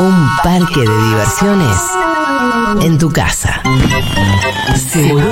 Un 0.00 0.28
parque 0.42 0.80
de 0.80 1.04
diversiones 1.08 1.76
en 2.82 2.98
tu 2.98 3.10
casa. 3.10 3.62
Seguro. 4.90 5.24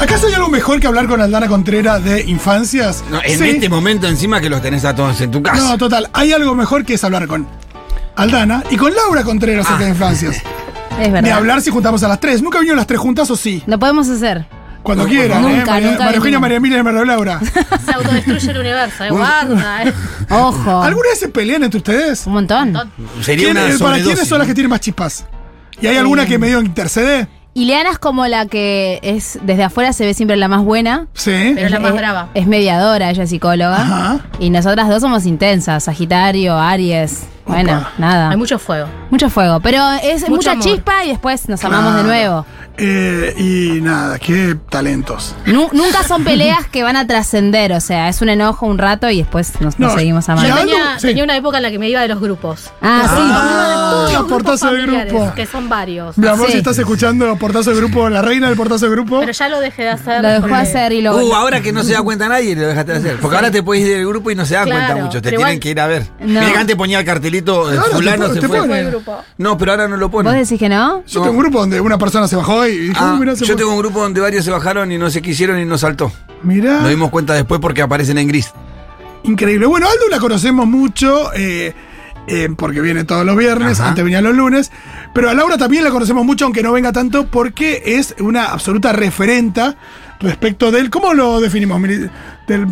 ¿Acaso 0.00 0.26
hay 0.26 0.34
algo 0.34 0.48
mejor 0.48 0.80
que 0.80 0.86
hablar 0.88 1.06
con 1.06 1.20
Aldana 1.20 1.46
Contreras 1.48 2.02
de 2.04 2.22
infancias? 2.22 3.04
No, 3.10 3.20
en 3.22 3.38
Sí. 3.38 3.48
este 3.50 3.68
momento 3.68 4.08
encima 4.08 4.40
que 4.40 4.50
los 4.50 4.60
tenés 4.60 4.84
a 4.84 4.94
todos 4.94 5.20
en 5.20 5.30
tu 5.30 5.42
casa. 5.42 5.56
No, 5.62 5.78
total. 5.78 6.10
Hay 6.12 6.32
algo 6.32 6.54
mejor 6.54 6.84
que 6.84 6.94
es 6.94 7.04
hablar 7.04 7.26
con 7.28 7.46
Aldana 8.16 8.62
y 8.70 8.76
con 8.76 8.94
Laura 8.94 9.22
Contreras 9.24 9.66
acerca 9.66 9.84
de 9.84 9.90
infancias. 9.90 10.42
Es 11.00 11.10
verdad. 11.10 11.32
hablar 11.32 11.62
si 11.62 11.70
juntamos 11.70 12.02
a 12.02 12.08
las 12.08 12.20
tres. 12.20 12.42
¿Nunca 12.42 12.58
vinieron 12.58 12.76
las 12.76 12.86
tres 12.86 13.00
juntas 13.00 13.28
o 13.30 13.36
sí? 13.36 13.62
Lo 13.66 13.78
podemos 13.78 14.08
hacer. 14.10 14.46
Cuando 14.82 15.04
No, 15.04 15.08
quieran, 15.10 15.40
nunca, 15.40 15.62
¿eh? 15.62 15.64
María, 15.66 15.90
nunca 15.92 16.04
María 16.04 16.16
Eugenia. 16.18 16.38
María 16.40 16.56
Emilia 16.58 16.78
y 16.78 16.82
María 16.82 17.04
Laura. 17.06 17.40
Se 17.84 17.92
autodestruye 17.92 18.50
el 18.50 18.58
universo, 18.58 19.04
eh, 19.04 19.10
guarda, 19.10 19.84
eh. 19.84 19.92
Ojo. 20.28 20.82
¿Alguna 20.82 21.08
vez 21.08 21.18
se 21.18 21.28
pelean 21.28 21.62
entre 21.64 21.78
ustedes? 21.78 22.26
Un 22.26 22.34
montón. 22.34 22.74
Sería 23.22 23.46
¿Quién- 23.46 23.56
una 23.56 23.70
eh, 23.74 23.78
¿Para 23.78 23.96
quiénes 24.02 24.28
son 24.28 24.38
las 24.38 24.46
que 24.46 24.54
tienen 24.54 24.68
más 24.70 24.80
chispas? 24.80 25.24
¿Y 25.80 25.86
hay 25.86 25.96
alguna 25.96 26.26
que 26.26 26.38
medio 26.38 26.60
intercede? 26.60 27.26
Ileana 27.54 27.90
es 27.90 27.98
como 27.98 28.26
la 28.26 28.46
que 28.46 28.98
es 29.02 29.38
desde 29.42 29.64
afuera 29.64 29.92
se 29.92 30.04
ve 30.04 30.12
siempre 30.14 30.36
la 30.36 30.48
más 30.48 30.62
buena. 30.62 31.06
Sí. 31.14 31.52
Pero 31.54 31.68
la 31.70 31.80
más 31.80 31.92
Es- 31.92 31.96
brava. 31.96 32.28
Es 32.34 32.46
mediadora, 32.46 33.10
ella 33.10 33.22
es 33.22 33.30
psicóloga. 33.30 33.80
Ajá. 33.80 34.20
Y 34.40 34.50
nosotras 34.50 34.88
dos 34.88 35.00
somos 35.00 35.24
intensas, 35.26 35.84
Sagitario, 35.84 36.58
Aries. 36.58 37.22
Bueno, 37.46 37.78
Opa. 37.78 37.92
nada. 37.98 38.30
Hay 38.30 38.36
mucho 38.36 38.58
fuego. 38.58 38.86
Mucho 39.10 39.28
fuego. 39.30 39.60
Pero 39.60 39.82
es 40.02 40.20
Mucho 40.22 40.32
mucha 40.32 40.52
amor. 40.52 40.64
chispa 40.64 41.04
y 41.04 41.08
después 41.08 41.48
nos 41.48 41.64
amamos 41.64 41.96
de 41.96 42.02
nuevo. 42.04 42.46
Eh, 42.78 43.34
y 43.36 43.80
nada, 43.82 44.18
qué 44.18 44.56
talentos. 44.70 45.34
Nu- 45.44 45.68
nunca 45.72 46.02
son 46.04 46.24
peleas 46.24 46.66
que 46.68 46.82
van 46.82 46.96
a 46.96 47.06
trascender. 47.06 47.72
O 47.72 47.80
sea, 47.80 48.08
es 48.08 48.22
un 48.22 48.30
enojo 48.30 48.64
un 48.66 48.78
rato 48.78 49.10
y 49.10 49.18
después 49.18 49.52
nos, 49.60 49.78
nos 49.78 49.92
No, 49.92 49.98
seguimos 49.98 50.26
ya- 50.26 50.34
Yo 50.34 50.40
amando. 50.40 50.54
Aldo, 50.54 50.72
tenía, 50.72 50.98
sí. 50.98 51.06
tenía 51.08 51.24
una 51.24 51.36
época 51.36 51.58
en 51.58 51.62
la 51.64 51.70
que 51.70 51.78
me 51.78 51.88
iba 51.90 52.00
de 52.00 52.08
los 52.08 52.18
grupos. 52.20 52.70
Ah, 52.80 53.02
sí. 53.04 53.14
Ah, 53.20 53.88
Todos 53.92 54.02
los 54.04 54.12
grupos 54.26 54.32
portazo 54.42 54.70
de 54.72 54.80
familiares, 54.80 55.12
grupo. 55.12 55.34
Que 55.34 55.46
son 55.46 55.68
varios. 55.68 56.16
Mi 56.16 56.26
amor, 56.28 56.46
Sí. 56.46 56.52
si 56.52 56.58
estás 56.58 56.78
escuchando 56.78 57.36
Portazo 57.36 57.70
de 57.70 57.76
Grupo, 57.76 58.08
la 58.08 58.22
reina 58.22 58.48
del 58.48 58.56
Portazo 58.56 58.86
de 58.86 58.90
Grupo. 58.92 59.20
Pero 59.20 59.32
ya 59.32 59.48
lo 59.48 59.60
dejé 59.60 59.82
de 59.82 59.90
hacer. 59.90 60.22
Lo 60.22 60.28
dejó 60.28 60.40
porque- 60.42 60.54
hacer 60.54 60.92
y 60.92 61.02
lo. 61.02 61.14
Uh, 61.16 61.34
ahora 61.34 61.60
que 61.60 61.72
no 61.72 61.82
se 61.82 61.92
da 61.92 62.02
cuenta 62.02 62.26
nadie, 62.28 62.56
lo 62.56 62.66
dejaste 62.68 62.92
de 62.92 62.98
hacer. 62.98 63.16
Porque 63.20 63.36
ahora 63.36 63.50
te 63.50 63.62
puedes 63.62 63.84
ir 63.84 63.94
del 63.96 64.06
grupo 64.06 64.30
y 64.30 64.34
no 64.34 64.46
se 64.46 64.54
Claro, 64.54 64.70
cuenta 64.70 64.96
mucho. 64.96 65.20
Te 65.20 65.28
pero 65.28 65.36
tienen 65.40 65.46
igual- 65.56 65.60
que 65.60 65.70
ir 65.70 65.80
a 65.80 65.86
ver. 65.86 66.06
No. 66.20 66.40
Mira 66.40 66.52
que 66.52 66.58
antes 66.58 66.76
ponía 66.76 66.98
el 67.00 67.04
cartelito, 67.40 67.70
el 67.70 67.78
Ahora 67.78 67.90
te 67.90 67.96
fulano 67.96 68.22
pone- 68.22 68.34
se 68.34 68.40
te 68.40 68.48
fue. 68.48 68.58
pone. 68.58 68.90
No, 69.38 69.58
pero 69.58 69.70
ahora 69.72 69.88
no 69.88 69.96
lo 69.96 70.10
pone. 70.10 70.28
¿Vos 70.28 70.38
decís 70.38 70.58
que 70.58 70.68
no? 70.68 71.02
Yo 71.06 71.20
tengo 71.22 71.32
un 71.32 71.38
grupo 71.38 71.60
donde 71.60 71.80
una 71.80 71.98
persona 71.98 72.28
se 72.28 72.36
bajó 72.36 72.66
y 72.66 72.78
dijo, 72.88 72.96
Ah, 73.00 73.12
"Uy, 73.14 73.20
mirá, 73.20 73.34
se 73.36 73.40
yo 73.44 73.54
fue". 73.54 73.56
tengo 73.56 73.72
un 73.72 73.78
grupo 73.78 74.00
donde 74.00 74.20
varios 74.20 74.44
se 74.44 74.50
bajaron 74.50 74.92
y 74.92 74.98
no 74.98 75.10
se 75.10 75.22
quisieron 75.22 75.58
y 75.60 75.64
no 75.64 75.78
saltó. 75.78 76.12
Mirá. 76.42 76.80
Nos 76.80 76.90
dimos 76.90 77.10
cuenta 77.10 77.34
después 77.34 77.60
porque 77.60 77.82
aparecen 77.82 78.18
en 78.18 78.28
gris. 78.28 78.52
Increíble. 79.24 79.66
Bueno, 79.66 79.86
Aldo 79.86 80.08
la 80.10 80.18
conocemos 80.18 80.66
mucho 80.66 81.32
eh, 81.34 81.74
eh, 82.26 82.48
porque 82.56 82.80
viene 82.80 83.04
todos 83.04 83.24
los 83.24 83.36
viernes, 83.36 83.78
Ajá. 83.80 83.90
antes 83.90 84.02
venía 84.04 84.20
los 84.20 84.34
lunes. 84.34 84.72
Pero 85.14 85.30
a 85.30 85.34
Laura 85.34 85.56
también 85.58 85.84
la 85.84 85.90
conocemos 85.90 86.24
mucho, 86.24 86.44
aunque 86.44 86.62
no 86.62 86.72
venga 86.72 86.90
tanto, 86.92 87.26
porque 87.26 87.82
es 87.84 88.14
una 88.18 88.46
absoluta 88.46 88.92
referenta 88.92 89.76
respecto 90.20 90.70
del. 90.72 90.90
¿Cómo 90.90 91.14
lo 91.14 91.40
definimos? 91.40 91.80
Del 92.48 92.66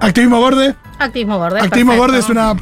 activismo 0.00 0.38
borde. 0.40 0.74
Activismo 0.98 1.38
borde. 1.38 1.60
activismo 1.60 1.92
perfecto. 1.92 2.12
borde 2.12 2.18
es 2.18 2.28
una, 2.30 2.54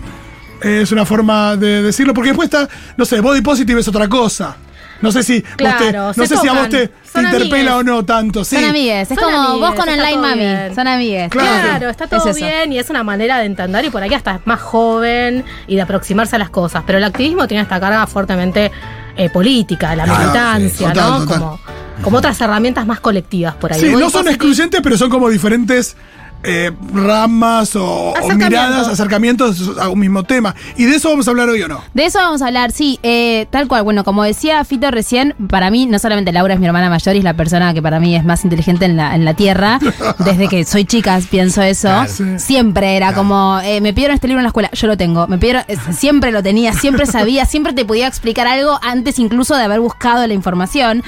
es 0.62 0.92
una 0.92 1.04
forma 1.06 1.56
de 1.56 1.82
decirlo, 1.82 2.14
porque 2.14 2.30
después 2.30 2.46
está, 2.46 2.68
no 2.96 3.04
sé, 3.04 3.20
body 3.20 3.40
positive 3.40 3.80
es 3.80 3.88
otra 3.88 4.08
cosa. 4.08 4.56
No 5.02 5.12
sé 5.12 5.22
si, 5.22 5.40
vos 5.40 5.50
te- 5.50 5.56
Claro, 5.56 6.12
no 6.16 6.26
sé 6.26 6.36
si 6.38 6.48
a 6.48 6.52
vos 6.54 6.68
te, 6.70 6.90
interpela 7.14 7.72
amigues. 7.72 7.72
o 7.74 7.82
no 7.82 8.05
tanto. 8.06 8.44
Sí. 8.46 8.56
Son 8.56 8.64
amigues. 8.64 9.02
Es 9.11 9.18
Son 9.18 9.18
como 9.18 9.36
amigues, 9.36 9.61
vos 9.68 9.74
con 9.78 9.89
Online 9.90 10.16
Mami. 10.16 10.39
bien. 10.39 10.74
Son 10.74 10.89
amigues. 10.89 11.30
Claro. 11.30 11.68
Claro, 11.68 11.90
está 11.90 12.06
todo 12.06 12.30
Es 12.30 12.36
bien 12.36 12.72
y 12.72 12.78
es 12.78 12.89
una 12.89 13.02
manera 13.02 13.36
de 13.39 13.45
entender 13.45 13.84
y 13.84 13.90
por 13.90 14.02
ahí 14.02 14.14
hasta 14.14 14.36
es 14.36 14.46
más 14.46 14.58
joven 14.61 15.45
y 15.66 15.77
de 15.77 15.83
aproximarse 15.83 16.36
a 16.36 16.39
las 16.39 16.48
cosas. 16.48 16.83
Pero 16.86 16.96
el 16.96 17.05
activismo 17.05 17.46
tiene 17.46 17.62
esta 17.64 17.78
carga 17.78 18.06
fuertemente 18.06 18.72
eh, 19.18 19.28
política, 19.28 19.95
la 19.95 20.05
Claro, 20.05 20.18
militancia, 20.20 20.70
sí, 20.89 20.95
total, 20.95 21.11
¿no? 21.11 21.18
total. 21.27 21.39
Como, 21.40 21.61
como 22.02 22.16
otras 22.16 22.40
herramientas 22.40 22.86
más 22.86 23.00
colectivas 23.00 23.55
por 23.55 23.74
ahí. 23.74 23.80
Sí, 23.80 23.90
no 23.90 23.98
son 24.08 24.22
positive- 24.24 24.30
excluyentes, 24.30 24.80
pero 24.83 24.96
son 24.96 25.11
como 25.11 25.28
diferentes 25.28 25.95
eh, 26.42 26.73
ramas 26.92 27.74
o, 27.77 28.14
miradas, 28.36 28.89
acercamientos 28.89 29.79
a 29.79 29.89
un 29.89 29.98
mismo 29.98 30.23
tema. 30.24 30.55
¿Y 30.77 30.85
de 30.85 30.97
eso 30.97 31.08
vamos 31.11 31.27
a 31.27 31.30
hablar 31.30 31.48
hoy 31.48 31.63
o 31.63 31.69
no? 31.69 31.83
De 31.95 32.05
eso 32.05 32.19
vamos 32.19 32.42
a 32.42 32.47
hablar, 32.47 32.73
sí, 32.73 32.98
eh, 33.02 33.47
tal 33.51 33.69
cual. 33.69 33.83
Bueno, 33.83 34.05
como 34.05 34.23
decía 34.23 34.64
Fito 34.64 34.91
recién, 34.91 35.35
para 35.48 35.70
mí, 35.70 35.86
no 35.86 35.98
solamente 35.98 36.33
Laura 36.33 36.55
es 36.55 36.61
mi 36.61 36.67
hermana 36.67 36.91
mayor 36.91 37.17
y 37.17 37.19
es 37.19 37.25
la 37.25 37.35
persona 37.35 37.75
que 37.75 37.83
para 37.83 38.01
mí 38.01 38.14
es 38.14 38.25
más 38.25 38.45
inteligente 38.45 38.85
en 38.85 38.96
la, 38.96 39.14
en 39.14 39.25
la 39.25 39.35
tierra. 39.35 39.79
Desde 40.19 40.48
que 40.48 40.64
soy 40.64 40.85
chica 40.85 41.19
pienso 41.30 41.63
eso. 41.63 41.89
Claro. 41.89 42.13
Sí. 42.13 42.25
Siempre 42.39 42.96
era 42.96 43.13
como, 43.13 43.61
eh, 43.63 43.80
me 43.80 43.92
pidieron 43.92 44.14
este 44.14 44.29
libro 44.29 44.41
en 44.41 44.45
la 44.45 44.48
escuela, 44.48 44.70
yo 44.73 44.86
lo 44.86 44.96
tengo. 44.96 45.27
Me 45.27 45.39
pidieron, 45.39 45.64
eh, 45.69 45.77
siempre 45.92 46.33
lo 46.33 46.42
tenía, 46.42 46.73
siempre 46.73 47.07
sabía, 47.17 47.46
siempre 47.46 47.73
te 47.73 47.85
podía 47.85 48.07
explicar 48.07 48.46
algo 48.46 48.79
antes 48.83 49.19
incluso 49.19 49.57
de 49.57 49.63
haber 49.64 49.80
buscado 49.80 50.27
la 50.27 50.35
información. 50.35 51.02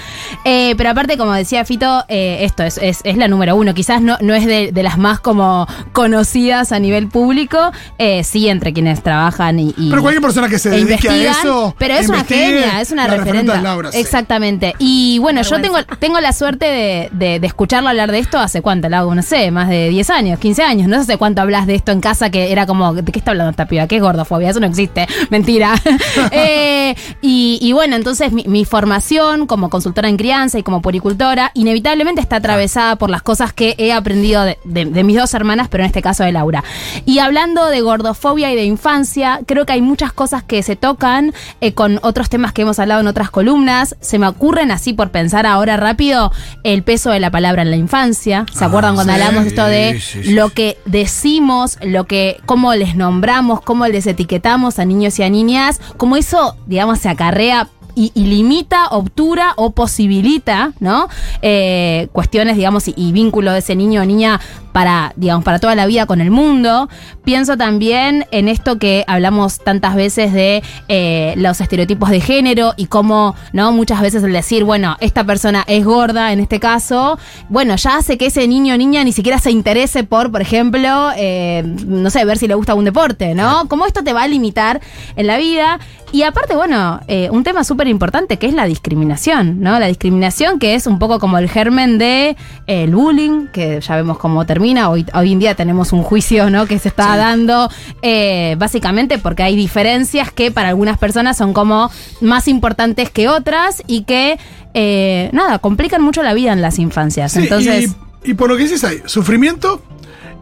Eh, 0.44 0.74
pero 0.76 0.90
aparte, 0.90 1.16
como 1.16 1.32
decía 1.32 1.64
Fito, 1.64 2.04
eh, 2.08 2.38
esto 2.42 2.62
es, 2.62 2.78
es, 2.78 3.00
es 3.04 3.16
la 3.16 3.28
número 3.28 3.56
uno. 3.56 3.74
Quizás 3.74 4.02
no, 4.02 4.16
no 4.20 4.34
es 4.34 4.46
de, 4.46 4.72
de 4.72 4.82
las 4.82 4.98
más 4.98 5.17
como 5.20 5.66
conocidas 5.92 6.72
a 6.72 6.78
nivel 6.78 7.08
público, 7.08 7.72
eh, 7.98 8.24
sí 8.24 8.48
entre 8.48 8.72
quienes 8.72 9.02
trabajan 9.02 9.58
y... 9.58 9.74
y- 9.76 9.90
Pero 9.90 10.02
cualquier 10.02 10.22
persona 10.22 10.48
que 10.48 10.58
se 10.58 10.68
e 10.68 10.84
dedique 10.84 11.08
a 11.08 11.30
eso. 11.32 11.74
Pero 11.78 11.94
es 11.94 12.08
una 12.08 12.24
genia, 12.24 12.80
es 12.80 12.90
una 12.92 13.08
la 13.08 13.16
referente 13.16 13.52
sí. 13.92 13.98
Exactamente. 13.98 14.74
Y 14.78 15.18
bueno, 15.18 15.42
yo 15.42 15.60
tengo, 15.60 15.76
tengo 15.98 16.20
la 16.20 16.32
suerte 16.32 16.66
de, 16.66 17.08
de- 17.12 17.40
de 17.40 17.46
escucharlo 17.46 17.88
hablar 17.88 18.10
de 18.12 18.18
esto 18.18 18.38
hace 18.38 18.62
cuánto, 18.62 18.88
lo 18.88 18.96
hago, 18.96 19.14
no 19.14 19.22
sé, 19.22 19.50
más 19.50 19.68
de 19.68 19.88
10 19.88 20.10
años, 20.10 20.38
15 20.38 20.62
años. 20.62 20.88
No 20.88 20.96
sé 20.96 21.02
hace 21.02 21.16
cuánto 21.18 21.42
hablas 21.42 21.66
de 21.66 21.74
esto 21.74 21.92
en 21.92 22.00
casa, 22.00 22.30
que 22.30 22.52
era 22.52 22.66
como, 22.66 22.94
¿de 22.94 23.02
qué 23.12 23.18
está 23.18 23.30
hablando 23.32 23.50
esta 23.50 23.66
piba? 23.66 23.86
¿Qué 23.86 23.96
es 23.96 24.02
gordofobia? 24.02 24.50
Eso 24.50 24.60
no 24.60 24.66
existe. 24.66 25.06
Mentira. 25.30 25.74
Eh, 26.32 26.94
y, 27.22 27.58
y 27.62 27.72
bueno, 27.72 27.96
entonces 27.96 28.32
mi, 28.32 28.44
mi 28.44 28.64
formación 28.64 29.46
como 29.46 29.70
consultora 29.70 30.08
en 30.08 30.16
crianza 30.16 30.58
y 30.58 30.62
como 30.62 30.82
puricultora, 30.82 31.50
inevitablemente 31.54 32.20
está 32.20 32.36
atravesada 32.36 32.96
por 32.96 33.10
las 33.10 33.22
cosas 33.22 33.52
que 33.52 33.74
he 33.78 33.92
aprendido 33.92 34.44
de, 34.44 34.58
de- 34.64 34.84
de 34.86 35.04
mis 35.08 35.16
dos 35.16 35.32
hermanas, 35.32 35.68
pero 35.68 35.82
en 35.82 35.86
este 35.86 36.02
caso 36.02 36.22
de 36.22 36.32
Laura. 36.32 36.62
Y 37.06 37.18
hablando 37.18 37.66
de 37.66 37.80
gordofobia 37.80 38.52
y 38.52 38.56
de 38.56 38.64
infancia, 38.64 39.40
creo 39.46 39.64
que 39.64 39.72
hay 39.72 39.80
muchas 39.80 40.12
cosas 40.12 40.42
que 40.42 40.62
se 40.62 40.76
tocan 40.76 41.32
eh, 41.62 41.72
con 41.72 41.98
otros 42.02 42.28
temas 42.28 42.52
que 42.52 42.62
hemos 42.62 42.78
hablado 42.78 43.00
en 43.00 43.06
otras 43.06 43.30
columnas. 43.30 43.96
Se 44.00 44.18
me 44.18 44.28
ocurren 44.28 44.70
así 44.70 44.92
por 44.92 45.10
pensar 45.10 45.46
ahora 45.46 45.78
rápido 45.78 46.30
el 46.62 46.82
peso 46.82 47.10
de 47.10 47.20
la 47.20 47.30
palabra 47.30 47.62
en 47.62 47.70
la 47.70 47.76
infancia. 47.76 48.44
¿Se 48.52 48.64
acuerdan 48.64 48.94
cuando 48.96 49.14
sí. 49.14 49.18
hablamos 49.18 49.44
de 49.44 49.48
esto 49.48 49.64
de 49.64 49.78
Sí, 49.94 50.00
sí, 50.00 50.24
sí, 50.24 50.34
lo 50.34 50.50
que 50.50 50.76
decimos, 50.84 51.78
lo 51.82 52.04
que, 52.04 52.40
cómo 52.44 52.74
les 52.74 52.94
nombramos, 52.94 53.62
cómo 53.62 53.86
les 53.86 54.06
etiquetamos 54.06 54.78
a 54.78 54.84
niños 54.84 55.18
y 55.18 55.22
a 55.22 55.30
niñas, 55.30 55.80
cómo 55.96 56.16
eso, 56.16 56.56
digamos, 56.66 56.98
se 56.98 57.08
acarrea 57.08 57.68
y, 57.98 58.12
y 58.14 58.26
limita, 58.26 58.86
obtura 58.90 59.54
o 59.56 59.72
posibilita, 59.72 60.72
¿no? 60.78 61.08
Eh, 61.42 62.06
cuestiones, 62.12 62.56
digamos, 62.56 62.86
y, 62.86 62.94
y 62.96 63.10
vínculo 63.10 63.50
de 63.50 63.58
ese 63.58 63.74
niño 63.74 64.02
o 64.02 64.04
niña 64.04 64.40
para, 64.72 65.12
digamos, 65.16 65.44
para 65.44 65.58
toda 65.58 65.74
la 65.74 65.86
vida 65.86 66.06
con 66.06 66.20
el 66.20 66.30
mundo. 66.30 66.88
Pienso 67.24 67.56
también 67.56 68.26
en 68.30 68.46
esto 68.46 68.78
que 68.78 69.04
hablamos 69.08 69.58
tantas 69.58 69.96
veces 69.96 70.32
de 70.32 70.62
eh, 70.86 71.34
los 71.36 71.60
estereotipos 71.60 72.10
de 72.10 72.20
género 72.20 72.74
y 72.76 72.86
cómo, 72.86 73.34
¿no? 73.52 73.72
Muchas 73.72 74.00
veces 74.00 74.22
el 74.22 74.32
decir, 74.32 74.62
bueno, 74.62 74.96
esta 75.00 75.24
persona 75.24 75.64
es 75.66 75.84
gorda 75.84 76.32
en 76.32 76.38
este 76.38 76.60
caso, 76.60 77.18
bueno, 77.48 77.74
ya 77.74 77.96
hace 77.96 78.16
que 78.16 78.26
ese 78.26 78.46
niño 78.46 78.74
o 78.74 78.76
niña 78.76 79.02
ni 79.02 79.10
siquiera 79.10 79.40
se 79.40 79.50
interese 79.50 80.04
por, 80.04 80.30
por 80.30 80.40
ejemplo, 80.40 81.10
eh, 81.16 81.64
no 81.84 82.10
sé, 82.10 82.24
ver 82.24 82.38
si 82.38 82.46
le 82.46 82.54
gusta 82.54 82.76
un 82.76 82.84
deporte, 82.84 83.34
¿no? 83.34 83.66
Cómo 83.66 83.84
esto 83.84 84.04
te 84.04 84.12
va 84.12 84.22
a 84.22 84.28
limitar 84.28 84.80
en 85.16 85.26
la 85.26 85.38
vida. 85.38 85.80
Y 86.12 86.22
aparte, 86.22 86.54
bueno, 86.54 87.00
eh, 87.08 87.28
un 87.30 87.44
tema 87.44 87.64
súper 87.64 87.87
importante 87.88 88.38
que 88.38 88.46
es 88.46 88.54
la 88.54 88.64
discriminación, 88.64 89.60
¿no? 89.60 89.78
La 89.78 89.86
discriminación 89.86 90.58
que 90.58 90.74
es 90.74 90.86
un 90.86 90.98
poco 90.98 91.18
como 91.18 91.38
el 91.38 91.48
germen 91.48 91.98
de 91.98 92.30
eh, 92.66 92.84
el 92.84 92.94
bullying, 92.94 93.48
que 93.48 93.80
ya 93.80 93.96
vemos 93.96 94.18
cómo 94.18 94.46
termina. 94.46 94.90
Hoy, 94.90 95.06
hoy 95.14 95.32
en 95.32 95.38
día 95.38 95.54
tenemos 95.54 95.92
un 95.92 96.02
juicio, 96.02 96.50
¿no? 96.50 96.66
Que 96.66 96.78
se 96.78 96.88
está 96.88 97.16
dando 97.16 97.70
eh, 98.02 98.56
básicamente 98.58 99.18
porque 99.18 99.42
hay 99.42 99.56
diferencias 99.56 100.32
que 100.32 100.50
para 100.50 100.68
algunas 100.68 100.98
personas 100.98 101.36
son 101.36 101.52
como 101.52 101.90
más 102.20 102.48
importantes 102.48 103.10
que 103.10 103.28
otras 103.28 103.82
y 103.86 104.02
que, 104.02 104.38
eh, 104.74 105.30
nada, 105.32 105.58
complican 105.58 106.02
mucho 106.02 106.22
la 106.22 106.34
vida 106.34 106.52
en 106.52 106.62
las 106.62 106.78
infancias. 106.78 107.32
Sí, 107.32 107.40
Entonces... 107.40 107.94
y, 108.24 108.30
y 108.30 108.34
por 108.34 108.48
lo 108.48 108.56
que 108.56 108.64
dices 108.64 108.84
hay 108.84 109.02
sufrimiento 109.06 109.82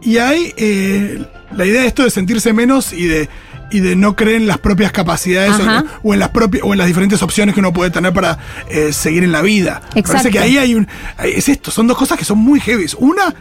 y 0.01 0.17
hay 0.17 0.53
la 1.55 1.65
idea 1.65 1.81
de 1.81 1.87
esto 1.87 2.03
de 2.03 2.11
sentirse 2.11 2.53
menos 2.53 2.93
y 2.93 3.05
de 3.05 3.29
y 3.71 3.79
de 3.79 3.95
no 3.95 4.15
creer 4.15 4.37
en 4.37 4.47
las 4.47 4.57
propias 4.57 4.91
capacidades 4.91 5.53
o, 6.03 6.13
en 6.13 6.19
las 6.19 6.29
propias 6.29 6.63
o 6.65 6.73
en 6.73 6.77
las 6.77 6.87
diferentes 6.87 7.21
opciones 7.21 7.53
que 7.53 7.59
uno 7.59 7.73
puede 7.73 7.91
tener 7.91 8.13
para 8.13 8.37
eh, 8.69 8.93
seguir 8.93 9.23
en 9.23 9.31
la 9.31 9.41
vida. 9.41 9.81
Me 9.95 10.01
Parece 10.03 10.27
Exacto. 10.27 10.29
que 10.31 10.39
ahí 10.39 10.57
hay 10.57 10.75
un 10.75 10.87
es 11.23 11.49
esto, 11.49 11.71
son 11.71 11.87
dos 11.87 11.97
cosas 11.97 12.17
que 12.17 12.25
son 12.25 12.37
muy 12.37 12.59
heavy. 12.59 12.85
Una 12.99 13.33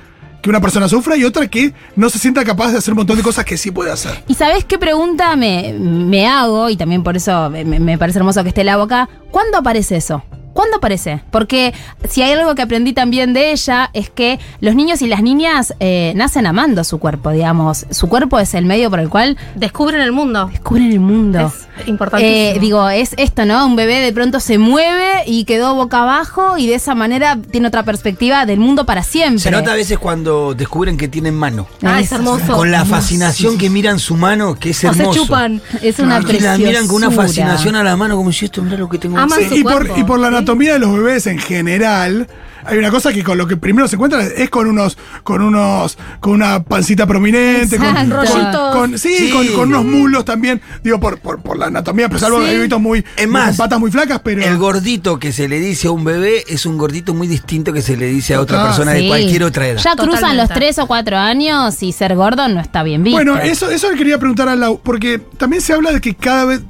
que 0.43 0.51
una 0.51 0.61
persona 0.61 0.89
sufra 0.89 1.17
y 1.17 1.25
otra 1.25 1.49
que 1.49 1.73
no 1.97 2.09
se 2.11 2.19
sienta 2.19 2.45
capaz 2.45 2.71
de 2.71 2.79
hacer 2.79 2.93
un 2.93 2.99
montón 2.99 3.17
de 3.17 3.23
cosas 3.23 3.45
que 3.45 3.57
sí 3.57 3.71
puede 3.71 3.91
hacer. 3.91 4.23
¿Y 4.29 4.35
sabes 4.35 4.65
qué 4.65 4.79
pregunta 4.79 5.35
me, 5.35 5.73
me 5.73 6.29
hago? 6.29 6.71
Y 6.71 6.77
también 6.77 7.03
por 7.03 7.17
eso 7.17 7.51
me, 7.51 7.65
me 7.65 7.99
parece 7.99 8.19
hermoso 8.19 8.43
que 8.43 8.51
esté 8.51 8.63
la 8.63 8.77
boca. 8.77 9.09
¿Cuándo 9.31 9.59
aparece 9.59 9.97
eso? 9.97 10.23
¿Cuándo 10.57 10.79
aparece? 10.79 11.23
Porque 11.31 11.73
si 12.09 12.23
hay 12.23 12.33
algo 12.33 12.55
que 12.55 12.63
aprendí 12.63 12.93
también 12.95 13.33
de 13.35 13.53
ella 13.53 13.91
es 13.93 14.11
que 14.11 14.41
los 14.61 14.75
niños 14.75 15.03
y 15.03 15.07
las 15.07 15.23
niñas 15.23 15.75
eh, 15.81 16.13
nacen 16.17 16.47
amando 16.47 16.83
su 16.83 16.99
cuerpo, 16.99 17.31
digamos. 17.31 17.87
Su 17.91 18.09
cuerpo 18.09 18.39
es 18.41 18.55
el 18.55 18.65
medio 18.65 18.89
por 18.91 18.99
el 19.01 19.09
cual 19.11 19.37
Descubren 19.55 20.01
el 20.01 20.13
mundo. 20.13 20.49
descubren 20.51 20.91
el 20.91 21.01
mundo. 21.01 21.53
Es 21.79 21.87
importantísimo. 21.89 22.37
Eh, 22.37 22.59
digo, 22.59 22.89
es 22.89 23.15
esto, 23.19 23.45
¿no? 23.45 23.67
Un 23.67 23.77
bebé 23.77 23.97
de 24.01 24.13
pronto 24.13 24.41
se 24.41 24.57
mueve 24.57 25.25
y 25.27 25.45
quedó 25.45 25.75
boca 25.75 26.03
abajo 26.03 26.57
y 26.57 26.67
de 26.67 26.75
esa 26.75 26.95
manera 26.95 27.39
tiene 27.51 27.69
otra 27.69 27.83
perspectiva 27.83 28.47
del 28.47 28.59
mundo 28.59 28.87
para 28.87 29.03
siempre. 29.03 29.41
Se 29.41 29.51
nota 29.51 29.73
a 29.73 29.77
veces 29.77 29.99
cuando 29.99 30.55
descubren 30.55 30.97
que 30.97 31.07
tienen 31.09 31.35
mano. 31.35 31.67
Ah, 31.83 32.01
es 32.01 32.11
hermoso. 32.13 32.55
Con 32.57 32.71
la 32.71 32.87
fascinación 32.87 33.59
que 33.59 33.69
miran 33.69 33.99
su 33.99 34.17
mano, 34.17 34.55
que 34.55 34.71
es 34.71 34.79
O 34.85 34.93
se 34.95 35.01
hermoso. 35.01 35.21
chupan. 35.21 35.61
Es 35.83 35.99
una 35.99 36.19
Y 36.21 36.25
que 36.25 36.41
la 36.41 36.57
miran 36.57 36.87
con 36.87 36.97
una 36.97 37.09
preciosura. 37.09 37.27
fascinación 37.49 37.77
a 37.77 37.83
la 37.83 37.95
mano, 37.97 38.17
como 38.17 38.33
si 38.33 38.47
esto, 38.47 38.63
mira 38.63 38.79
lo 38.79 38.89
que 38.89 38.97
tengo. 38.99 39.19
Aman 39.19 39.39
Sí, 39.39 39.49
su 39.51 39.55
y, 39.57 39.63
por, 39.63 39.73
cuerpo, 39.75 39.95
y 39.99 40.05
por 40.05 40.19
la. 40.19 40.46
Anatomía 40.47 40.75
de 40.75 40.79
los 40.79 40.93
bebés 40.97 41.27
en 41.27 41.39
general, 41.39 42.29
hay 42.65 42.79
una 42.79 42.91
cosa 42.91 43.13
que 43.13 43.23
con 43.25 43.37
lo 43.37 43.47
que 43.49 43.57
primero 43.57 43.87
se 43.89 43.97
encuentra 43.97 44.23
es 44.25 44.49
con 44.49 44.67
unos, 44.69 44.97
con 45.25 45.43
unos, 45.43 45.99
con 46.21 46.35
una 46.35 46.63
pancita 46.63 47.05
prominente, 47.07 47.77
con, 47.79 47.95
con- 48.11 48.73
con- 48.73 48.99
sí, 48.99 49.17
Sí. 49.17 49.31
Con, 49.31 49.47
con 49.49 49.69
unos 49.69 49.85
mulos 49.85 50.25
también, 50.25 50.61
digo, 50.85 51.01
por, 51.01 51.19
por, 51.19 51.41
por 51.43 51.59
la 51.59 51.67
anatomía, 51.67 52.09
pero 52.09 52.19
es 52.19 52.23
algo 52.23 52.41
Sí. 52.47 52.75
muy, 52.81 53.05
Es 53.17 53.29
más, 53.29 53.49
con 53.49 53.57
patas 53.57 53.81
muy 53.81 53.91
flacas, 53.91 54.21
pero. 54.23 54.43
El 54.43 54.57
gordito 54.59 55.19
que 55.19 55.33
se 55.33 55.49
le 55.49 55.59
dice 55.59 55.89
a 55.89 55.91
un 55.91 56.05
bebé 56.05 56.45
es 56.49 56.65
un 56.67 56.79
gordito 56.79 57.13
muy 57.15 57.27
distinto 57.27 57.73
que 57.73 57.83
se 57.83 57.97
le 57.97 58.07
dice 58.07 58.35
a 58.35 58.41
otra 58.41 58.63
Ah, 58.63 58.67
persona 58.67 58.93
de 58.93 59.07
cualquier 59.09 59.43
otra 59.45 59.67
edad. 59.67 59.81
Ya 59.83 59.97
cruzan 59.97 60.37
los 60.37 60.49
tres 60.49 60.79
o 60.79 60.87
cuatro 60.87 61.17
años 61.17 61.83
y 61.83 61.93
ser 61.93 62.15
gordo 62.15 62.47
no 62.49 62.61
está 62.61 62.83
bien 62.85 63.03
visto. 63.03 63.17
Bueno, 63.17 63.37
eso, 63.39 63.69
eso 63.71 63.91
le 63.91 63.97
quería 63.97 64.19
preguntar 64.19 64.49
a 64.49 64.55
Lau, 64.57 64.81
porque 64.83 65.19
también 65.39 65.61
se 65.63 65.73
habla 65.73 65.91
de 65.93 66.01
que 66.01 66.15
cada 66.15 66.45
vez, 66.45 66.61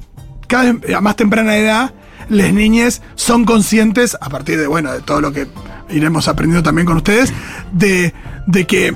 cada 0.47 0.73
vez 0.73 0.95
a 0.95 1.01
más 1.01 1.15
temprana 1.15 1.55
edad, 1.57 1.91
las 2.29 2.53
niñas 2.53 3.01
son 3.15 3.45
conscientes, 3.45 4.17
a 4.19 4.29
partir 4.29 4.59
de, 4.59 4.67
bueno, 4.67 4.91
de 4.91 5.01
todo 5.01 5.21
lo 5.21 5.31
que 5.31 5.47
iremos 5.89 6.27
aprendiendo 6.27 6.63
también 6.63 6.85
con 6.85 6.97
ustedes, 6.97 7.33
de, 7.71 8.13
de 8.47 8.65
que 8.65 8.95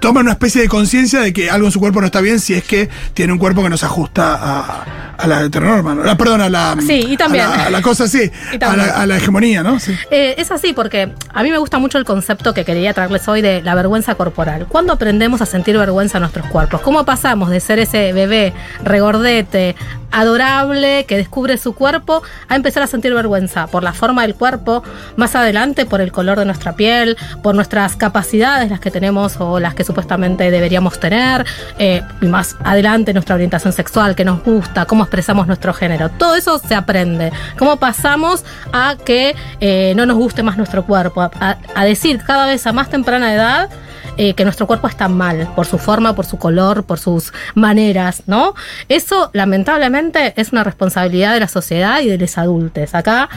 toman 0.00 0.22
una 0.22 0.32
especie 0.32 0.62
de 0.62 0.68
conciencia 0.68 1.20
de 1.20 1.32
que 1.32 1.50
algo 1.50 1.66
en 1.66 1.72
su 1.72 1.80
cuerpo 1.80 2.00
no 2.00 2.06
está 2.06 2.20
bien 2.20 2.38
si 2.40 2.54
es 2.54 2.62
que 2.64 2.88
tiene 3.14 3.32
un 3.32 3.38
cuerpo 3.38 3.62
que 3.62 3.68
no 3.68 3.76
se 3.76 3.84
ajusta 3.84 4.34
a, 4.40 5.14
a 5.18 5.26
la 5.26 5.42
heteronorma, 5.42 5.94
¿no? 5.94 6.16
Perdón, 6.16 6.40
a 6.40 6.48
la, 6.48 6.76
Sí, 6.86 7.04
y 7.08 7.16
también. 7.16 7.44
a 7.46 7.56
la, 7.56 7.66
a 7.66 7.70
la 7.70 7.82
cosa 7.82 8.04
así, 8.04 8.30
a 8.60 8.76
la, 8.76 8.84
a 8.84 9.06
la 9.06 9.16
hegemonía, 9.16 9.62
¿no? 9.64 9.80
Sí. 9.80 9.92
Eh, 10.10 10.36
es 10.38 10.52
así 10.52 10.72
porque 10.72 11.12
a 11.34 11.42
mí 11.42 11.50
me 11.50 11.58
gusta 11.58 11.78
mucho 11.78 11.98
el 11.98 12.04
concepto 12.04 12.54
que 12.54 12.64
quería 12.64 12.94
traerles 12.94 13.26
hoy 13.26 13.42
de 13.42 13.60
la 13.60 13.74
vergüenza 13.74 14.14
corporal. 14.14 14.66
¿Cuándo 14.68 14.92
aprendemos 14.92 15.42
a 15.42 15.46
sentir 15.46 15.76
vergüenza 15.76 16.18
en 16.18 16.22
nuestros 16.22 16.46
cuerpos? 16.46 16.80
¿Cómo 16.82 17.04
pasamos 17.04 17.50
de 17.50 17.58
ser 17.58 17.80
ese 17.80 18.12
bebé 18.12 18.52
regordete, 18.84 19.74
adorable, 20.12 21.04
que 21.08 21.16
descubre 21.16 21.56
su 21.58 21.74
cuerpo, 21.74 22.22
a 22.48 22.54
empezar 22.54 22.82
a 22.84 22.86
sentir 22.86 23.12
vergüenza 23.14 23.66
por 23.66 23.82
la 23.82 23.92
forma 23.92 24.22
del 24.22 24.34
cuerpo, 24.36 24.84
más 25.16 25.34
adelante 25.34 25.86
por 25.86 26.00
el 26.00 26.12
color 26.12 26.38
de 26.38 26.44
nuestra 26.44 26.74
piel, 26.76 27.16
por 27.42 27.54
nuestras 27.56 27.96
capacidades, 27.96 28.70
las 28.70 28.78
que 28.78 28.91
tenemos 28.92 29.36
o 29.40 29.58
las 29.58 29.74
que 29.74 29.84
supuestamente 29.84 30.50
deberíamos 30.50 31.00
tener, 31.00 31.44
eh, 31.78 32.02
y 32.20 32.26
más 32.26 32.56
adelante 32.62 33.12
nuestra 33.12 33.34
orientación 33.34 33.72
sexual, 33.72 34.14
que 34.14 34.24
nos 34.24 34.42
gusta, 34.44 34.84
cómo 34.84 35.02
expresamos 35.04 35.46
nuestro 35.46 35.72
género? 35.72 36.10
Todo 36.10 36.36
eso 36.36 36.58
se 36.58 36.74
aprende. 36.74 37.32
¿Cómo 37.58 37.76
pasamos 37.76 38.44
a 38.72 38.96
que 39.04 39.34
eh, 39.60 39.94
no 39.96 40.06
nos 40.06 40.16
guste 40.16 40.42
más 40.42 40.56
nuestro 40.56 40.84
cuerpo? 40.84 41.22
A, 41.22 41.84
decir 41.84 42.22
cada 42.24 42.46
vez 42.46 42.66
a 42.66 42.72
más 42.72 42.88
temprana 42.88 43.34
edad 43.34 43.70
eh, 44.16 44.34
que 44.34 44.44
nuestro 44.44 44.66
cuerpo 44.66 44.88
está 44.88 45.08
mal, 45.08 45.48
por 45.56 45.66
su 45.66 45.78
forma, 45.78 46.14
por 46.14 46.26
su 46.26 46.36
color, 46.38 46.84
por 46.84 46.98
sus 46.98 47.32
maneras, 47.54 48.22
¿no? 48.26 48.54
Eso, 48.88 49.30
lamentablemente, 49.32 50.34
es 50.36 50.52
una 50.52 50.64
responsabilidad 50.64 51.32
de 51.34 51.40
la 51.40 51.48
sociedad 51.48 52.00
y 52.00 52.08
de 52.08 52.18
los 52.18 52.36
adultos. 52.38 52.94
Acá, 52.94 53.28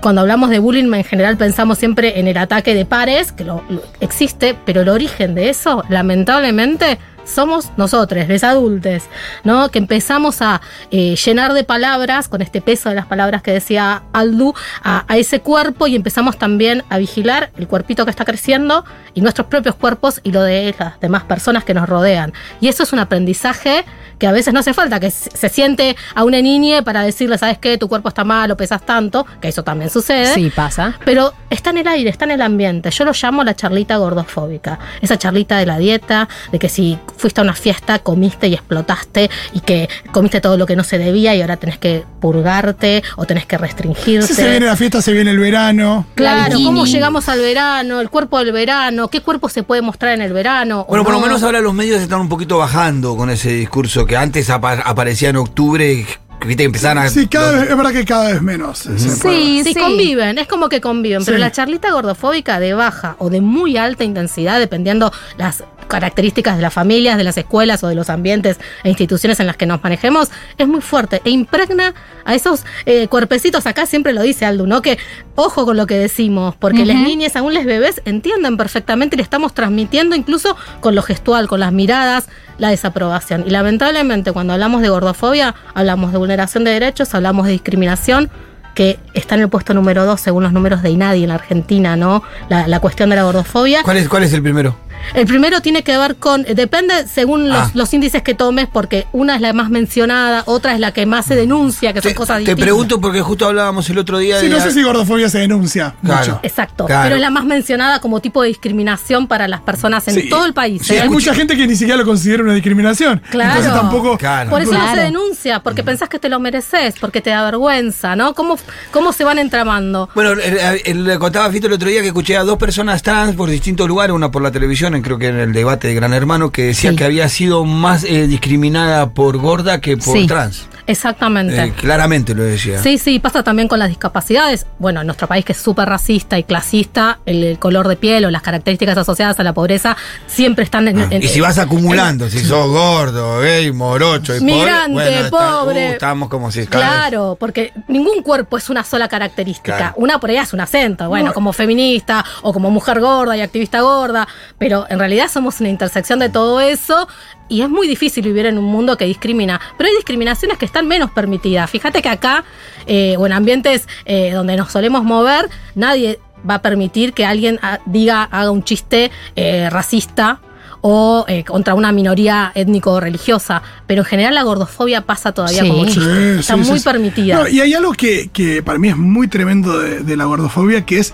cuando 0.00 0.20
hablamos 0.20 0.50
de 0.50 0.58
bullying, 0.58 0.92
en 0.92 1.04
general 1.04 1.36
pensamos 1.36 1.78
siempre 1.78 2.20
en 2.20 2.28
el 2.28 2.36
ataque 2.36 2.74
de 2.74 2.84
pares, 2.84 3.32
que 3.32 3.44
lo, 3.44 3.62
lo- 3.68 3.82
existe, 4.00 4.56
pero 4.64 4.82
el 4.82 4.88
origen 4.88 5.34
de 5.34 5.48
eso, 5.48 5.82
lamentablemente, 5.88 6.98
somos 7.30 7.70
nosotros, 7.76 8.28
los 8.28 8.44
adultos, 8.44 9.04
¿no? 9.44 9.70
Que 9.70 9.78
empezamos 9.78 10.42
a 10.42 10.60
eh, 10.90 11.16
llenar 11.16 11.52
de 11.52 11.64
palabras, 11.64 12.28
con 12.28 12.42
este 12.42 12.60
peso 12.60 12.88
de 12.88 12.94
las 12.94 13.06
palabras 13.06 13.42
que 13.42 13.52
decía 13.52 14.02
Aldu, 14.12 14.54
a, 14.82 15.04
a 15.08 15.16
ese 15.16 15.40
cuerpo 15.40 15.86
y 15.86 15.96
empezamos 15.96 16.38
también 16.38 16.84
a 16.88 16.98
vigilar 16.98 17.50
el 17.56 17.68
cuerpito 17.68 18.04
que 18.04 18.10
está 18.10 18.24
creciendo 18.24 18.84
y 19.14 19.20
nuestros 19.20 19.46
propios 19.46 19.74
cuerpos 19.74 20.20
y 20.22 20.32
lo 20.32 20.42
de 20.42 20.74
las 20.78 21.00
demás 21.00 21.24
personas 21.24 21.64
que 21.64 21.74
nos 21.74 21.88
rodean. 21.88 22.32
Y 22.60 22.68
eso 22.68 22.82
es 22.82 22.92
un 22.92 22.98
aprendizaje 22.98 23.84
que 24.20 24.26
a 24.26 24.32
veces 24.32 24.52
no 24.52 24.60
hace 24.60 24.74
falta, 24.74 25.00
que 25.00 25.10
se 25.10 25.48
siente 25.48 25.96
a 26.14 26.24
una 26.24 26.40
niña 26.42 26.82
para 26.82 27.02
decirle, 27.02 27.38
¿sabes 27.38 27.56
qué? 27.58 27.78
Tu 27.78 27.88
cuerpo 27.88 28.10
está 28.10 28.22
mal 28.22 28.50
o 28.50 28.56
pesas 28.56 28.84
tanto, 28.84 29.26
que 29.40 29.48
eso 29.48 29.64
también 29.64 29.90
sucede. 29.90 30.34
Sí, 30.34 30.50
pasa. 30.54 30.94
Pero 31.06 31.32
está 31.48 31.70
en 31.70 31.78
el 31.78 31.88
aire, 31.88 32.10
está 32.10 32.26
en 32.26 32.32
el 32.32 32.42
ambiente. 32.42 32.90
Yo 32.90 33.06
lo 33.06 33.12
llamo 33.12 33.42
la 33.42 33.56
charlita 33.56 33.96
gordofóbica. 33.96 34.78
Esa 35.00 35.16
charlita 35.16 35.56
de 35.56 35.64
la 35.64 35.78
dieta, 35.78 36.28
de 36.52 36.58
que 36.58 36.68
si 36.68 36.98
fuiste 37.20 37.40
a 37.40 37.44
una 37.44 37.54
fiesta, 37.54 37.98
comiste 38.00 38.48
y 38.48 38.54
explotaste 38.54 39.30
y 39.52 39.60
que 39.60 39.88
comiste 40.12 40.40
todo 40.40 40.56
lo 40.56 40.66
que 40.66 40.74
no 40.76 40.84
se 40.84 40.98
debía 40.98 41.34
y 41.34 41.40
ahora 41.42 41.56
tenés 41.56 41.78
que 41.78 42.04
purgarte 42.20 43.02
o 43.16 43.26
tenés 43.26 43.46
que 43.46 43.58
restringirte. 43.58 44.26
Si 44.26 44.34
se 44.34 44.48
viene 44.50 44.66
la 44.66 44.76
fiesta, 44.76 45.02
se 45.02 45.12
viene 45.12 45.30
el 45.30 45.38
verano. 45.38 46.06
Claro, 46.14 46.58
La 46.58 46.64
cómo 46.64 46.84
llegamos 46.86 47.28
al 47.28 47.40
verano, 47.40 48.00
el 48.00 48.08
cuerpo 48.10 48.38
del 48.38 48.52
verano, 48.52 49.08
qué 49.08 49.20
cuerpo 49.20 49.48
se 49.48 49.62
puede 49.62 49.82
mostrar 49.82 50.14
en 50.14 50.22
el 50.22 50.32
verano. 50.32 50.86
Bueno, 50.88 51.04
por 51.04 51.12
lo 51.14 51.20
no. 51.20 51.26
menos 51.26 51.42
ahora 51.42 51.60
los 51.60 51.74
medios 51.74 52.00
están 52.00 52.20
un 52.20 52.28
poquito 52.28 52.58
bajando 52.58 53.16
con 53.16 53.30
ese 53.30 53.50
discurso 53.52 54.06
que 54.06 54.16
antes 54.16 54.48
apa- 54.50 54.80
aparecía 54.84 55.28
en 55.30 55.36
octubre, 55.36 56.06
viste 56.46 56.64
empezaban 56.64 56.98
a. 56.98 57.08
Sí, 57.10 57.26
cada 57.26 57.52
vez, 57.52 57.70
es 57.70 57.76
verdad 57.76 57.92
que 57.92 58.04
cada 58.04 58.32
vez 58.32 58.40
menos. 58.42 58.78
Sí, 58.78 58.98
Sí, 58.98 59.62
sí. 59.64 59.74
conviven, 59.74 60.38
es 60.38 60.48
como 60.48 60.68
que 60.68 60.80
conviven, 60.80 61.24
pero 61.24 61.36
la 61.38 61.52
charlita 61.52 61.90
gordofóbica 61.90 62.58
de 62.60 62.72
baja 62.74 63.16
o 63.18 63.28
de 63.30 63.40
muy 63.40 63.76
alta 63.76 64.04
intensidad, 64.04 64.58
dependiendo 64.58 65.12
las 65.36 65.62
características 65.90 66.56
de 66.56 66.62
las 66.62 66.72
familias, 66.72 67.18
de 67.18 67.24
las 67.24 67.36
escuelas 67.36 67.84
o 67.84 67.88
de 67.88 67.94
los 67.94 68.08
ambientes 68.08 68.58
e 68.84 68.88
instituciones 68.88 69.40
en 69.40 69.46
las 69.46 69.56
que 69.56 69.66
nos 69.66 69.82
manejemos, 69.82 70.30
es 70.56 70.66
muy 70.66 70.80
fuerte 70.80 71.20
e 71.24 71.30
impregna 71.30 71.94
a 72.24 72.34
esos 72.34 72.64
eh, 72.86 73.08
cuerpecitos, 73.08 73.66
acá 73.66 73.84
siempre 73.86 74.12
lo 74.12 74.22
dice 74.22 74.46
Aldo, 74.46 74.66
¿no? 74.66 74.80
Que 74.80 74.98
ojo 75.34 75.66
con 75.66 75.76
lo 75.76 75.86
que 75.86 75.98
decimos, 75.98 76.54
porque 76.56 76.84
las 76.84 76.96
niñas, 76.96 77.36
aún 77.36 77.54
les 77.54 77.66
bebés, 77.66 78.00
entienden 78.04 78.56
perfectamente 78.56 79.16
y 79.16 79.18
le 79.18 79.22
estamos 79.22 79.52
transmitiendo 79.52 80.14
incluso 80.14 80.56
con 80.80 80.94
lo 80.94 81.02
gestual, 81.02 81.48
con 81.48 81.60
las 81.60 81.72
miradas, 81.72 82.28
la 82.58 82.68
desaprobación. 82.68 83.44
Y 83.46 83.50
lamentablemente 83.50 84.32
cuando 84.32 84.52
hablamos 84.52 84.82
de 84.82 84.88
gordofobia, 84.88 85.54
hablamos 85.74 86.12
de 86.12 86.18
vulneración 86.18 86.64
de 86.64 86.70
derechos, 86.70 87.14
hablamos 87.14 87.46
de 87.46 87.52
discriminación, 87.52 88.30
que 88.74 88.98
está 89.14 89.34
en 89.34 89.42
el 89.42 89.48
puesto 89.48 89.74
número 89.74 90.04
dos 90.06 90.20
según 90.20 90.44
los 90.44 90.52
números 90.52 90.82
de 90.82 90.90
INADI 90.90 91.24
en 91.24 91.30
la 91.30 91.34
Argentina, 91.34 91.96
¿no? 91.96 92.22
La, 92.48 92.68
la 92.68 92.78
cuestión 92.78 93.10
de 93.10 93.16
la 93.16 93.24
gordofobia. 93.24 93.82
¿Cuál 93.82 93.96
es, 93.96 94.08
¿Cuál 94.08 94.22
es 94.22 94.32
el 94.32 94.42
primero? 94.42 94.76
El 95.14 95.26
primero 95.26 95.60
tiene 95.60 95.82
que 95.82 95.96
ver 95.98 96.16
con, 96.16 96.42
eh, 96.46 96.54
depende 96.54 97.06
según 97.08 97.48
los, 97.48 97.58
Ah. 97.58 97.70
los 97.74 97.92
índices 97.94 98.22
que 98.22 98.34
tomes, 98.34 98.68
porque 98.72 99.06
una 99.12 99.34
es 99.34 99.40
la 99.40 99.52
más 99.52 99.70
mencionada, 99.70 100.42
otra 100.46 100.74
es 100.74 100.80
la 100.80 100.92
que 100.92 101.06
más 101.06 101.26
se 101.26 101.34
denuncia, 101.36 101.92
que 101.92 102.00
son 102.00 102.10
Te, 102.12 102.14
cosas 102.14 102.36
te 102.36 102.40
distintas. 102.40 102.62
pregunto 102.64 103.00
porque 103.00 103.20
justo 103.22 103.46
hablábamos 103.46 103.88
el 103.90 103.98
otro 103.98 104.18
día 104.18 104.38
Sí, 104.40 104.48
de. 104.48 104.54
no 104.54 104.60
sé 104.60 104.70
si 104.72 104.82
gordofobia 104.82 105.28
se 105.28 105.38
denuncia 105.38 105.94
Claro. 106.02 106.20
mucho. 106.20 106.40
Exacto, 106.42 106.86
Claro. 106.86 107.02
pero 107.04 107.16
es 107.16 107.20
la 107.20 107.30
más 107.30 107.44
mencionada 107.44 108.00
como 108.00 108.20
tipo 108.20 108.42
de 108.42 108.48
discriminación 108.48 109.26
para 109.26 109.48
las 109.48 109.60
personas 109.60 110.06
en 110.08 110.14
Sí. 110.14 110.28
todo 110.28 110.46
el 110.46 110.54
país. 110.54 110.82
Sí, 110.84 110.94
¿eh? 110.94 111.02
Hay 111.02 111.08
mucha 111.08 111.34
gente 111.34 111.56
que 111.56 111.66
ni 111.66 111.74
siquiera 111.76 111.96
lo 111.98 112.04
considera 112.06 112.42
una 112.42 112.54
discriminación. 112.54 113.22
Claro. 113.30 113.50
Entonces 113.50 113.72
tampoco. 113.72 114.16
Claro. 114.18 114.50
Por 114.50 114.62
eso 114.62 114.72
no 114.72 114.94
se 114.94 115.00
denuncia, 115.00 115.60
porque 115.60 115.82
pensás 115.82 116.08
que 116.08 116.18
te 116.18 116.28
lo 116.28 116.38
mereces, 116.40 116.94
porque 117.00 117.20
te 117.20 117.30
da 117.30 117.44
vergüenza, 117.44 118.16
¿no? 118.16 118.34
¿Cómo, 118.34 118.56
cómo 118.90 119.12
se 119.12 119.24
van 119.24 119.38
entramando? 119.38 120.08
Bueno, 120.14 120.32
el- 120.32 121.04
le 121.04 121.18
contaba 121.18 121.50
Fito 121.50 121.66
el 121.66 121.72
otro 121.74 121.88
día 121.88 122.00
que 122.00 122.08
escuché 122.08 122.36
a 122.36 122.44
dos 122.44 122.58
personas 122.58 123.02
trans 123.02 123.34
por 123.34 123.48
distintos 123.48 123.88
lugares, 123.88 124.14
una 124.14 124.30
por 124.30 124.42
la 124.42 124.50
televisión, 124.50 124.89
creo 125.02 125.18
que 125.18 125.28
en 125.28 125.38
el 125.38 125.52
debate 125.52 125.88
de 125.88 125.94
Gran 125.94 126.12
Hermano, 126.12 126.50
que 126.50 126.62
decía 126.66 126.90
Sí. 126.90 126.96
que 126.96 127.04
había 127.04 127.28
sido 127.28 127.64
más 127.64 128.04
eh, 128.04 128.26
discriminada 128.26 129.10
por 129.10 129.38
gorda 129.38 129.80
que 129.80 129.96
por 129.96 130.16
Sí. 130.16 130.26
trans. 130.26 130.66
Exactamente. 130.86 131.62
Eh, 131.62 131.72
claramente 131.72 132.34
lo 132.34 132.42
decía. 132.42 132.82
Sí, 132.82 132.98
sí, 132.98 133.18
pasa 133.18 133.42
también 133.42 133.68
con 133.68 133.78
las 133.78 133.88
discapacidades. 133.88 134.66
Bueno, 134.78 135.00
en 135.00 135.06
nuestro 135.06 135.26
país 135.28 135.44
que 135.44 135.52
es 135.52 135.58
súper 135.58 135.88
racista 135.88 136.38
y 136.38 136.44
clasista, 136.44 137.18
el, 137.26 137.42
el 137.44 137.58
color 137.58 137.88
de 137.88 137.96
piel 137.96 138.24
o 138.24 138.30
las 138.30 138.42
características 138.42 138.96
asociadas 138.98 139.38
a 139.38 139.42
la 139.42 139.52
pobreza 139.52 139.96
siempre 140.26 140.64
están 140.64 140.88
en... 140.88 140.98
en- 141.00 141.10
Ah, 141.12 141.24
Y 141.24 141.28
si 141.28 141.40
vas 141.40 141.58
acumulando, 141.58 142.28
si 142.28 142.40
sos 142.40 142.68
gordo, 142.68 143.40
gay, 143.40 143.72
morocho 143.72 144.36
y 144.36 144.40
Migrante, 144.40 144.92
pobre, 144.92 145.04
bueno, 145.10 145.24
está- 145.24 145.30
pobre. 145.60 145.88
uh, 145.88 145.92
estamos 145.92 146.28
como 146.28 146.50
si 146.50 146.66
Claro, 146.66 147.36
porque 147.38 147.72
ningún 147.88 148.22
cuerpo 148.22 148.56
es 148.56 148.68
una 148.70 148.84
sola 148.84 149.08
característica. 149.08 149.76
Claro. 149.76 149.94
Una 149.96 150.18
por 150.20 150.30
ahí 150.30 150.36
es 150.36 150.52
un 150.52 150.60
acento, 150.60 151.08
bueno, 151.08 151.32
como 151.32 151.52
feminista 151.52 152.24
o 152.42 152.52
como 152.52 152.70
mujer 152.70 153.00
gorda 153.00 153.36
y 153.36 153.40
activista 153.40 153.80
gorda, 153.80 154.26
pero 154.58 154.86
en 154.88 154.98
realidad 154.98 155.28
somos 155.30 155.60
una 155.60 155.68
intersección 155.68 156.18
de 156.18 156.28
todo 156.28 156.60
eso 156.60 157.08
y 157.50 157.60
es 157.62 157.68
muy 157.68 157.86
difícil 157.86 158.24
vivir 158.24 158.46
en 158.46 158.56
un 158.56 158.64
mundo 158.64 158.96
que 158.96 159.04
discrimina. 159.04 159.60
Pero 159.76 159.88
hay 159.90 159.96
discriminaciones 159.96 160.56
que 160.56 160.64
están 160.64 160.86
menos 160.88 161.10
permitidas. 161.10 161.68
Fíjate 161.68 162.00
que 162.00 162.08
acá, 162.08 162.44
eh, 162.86 163.16
o 163.18 163.26
en 163.26 163.32
ambientes 163.32 163.86
eh, 164.06 164.30
donde 164.32 164.56
nos 164.56 164.72
solemos 164.72 165.04
mover, 165.04 165.50
nadie 165.74 166.18
va 166.48 166.54
a 166.54 166.62
permitir 166.62 167.12
que 167.12 167.26
alguien 167.26 167.58
ah, 167.62 167.80
diga, 167.84 168.22
haga 168.22 168.50
un 168.50 168.62
chiste 168.64 169.10
eh, 169.36 169.68
racista 169.68 170.40
o 170.80 171.26
eh, 171.28 171.44
contra 171.44 171.74
una 171.74 171.92
minoría 171.92 172.52
étnico 172.54 172.92
o 172.92 173.00
religiosa, 173.00 173.60
pero 173.86 174.00
en 174.00 174.06
general 174.06 174.34
la 174.34 174.42
gordofobia 174.44 175.02
pasa 175.02 175.32
todavía 175.32 175.62
Sí. 175.62 175.68
como 175.68 175.84
chiste. 175.84 176.00
Sí, 176.34 176.40
Está 176.40 176.54
sí, 176.54 176.70
muy 176.70 176.78
sí. 176.78 176.84
permitida. 176.84 177.34
No, 177.40 177.48
y 177.48 177.60
hay 177.60 177.74
algo 177.74 177.92
que, 177.92 178.30
que 178.32 178.62
para 178.62 178.78
mí 178.78 178.88
es 178.88 178.96
muy 178.96 179.28
tremendo 179.28 179.78
de, 179.78 180.00
de 180.00 180.16
la 180.16 180.24
gordofobia, 180.24 180.86
que 180.86 180.98
es 181.00 181.12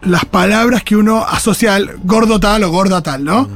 las 0.00 0.24
palabras 0.24 0.82
que 0.82 0.96
uno 0.96 1.24
asocia 1.24 1.74
al 1.74 1.98
gordo 2.04 2.40
tal 2.40 2.64
o 2.64 2.70
gorda 2.70 3.02
tal, 3.02 3.24
¿no? 3.24 3.48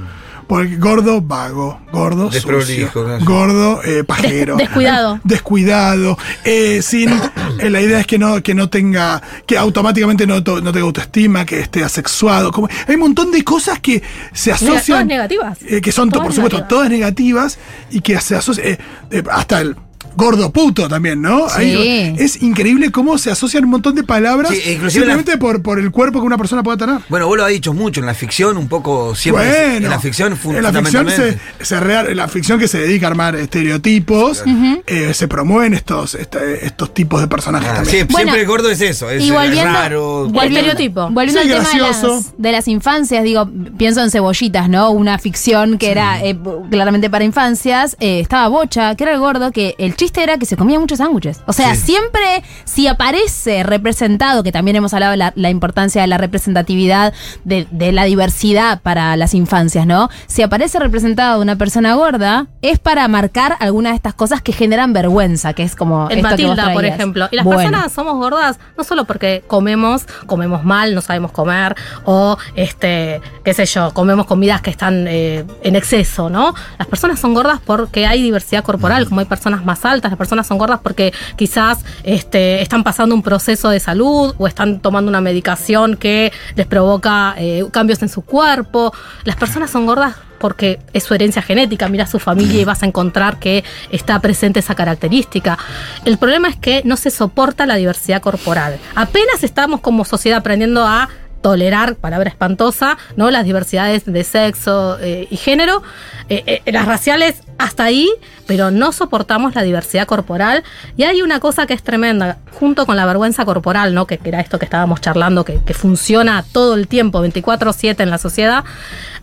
Porque 0.46 0.76
gordo, 0.76 1.20
vago, 1.20 1.80
gordo, 1.92 2.30
sucio, 2.30 2.88
gordo, 3.24 3.80
eh, 3.84 4.04
pajero. 4.04 4.56
Des- 4.56 4.66
descuidado. 4.68 5.20
Descuidado. 5.24 6.18
eh, 6.44 6.82
sin, 6.82 7.10
eh, 7.58 7.68
la 7.68 7.80
idea 7.80 7.98
es 8.00 8.06
que 8.06 8.16
no, 8.18 8.40
que 8.42 8.54
no 8.54 8.68
tenga, 8.70 9.20
que 9.44 9.58
automáticamente 9.58 10.24
no, 10.26 10.42
to- 10.44 10.60
no 10.60 10.72
tenga 10.72 10.86
autoestima, 10.86 11.44
que 11.44 11.58
esté 11.60 11.82
asexuado. 11.82 12.52
Como, 12.52 12.68
hay 12.86 12.94
un 12.94 13.00
montón 13.00 13.32
de 13.32 13.42
cosas 13.42 13.80
que 13.80 14.02
se 14.32 14.52
asocian. 14.52 14.84
todas 14.86 15.06
negativas. 15.06 15.58
eh, 15.62 15.80
que 15.80 15.90
son, 15.90 16.10
Todas 16.10 16.26
por 16.26 16.34
supuesto, 16.34 16.58
negativas. 16.58 16.68
todas 16.68 16.90
negativas 16.90 17.58
y 17.90 18.00
que 18.00 18.20
se 18.20 18.36
asocian. 18.36 18.66
eh, 18.68 18.78
eh, 19.10 19.22
hasta 19.30 19.60
el 19.60 19.76
gordo 20.16 20.50
puto 20.50 20.88
también, 20.88 21.20
¿no? 21.22 21.48
Sí. 21.48 21.54
Ahí- 21.58 22.16
es 22.18 22.42
increíble 22.42 22.90
cómo 22.90 23.18
se 23.18 23.30
asocian 23.30 23.64
un 23.64 23.70
montón 23.70 23.94
de 23.94 24.02
palabras 24.02 24.50
Sí, 24.52 24.78
simplemente 24.88 25.36
por, 25.38 25.62
por 25.62 25.78
el 25.78 25.90
cuerpo 25.90 26.20
que 26.20 26.26
una 26.26 26.38
persona 26.38 26.62
pueda 26.62 26.76
tener. 26.78 27.00
Bueno, 27.08 27.26
vos 27.26 27.36
lo 27.36 27.44
has 27.44 27.50
dicho 27.50 27.72
mucho, 27.74 28.00
en 28.00 28.06
la 28.06 28.14
ficción 28.14 28.56
un 28.56 28.68
poco 28.68 29.14
siempre. 29.14 29.46
bueno, 29.46 29.86
en 29.86 29.90
la 29.90 30.00
ficción 30.00 30.32
en 30.44 30.62
la 30.62 30.72
ficción, 30.72 31.10
se, 31.10 31.38
se 31.60 31.80
rea- 31.80 32.02
en 32.08 32.16
la 32.16 32.28
ficción 32.28 32.58
que 32.58 32.68
se 32.68 32.78
dedica 32.78 33.06
a 33.06 33.10
armar 33.10 33.36
estereotipos, 33.36 34.42
eh, 34.86 35.12
se 35.14 35.28
promueven 35.28 35.74
estos, 35.74 36.14
este- 36.14 36.64
estos 36.66 36.94
tipos 36.94 37.20
de 37.20 37.28
personajes 37.28 37.68
Ah, 37.70 37.74
también. 37.76 38.06
sí, 38.06 38.12
Bueno, 38.12 38.16
siempre 38.30 38.40
el 38.42 38.46
gordo 38.46 38.70
es 38.70 38.80
eso, 38.80 39.10
es 39.10 39.22
y 39.24 39.30
volviendo, 39.30 39.64
raro. 39.64 40.26
El 40.26 40.32
volviendo- 40.32 40.58
estereotipo. 40.60 41.10
Volviendo 41.10 41.42
Sí, 41.42 41.50
al 41.52 41.58
tema 41.64 41.70
de 41.72 41.78
las, 41.80 42.32
de 42.38 42.52
las 42.52 42.68
infancias, 42.68 43.24
digo, 43.24 43.48
pienso 43.76 44.02
en 44.02 44.10
cebollitas, 44.10 44.68
¿no? 44.68 44.90
Una 44.90 45.18
ficción 45.18 45.78
que 45.78 45.90
era 45.90 46.22
eh, 46.24 46.36
claramente 46.70 47.10
para 47.10 47.24
infancias. 47.24 47.96
eh, 48.00 48.20
estaba 48.20 48.48
Bocha, 48.48 48.94
que 48.94 49.04
era 49.04 49.12
el 49.12 49.18
gordo, 49.20 49.50
que 49.52 49.74
el 49.78 49.94
chiste 50.06 50.22
era 50.22 50.38
que 50.38 50.46
se 50.46 50.56
comía 50.56 50.78
muchos 50.78 50.98
sándwiches. 50.98 51.40
O 51.46 51.52
sea, 51.52 51.74
Sí. 51.74 51.82
siempre, 51.92 52.42
si 52.64 52.86
aparece 52.86 53.62
representado, 53.62 54.42
que 54.42 54.52
también 54.52 54.76
hemos 54.76 54.94
hablado 54.94 55.10
de 55.12 55.16
la, 55.16 55.32
la 55.36 55.50
importancia 55.50 56.00
de 56.02 56.06
la 56.06 56.18
representatividad, 56.18 57.12
de, 57.44 57.66
de 57.70 57.92
la 57.92 58.04
diversidad 58.04 58.80
para 58.82 59.16
las 59.16 59.34
infancias, 59.34 59.86
¿no? 59.86 60.08
Si 60.26 60.42
aparece 60.42 60.78
representado 60.78 61.40
una 61.42 61.56
persona 61.56 61.94
gorda, 61.94 62.46
es 62.62 62.78
para 62.78 63.06
marcar 63.08 63.56
algunas 63.60 63.92
de 63.92 63.96
estas 63.96 64.14
cosas 64.14 64.42
que 64.42 64.52
generan 64.52 64.92
vergüenza, 64.92 65.52
que 65.54 65.62
es 65.62 65.74
como. 65.76 66.08
El 66.08 66.18
esto 66.18 66.36
que 66.36 66.46
vos 66.46 66.56
Matilda, 66.56 66.72
por 66.72 66.84
ejemplo. 66.84 67.28
Y 67.30 67.36
las 67.36 67.44
Bueno. 67.44 67.60
personas 67.62 67.92
somos 67.92 68.14
gordas 68.14 68.58
no 68.78 68.84
solo 68.84 69.04
porque 69.04 69.42
comemos, 69.46 70.06
comemos 70.26 70.64
mal, 70.64 70.94
no 70.94 71.00
sabemos 71.00 71.32
comer, 71.32 71.74
o 72.04 72.36
este, 72.54 73.20
qué 73.44 73.54
sé 73.54 73.66
yo, 73.66 73.92
comemos 73.92 74.26
comidas 74.26 74.60
que 74.60 74.70
están 74.70 75.06
eh, 75.08 75.44
en 75.62 75.76
exceso, 75.76 76.28
¿no? 76.30 76.54
Las 76.78 76.86
personas 76.88 77.18
son 77.18 77.34
gordas 77.34 77.60
porque 77.64 78.06
hay 78.06 78.22
diversidad 78.22 78.62
corporal, 78.64 79.08
como 79.08 79.20
hay 79.20 79.26
personas 79.26 79.64
más 79.64 79.84
altas, 79.84 79.95
las 80.02 80.16
personas 80.16 80.46
son 80.46 80.58
gordas 80.58 80.80
porque 80.82 81.12
quizás 81.36 81.84
este, 82.02 82.62
están 82.62 82.84
pasando 82.84 83.14
un 83.14 83.22
proceso 83.22 83.70
de 83.70 83.80
salud 83.80 84.34
o 84.38 84.46
están 84.46 84.80
tomando 84.80 85.08
una 85.08 85.20
medicación 85.20 85.96
que 85.96 86.32
les 86.54 86.66
provoca 86.66 87.34
eh, 87.38 87.64
cambios 87.72 88.02
en 88.02 88.08
su 88.08 88.22
cuerpo. 88.22 88.92
Las 89.24 89.36
personas 89.36 89.70
son 89.70 89.86
gordas 89.86 90.16
porque 90.38 90.78
es 90.92 91.04
su 91.04 91.14
herencia 91.14 91.42
genética, 91.42 91.88
mira 91.88 92.04
a 92.04 92.06
su 92.06 92.18
familia 92.18 92.60
y 92.60 92.64
vas 92.64 92.82
a 92.82 92.86
encontrar 92.86 93.38
que 93.38 93.64
está 93.90 94.20
presente 94.20 94.60
esa 94.60 94.74
característica. 94.74 95.58
El 96.04 96.18
problema 96.18 96.48
es 96.48 96.56
que 96.56 96.82
no 96.84 96.96
se 96.96 97.10
soporta 97.10 97.66
la 97.66 97.76
diversidad 97.76 98.20
corporal. 98.20 98.78
Apenas 98.94 99.42
estamos 99.42 99.80
como 99.80 100.04
sociedad 100.04 100.38
aprendiendo 100.38 100.86
a 100.86 101.08
tolerar, 101.46 101.94
palabra 101.94 102.28
espantosa, 102.28 102.98
¿no? 103.14 103.30
Las 103.30 103.44
diversidades 103.44 104.04
de 104.04 104.24
sexo 104.24 104.98
eh, 105.00 105.28
y 105.30 105.36
género, 105.36 105.80
eh, 106.28 106.60
eh, 106.66 106.72
las 106.72 106.86
raciales 106.86 107.36
hasta 107.56 107.84
ahí, 107.84 108.10
pero 108.48 108.72
no 108.72 108.90
soportamos 108.90 109.54
la 109.54 109.62
diversidad 109.62 110.08
corporal. 110.08 110.64
Y 110.96 111.04
hay 111.04 111.22
una 111.22 111.38
cosa 111.38 111.68
que 111.68 111.74
es 111.74 111.84
tremenda, 111.84 112.38
junto 112.50 112.84
con 112.84 112.96
la 112.96 113.06
vergüenza 113.06 113.44
corporal, 113.44 113.94
¿no? 113.94 114.08
Que, 114.08 114.18
era 114.24 114.40
esto 114.40 114.58
que 114.58 114.64
estábamos 114.64 115.00
charlando, 115.00 115.44
que, 115.44 115.60
que 115.64 115.72
funciona 115.72 116.44
todo 116.50 116.74
el 116.74 116.88
tiempo, 116.88 117.24
24-7 117.24 118.00
en 118.00 118.10
la 118.10 118.18
sociedad, 118.18 118.64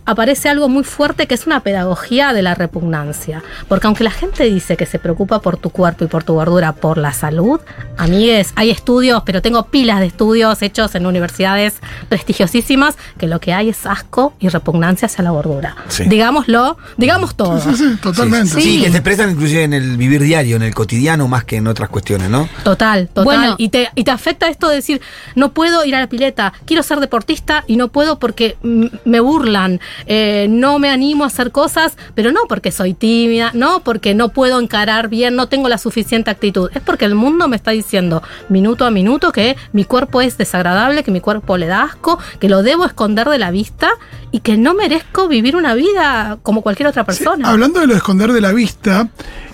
aparece 0.06 0.48
algo 0.48 0.68
muy 0.68 0.84
fuerte 0.84 1.26
que 1.26 1.34
es 1.34 1.46
una 1.46 1.60
pedagogía 1.60 2.32
de 2.32 2.42
la 2.42 2.54
repugnancia. 2.54 3.42
Porque 3.68 3.86
aunque 3.86 4.04
la 4.04 4.10
gente 4.10 4.44
dice 4.44 4.76
que 4.76 4.86
se 4.86 4.98
preocupa 4.98 5.40
por 5.40 5.56
tu 5.56 5.70
cuerpo 5.70 6.04
y 6.04 6.08
por 6.08 6.24
tu 6.24 6.34
gordura, 6.34 6.72
por 6.72 6.98
la 6.98 7.12
salud, 7.12 7.60
amigues, 7.96 8.52
hay 8.56 8.70
estudios, 8.70 9.22
pero 9.24 9.42
tengo 9.42 9.66
pilas 9.66 10.00
de 10.00 10.06
estudios 10.06 10.62
hechos 10.62 10.94
en 10.94 11.06
universidades 11.06 11.74
prestigiosísimas, 12.14 12.94
que 13.18 13.26
lo 13.26 13.40
que 13.40 13.52
hay 13.52 13.68
es 13.70 13.86
asco 13.86 14.34
y 14.38 14.48
repugnancia 14.48 15.06
hacia 15.06 15.24
la 15.24 15.30
gordura. 15.30 15.74
Sí. 15.88 16.04
Digámoslo, 16.06 16.76
digamos 16.96 17.34
todo. 17.34 17.60
Sí, 17.60 17.74
sí, 17.76 17.96
totalmente. 18.00 18.48
Sí, 18.54 18.60
Sí. 18.62 18.82
que 18.82 18.90
se 18.90 18.96
expresan 18.98 19.30
inclusive 19.30 19.64
en 19.64 19.72
el 19.72 19.96
vivir 19.96 20.22
diario, 20.22 20.54
en 20.56 20.62
el 20.62 20.72
cotidiano, 20.74 21.26
más 21.26 21.44
que 21.44 21.56
en 21.56 21.66
otras 21.66 21.88
cuestiones, 21.88 22.30
¿no? 22.30 22.48
Total, 22.62 23.08
total. 23.08 23.24
Bueno. 23.24 23.54
y, 23.58 23.68
te, 23.68 23.88
y 23.96 24.04
te 24.04 24.10
afecta 24.12 24.48
esto 24.48 24.68
de 24.68 24.76
decir, 24.76 25.00
no 25.34 25.52
puedo 25.52 25.84
ir 25.84 25.94
a 25.96 26.00
la 26.00 26.06
pileta, 26.08 26.52
quiero 26.66 26.82
ser 26.84 27.00
deportista 27.00 27.64
y 27.66 27.76
no 27.76 27.88
puedo 27.88 28.18
porque 28.20 28.56
me 28.62 29.18
burlan, 29.20 29.80
eh, 30.06 30.46
no 30.48 30.78
me 30.78 30.88
animo 30.90 31.24
a 31.24 31.26
hacer 31.26 31.50
cosas, 31.50 31.96
pero 32.14 32.30
no 32.30 32.42
porque 32.48 32.70
soy 32.70 32.94
tímida, 32.94 33.50
no 33.54 33.80
porque 33.80 34.14
no 34.14 34.28
puedo 34.28 34.60
encarar 34.60 35.08
bien, 35.08 35.34
no 35.34 35.48
tengo 35.48 35.68
la 35.68 35.78
suficiente 35.78 36.30
actitud. 36.30 36.70
Es 36.74 36.80
porque 36.82 37.04
el 37.06 37.14
mundo 37.16 37.48
me 37.48 37.56
está 37.56 37.72
diciendo 37.72 38.22
minuto 38.48 38.84
a 38.86 38.90
minuto 38.90 39.32
que 39.32 39.56
mi 39.72 39.84
cuerpo 39.84 40.20
es 40.20 40.38
desagradable, 40.38 41.02
que 41.02 41.10
mi 41.10 41.20
cuerpo 41.20 41.56
le 41.56 41.66
da 41.66 41.93
asco, 41.94 42.18
que 42.38 42.48
lo 42.48 42.62
debo 42.62 42.84
esconder 42.84 43.28
de 43.28 43.38
la 43.38 43.50
vista 43.50 43.90
y 44.30 44.40
que 44.40 44.56
no 44.56 44.74
merezco 44.74 45.28
vivir 45.28 45.56
una 45.56 45.74
vida 45.74 46.38
como 46.42 46.62
cualquier 46.62 46.88
otra 46.88 47.02
Sí, 47.02 47.06
persona. 47.06 47.48
hablando 47.48 47.80
de 47.80 47.86
lo 47.86 47.92
de 47.94 47.98
esconder 47.98 48.32
de 48.32 48.40
la 48.40 48.52
vista, 48.52 49.08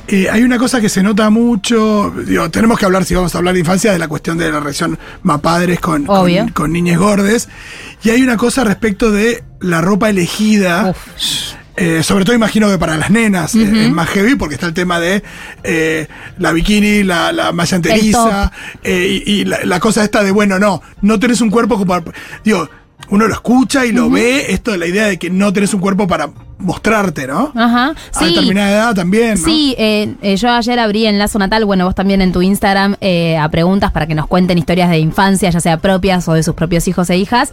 eh, 0.09 0.29
hay 0.31 0.43
una 0.43 0.59
cosa 0.59 0.81
que 0.81 0.89
se 0.89 1.03
nota 1.03 1.31
mucho. 1.31 2.13
Digo, 2.27 2.51
tenemos 2.51 2.79
que 2.79 2.85
hablar, 2.85 3.05
si 3.05 3.15
vamos 3.15 3.35
a 3.35 3.39
hablar 3.39 3.55
de 3.55 3.61
infancia, 3.61 3.93
de 3.93 3.99
la 3.99 4.09
cuestión 4.09 4.39
de 4.39 4.51
la 4.51 4.59
relación 4.59 4.99
mapadres 5.23 5.79
con, 5.81 6.07
con 6.53 6.73
niñas 6.73 6.99
gordes. 6.99 7.49
Y 8.03 8.11
hay 8.11 8.23
una 8.23 8.37
cosa 8.37 8.65
respecto 8.65 9.13
de 9.13 9.45
la 9.61 9.81
ropa 9.81 10.11
elegida. 10.11 10.95
Eh, 11.83 12.03
sobre 12.03 12.27
todo 12.27 12.37
imagino 12.37 12.69
que 12.69 12.77
para 12.77 12.99
las 12.99 13.09
nenas 13.09 13.55
eh, 13.55 13.87
es 13.87 13.91
más 13.91 14.07
heavy 14.11 14.35
porque 14.35 14.55
está 14.55 14.67
el 14.67 14.75
tema 14.75 15.01
de 15.01 15.23
eh, 15.65 16.09
la 16.39 16.53
bikini, 16.53 17.05
la, 17.05 17.33
la 17.33 17.53
malla 17.53 17.75
enteriza 17.77 18.53
eh, 18.83 19.23
y, 19.25 19.33
y 19.33 19.45
la, 19.47 19.61
la 19.65 19.81
cosa 19.81 20.05
esta 20.05 20.23
de, 20.23 20.31
bueno, 20.31 20.59
no, 20.59 20.83
no 21.01 21.19
tenés 21.19 21.41
un 21.41 21.49
cuerpo 21.49 21.77
como 21.77 21.87
para... 21.87 22.05
Digo, 22.45 22.69
uno 23.09 23.27
lo 23.27 23.33
escucha 23.33 23.87
y 23.87 23.93
lo 23.93 24.11
ve, 24.11 24.53
esto 24.53 24.73
de 24.73 24.79
la 24.79 24.87
idea 24.87 25.07
de 25.07 25.19
que 25.19 25.31
no 25.31 25.55
tenés 25.55 25.73
un 25.73 25.81
cuerpo 25.81 26.07
para 26.07 26.29
mostrarte, 26.61 27.27
¿no? 27.27 27.53
Ajá. 27.55 27.95
A 28.15 28.19
Sí. 28.19 28.27
determinada 28.27 28.71
edad 28.71 28.95
también, 28.95 29.35
¿no? 29.41 29.45
Sí, 29.45 29.75
eh, 29.79 30.15
eh, 30.23 30.37
yo 30.37 30.51
ayer 30.51 30.79
abrí 30.79 31.07
en 31.07 31.19
Lazo 31.19 31.39
Natal, 31.39 31.65
bueno, 31.65 31.85
vos 31.87 31.95
también 31.95 32.21
en 32.23 32.33
tu 32.33 32.43
Instagram, 32.43 32.97
eh, 33.01 33.37
a 33.39 33.49
preguntas 33.49 33.91
para 33.93 34.07
que 34.07 34.15
nos 34.15 34.27
cuenten 34.27 34.59
historias 34.59 34.91
de 34.91 34.99
infancia, 34.99 35.51
ya 35.51 35.61
sea 35.61 35.79
propias 35.79 36.27
o 36.29 36.35
de 36.35 36.43
sus 36.43 36.55
propios 36.55 36.87
hijos 36.89 37.09
e 37.11 37.17
hijas. 37.19 37.53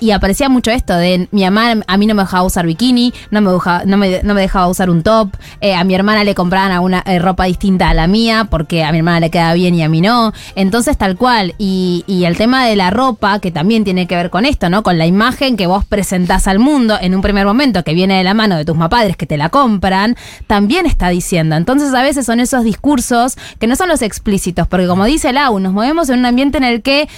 y 0.00 0.10
aparecía 0.12 0.48
mucho 0.48 0.70
esto 0.70 0.94
de 0.96 1.28
mi 1.32 1.42
mamá 1.44 1.74
a 1.86 1.96
mí 1.96 2.06
no 2.06 2.14
me 2.14 2.22
dejaba 2.22 2.42
usar 2.44 2.66
bikini, 2.66 3.12
no 3.30 3.40
me, 3.40 3.50
dejaba- 3.50 3.82
no 3.84 3.96
me, 3.96 4.20
no 4.22 4.34
me 4.34 4.40
dejaba 4.40 4.68
usar 4.68 4.90
un 4.90 5.02
top, 5.02 5.30
a 5.76 5.84
mi 5.84 5.94
hermana 5.94 6.24
le 6.24 6.34
compraban 6.34 6.70
alguna 6.72 7.02
eh, 7.06 7.18
ropa 7.18 7.44
distinta 7.44 7.88
a 7.90 7.94
la 7.94 8.06
mía, 8.06 8.46
porque 8.50 8.84
a 8.84 8.92
mi 8.92 8.98
hermana 8.98 9.20
le 9.20 9.30
queda 9.30 9.52
bien 9.54 9.74
y 9.74 9.82
a 9.82 9.88
mí 9.88 10.00
no. 10.00 10.32
Entonces, 10.54 10.96
tal 10.96 11.16
cual. 11.16 11.54
Y, 11.58 12.04
y 12.06 12.24
el 12.24 12.36
tema 12.36 12.66
de 12.66 12.76
la 12.76 12.90
ropa, 12.90 13.38
que 13.40 13.50
también 13.50 13.84
tiene 13.84 14.06
que 14.06 14.16
ver 14.16 14.30
con 14.30 14.44
esto, 14.44 14.68
¿no? 14.70 14.82
Con 14.82 14.98
la 14.98 15.06
imagen 15.06 15.56
que 15.56 15.66
vos 15.66 15.84
presentás 15.84 16.46
al 16.48 16.58
mundo 16.58 16.96
en 17.00 17.14
un 17.14 17.22
primer 17.22 17.46
momento, 17.46 17.84
que 17.84 17.94
viene 17.94 18.07
de 18.16 18.24
la 18.24 18.34
mano 18.34 18.56
de 18.56 18.64
tus 18.64 18.76
mapadres 18.76 19.16
que 19.16 19.26
te 19.26 19.36
la 19.36 19.48
compran, 19.48 20.16
también 20.46 20.86
está 20.86 21.08
diciendo. 21.08 21.56
Entonces, 21.56 21.92
a 21.94 22.02
veces 22.02 22.26
son 22.26 22.40
esos 22.40 22.64
discursos 22.64 23.36
que 23.58 23.66
no 23.66 23.76
son 23.76 23.88
los 23.88 24.02
explícitos, 24.02 24.66
porque 24.66 24.86
como 24.86 25.04
dice 25.04 25.32
Lau, 25.32 25.58
nos 25.58 25.72
movemos 25.72 26.08
en 26.08 26.20
un 26.20 26.26
ambiente 26.26 26.58
en 26.58 26.64
el 26.64 26.82
que 26.82 27.08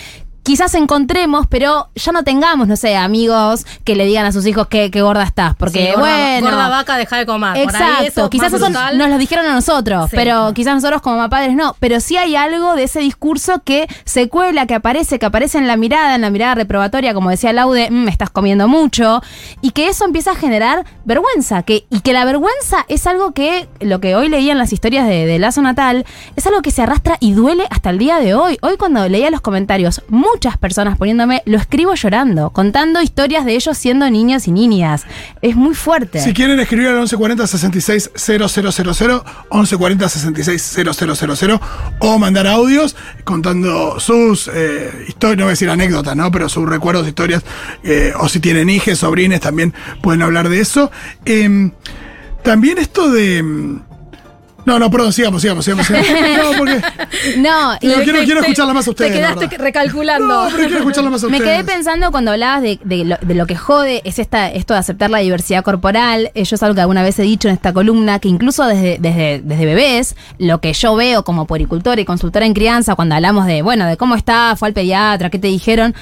quizás 0.43 0.75
encontremos, 0.75 1.47
pero 1.47 1.89
ya 1.95 2.13
no 2.13 2.25
tengamos, 2.25 2.67
no 2.69 2.77
sé, 2.77 2.97
amigos 2.97 3.67
que 3.85 3.95
le 3.95 4.05
digan 4.07 4.27
a 4.27 4.33
sus 4.33 4.47
hijos 4.47 4.67
que, 4.69 4.91
que 4.91 5.03
gorda 5.03 5.23
estás, 5.23 5.55
porque 5.57 5.81
Sí, 5.87 5.93
gorda, 5.95 6.01
bueno... 6.01 6.47
gorda 6.51 6.69
vaca, 6.69 6.97
deja 6.97 7.17
de 7.19 7.27
comer. 7.27 7.51
Por 7.53 7.59
ahí 7.77 7.83
Exacto, 7.83 8.05
eso 8.07 8.25
es 8.25 8.31
quizás 8.31 8.53
eso 8.53 8.69
nos 8.71 9.09
lo 9.09 9.19
dijeron 9.19 9.47
a 9.47 9.53
nosotros, 9.53 10.11
Sí. 10.11 10.17
pero 10.17 10.53
quizás 10.55 10.75
nosotros 10.75 11.03
como 11.03 11.29
padres 11.29 11.55
no. 11.55 11.77
Pero 11.81 12.01
sí 12.01 12.17
hay 12.17 12.37
algo 12.37 12.75
de 12.75 12.85
ese 12.85 13.01
discurso 13.01 13.63
que 13.65 13.87
se 14.05 14.29
cuela, 14.29 14.67
que 14.67 14.75
aparece, 14.75 15.19
que 15.19 15.27
aparece 15.27 15.59
en 15.59 15.67
la 15.67 15.77
mirada, 15.77 16.15
en 16.15 16.21
la 16.23 16.31
mirada 16.31 16.55
reprobatoria, 16.55 17.15
como 17.15 17.31
decía 17.31 17.53
Laude, 17.53 17.91
"Mm, 17.91 18.05
me 18.05 18.11
estás 18.11 18.31
comiendo 18.31 18.69
mucho, 18.69 19.23
y 19.61 19.71
que 19.71 19.89
eso 19.89 20.05
empieza 20.05 20.33
a 20.33 20.35
generar 20.35 20.85
vergüenza, 21.05 21.63
que, 21.63 21.87
y 21.91 22.01
que 22.01 22.13
la 22.13 22.25
vergüenza 22.25 22.85
es 22.89 23.07
algo 23.07 23.33
que, 23.33 23.69
lo 23.81 24.01
que 24.01 24.17
hoy 24.17 24.29
leía 24.29 24.53
en 24.53 24.59
las 24.59 24.73
historias 24.73 25.07
de, 25.07 25.27
de 25.27 25.39
Lazo 25.39 25.63
Natal, 25.63 26.05
es 26.37 26.47
algo 26.47 26.63
que 26.63 26.71
se 26.71 26.83
arrastra 26.83 27.17
y 27.21 27.33
duele 27.33 27.67
hasta 27.71 27.91
el 27.91 27.99
día 27.99 28.19
de 28.19 28.35
hoy. 28.35 28.59
Hoy 28.63 28.77
cuando 28.77 29.07
leía 29.09 29.31
los 29.31 29.41
comentarios, 29.41 30.03
muchas 30.33 30.57
personas 30.59 30.97
poniéndome, 30.97 31.43
lo 31.47 31.59
escribo 31.59 31.95
llorando, 31.95 32.51
contando 32.51 33.01
historias 33.03 33.45
de 33.45 33.55
ellos 33.55 33.77
siendo 33.77 34.09
niños 34.11 34.49
y 34.49 34.53
niñas. 34.53 35.05
Es 35.43 35.57
muy 35.57 35.75
fuerte. 35.75 36.21
Si 36.21 36.33
quieren 36.33 36.59
escribir 36.61 36.89
al 36.89 36.97
1140 36.97 37.47
66 37.47 38.11
000, 38.15 38.45
1140 38.49 40.09
66 40.09 40.79
000, 41.41 41.61
o 42.01 42.19
mandar 42.19 42.47
audios 42.47 42.97
contando 43.25 43.99
sus 44.01 44.51
eh, 44.53 44.91
historias, 45.09 45.39
no 45.39 45.45
voy 45.45 45.51
a 45.51 45.53
decir 45.53 45.71
anécdotas, 45.71 46.17
¿no? 46.17 46.31
Pero 46.31 46.49
sus 46.49 46.69
recuerdos, 46.69 47.07
historias, 47.07 47.43
eh, 47.83 48.13
o 48.19 48.29
si 48.29 48.41
tienen 48.41 48.71
hijas, 48.71 48.99
sobrines, 48.99 49.41
también 49.41 49.75
pueden 50.03 50.23
hablar 50.23 50.49
de 50.49 50.61
eso. 50.61 50.91
Em, 51.25 51.73
también 52.43 52.79
esto 52.79 53.11
de. 53.11 53.81
No, 54.65 54.79
no, 54.79 54.91
perdón, 54.91 55.13
sigamos, 55.13 55.43
sigamos, 55.43 55.65
sigamos. 55.65 55.87
sigamos. 55.87 56.07
No, 56.41 56.59
porque. 56.59 56.83
No, 57.39 57.73
quiero, 57.81 58.25
quiero 58.25 58.41
escucharla 58.41 58.73
más 58.75 58.87
a 58.87 58.91
ustedes. 58.91 59.13
Te 59.13 59.19
quedaste 59.19 59.59
recalculando. 59.59 60.27
No, 60.27 60.49
pero 60.51 60.63
quiero 60.65 60.79
escucharla 60.79 61.11
más 61.11 61.25
a 61.25 61.29
Me 61.29 61.37
ustedes. 61.39 61.53
quedé 61.63 61.65
pensando 61.65 62.11
cuando 62.11 62.31
hablabas 62.33 62.63
de, 62.63 62.79
de 62.85 63.05
lo, 63.05 63.17
de 63.21 63.35
lo 63.35 63.47
que 63.47 63.57
jode 63.57 64.03
es 64.05 64.19
esta, 64.19 64.49
esto 64.51 64.75
de 64.75 64.81
aceptar 64.81 65.11
la 65.11 65.19
diversidad 65.19 65.63
corporal. 65.65 66.31
Eh, 66.35 66.45
Yo 66.45 66.57
es 66.57 66.63
algo 66.63 66.75
que 66.75 66.81
alguna 66.83 67.03
vez 67.03 67.19
he 67.19 67.23
dicho 67.23 67.49
en 67.49 67.55
esta 67.55 67.73
columna, 67.73 68.19
que 68.19 68.29
incluso 68.29 68.65
desde, 68.67 68.99
desde, 69.01 69.41
desde 69.45 69.65
bebés, 69.65 70.17
lo 70.39 70.61
que 70.61 70.73
yo 70.73 70.95
veo 70.95 71.25
como 71.25 71.47
puericultora 71.47 72.01
y 72.01 72.05
consultora 72.05 72.47
en 72.47 72.55
crianza, 72.55 72.95
cuando 72.95 73.15
hablamos 73.15 73.47
de, 73.47 73.63
bueno, 73.63 73.87
de 73.87 73.97
cómo 73.97 74.15
está, 74.15 74.55
fue 74.57 74.69
al 74.69 74.75
pediatra, 74.75 75.31
qué 75.31 75.39
te 75.39 75.49
dijeron. 75.49 75.95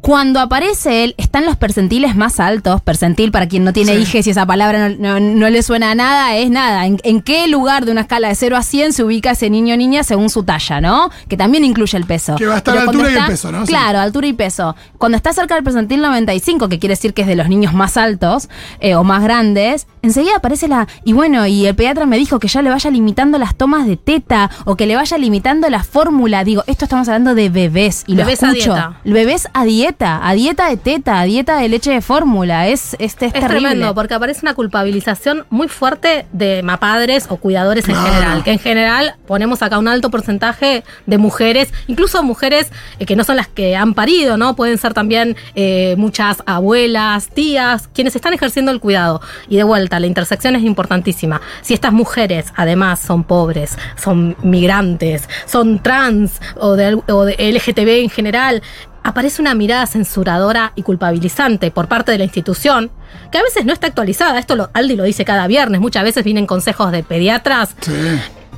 Cuando 0.00 0.40
aparece 0.40 1.04
él, 1.04 1.14
están 1.18 1.44
los 1.44 1.56
percentiles 1.56 2.14
más 2.16 2.40
altos. 2.40 2.80
Percentil, 2.80 3.30
para 3.32 3.48
quien 3.48 3.64
no 3.64 3.72
tiene 3.72 3.94
Sí. 3.96 4.02
hijes 4.02 4.26
y 4.26 4.30
esa 4.30 4.46
palabra 4.46 4.88
no, 4.88 5.18
no- 5.18 5.20
no 5.20 5.50
le 5.50 5.62
suena 5.62 5.90
a 5.90 5.94
nada, 5.94 6.36
es 6.36 6.50
nada. 6.50 6.86
¿En, 6.86 6.98
en 7.02 7.20
qué 7.20 7.46
lugar 7.48 7.84
de 7.84 7.92
una 7.92 8.02
escala 8.02 8.28
de 8.28 8.34
0 8.34 8.56
a 8.56 8.62
100 8.62 8.92
se 8.92 9.02
ubica 9.04 9.32
ese 9.32 9.50
niño 9.50 9.74
o 9.74 9.76
niña 9.76 10.04
según 10.04 10.30
su 10.30 10.44
talla, 10.44 10.80
no? 10.80 11.10
Que 11.28 11.36
también 11.36 11.64
incluye 11.64 11.98
el 11.98 12.04
peso. 12.04 12.36
Que 12.36 12.46
va 12.46 12.54
a 12.54 12.58
estar 12.58 12.74
Pero 12.74 12.86
a 12.86 12.90
altura 12.90 13.10
y 13.12 13.16
el 13.16 13.26
peso, 13.26 13.52
¿no? 13.52 13.62
Sí. 13.66 13.72
Claro, 13.72 13.98
altura 13.98 14.26
y 14.28 14.32
peso. 14.32 14.76
Cuando 14.98 15.16
está 15.16 15.32
cerca 15.32 15.54
del 15.56 15.64
percentil 15.64 16.00
95, 16.00 16.68
que 16.68 16.78
quiere 16.78 16.92
decir 16.94 17.12
que 17.12 17.22
es 17.22 17.28
de 17.28 17.36
los 17.36 17.48
niños 17.48 17.74
más 17.74 17.96
altos 17.96 18.48
eh, 18.80 18.94
o 18.94 19.04
más 19.04 19.22
grandes, 19.22 19.86
enseguida 20.02 20.36
aparece 20.36 20.68
la. 20.68 20.86
Y 21.04 21.12
bueno, 21.12 21.46
y 21.46 21.66
el 21.66 21.74
pediatra 21.74 22.06
me 22.06 22.16
dijo 22.16 22.38
que 22.38 22.48
ya 22.48 22.62
le 22.62 22.70
vaya 22.70 22.90
limitando 22.90 23.36
las 23.38 23.56
tomas 23.56 23.86
de 23.86 23.96
teta 23.96 24.50
o 24.64 24.76
que 24.76 24.86
le 24.86 24.96
vaya 24.96 25.18
limitando 25.18 25.68
la 25.68 25.82
fórmula. 25.82 26.44
Digo, 26.44 26.62
esto 26.66 26.84
estamos 26.84 27.08
hablando 27.08 27.34
de 27.34 27.48
bebés 27.48 28.04
y 28.06 28.14
Bebés 28.14 28.40
lo 28.42 28.48
a 28.48 28.50
escucho. 28.52 28.72
dieta. 28.74 29.00
Bebés 29.04 29.48
a 29.52 29.64
dieta, 29.64 29.87
a 30.00 30.32
dieta 30.34 30.68
de 30.68 30.76
teta, 30.76 31.20
a 31.20 31.24
dieta 31.24 31.58
de 31.58 31.68
leche 31.68 31.90
de 31.90 32.00
fórmula. 32.00 32.68
Es, 32.68 32.96
este, 32.98 33.26
es, 33.26 33.34
Es 33.34 33.46
tremendo, 33.46 33.94
porque 33.94 34.14
aparece 34.14 34.40
una 34.42 34.54
culpabilización 34.54 35.46
muy 35.50 35.68
fuerte 35.68 36.26
de 36.32 36.62
mapadres 36.62 37.26
o 37.28 37.36
cuidadores 37.36 37.88
en 37.88 37.96
general. 37.96 38.44
Que 38.44 38.52
en 38.52 38.58
general 38.58 39.14
ponemos 39.26 39.62
acá 39.62 39.78
un 39.78 39.88
alto 39.88 40.10
porcentaje 40.10 40.84
de 41.06 41.18
mujeres, 41.18 41.72
incluso 41.86 42.22
mujeres 42.22 42.70
eh, 42.98 43.06
que 43.06 43.16
no 43.16 43.24
son 43.24 43.36
las 43.36 43.48
que 43.48 43.76
han 43.76 43.94
parido, 43.94 44.36
¿no? 44.36 44.56
Pueden 44.56 44.78
ser 44.78 44.94
también 44.94 45.36
eh, 45.54 45.94
muchas 45.98 46.42
abuelas, 46.46 47.28
tías, 47.28 47.88
quienes 47.88 48.14
están 48.14 48.34
ejerciendo 48.34 48.70
el 48.70 48.80
cuidado. 48.80 49.20
Y 49.48 49.56
de 49.56 49.64
vuelta, 49.64 49.98
la 50.00 50.06
intersección 50.06 50.56
es 50.56 50.62
importantísima. 50.62 51.40
Si 51.62 51.74
estas 51.74 51.92
mujeres, 51.92 52.52
además, 52.56 53.00
son 53.00 53.24
pobres, 53.24 53.76
son 53.96 54.36
migrantes, 54.42 55.28
son 55.46 55.80
trans 55.82 56.40
o 56.56 56.76
de, 56.76 57.00
o 57.08 57.24
de 57.24 57.52
LGTB 57.52 58.02
en 58.02 58.10
general, 58.10 58.62
aparece 59.02 59.40
una 59.40 59.54
mirada 59.54 59.86
censuradora 59.86 60.72
y 60.74 60.82
culpabilizante 60.82 61.70
por 61.70 61.88
parte 61.88 62.12
de 62.12 62.18
la 62.18 62.24
institución, 62.24 62.90
que 63.32 63.38
a 63.38 63.42
veces 63.42 63.64
no 63.64 63.72
está 63.72 63.86
actualizada. 63.86 64.38
Esto 64.38 64.56
lo, 64.56 64.70
Aldi 64.74 64.96
lo 64.96 65.04
dice 65.04 65.24
cada 65.24 65.46
viernes. 65.46 65.80
Muchas 65.80 66.04
veces 66.04 66.24
vienen 66.24 66.46
consejos 66.46 66.92
de 66.92 67.02
pediatras 67.02 67.74
Sí. 67.80 67.92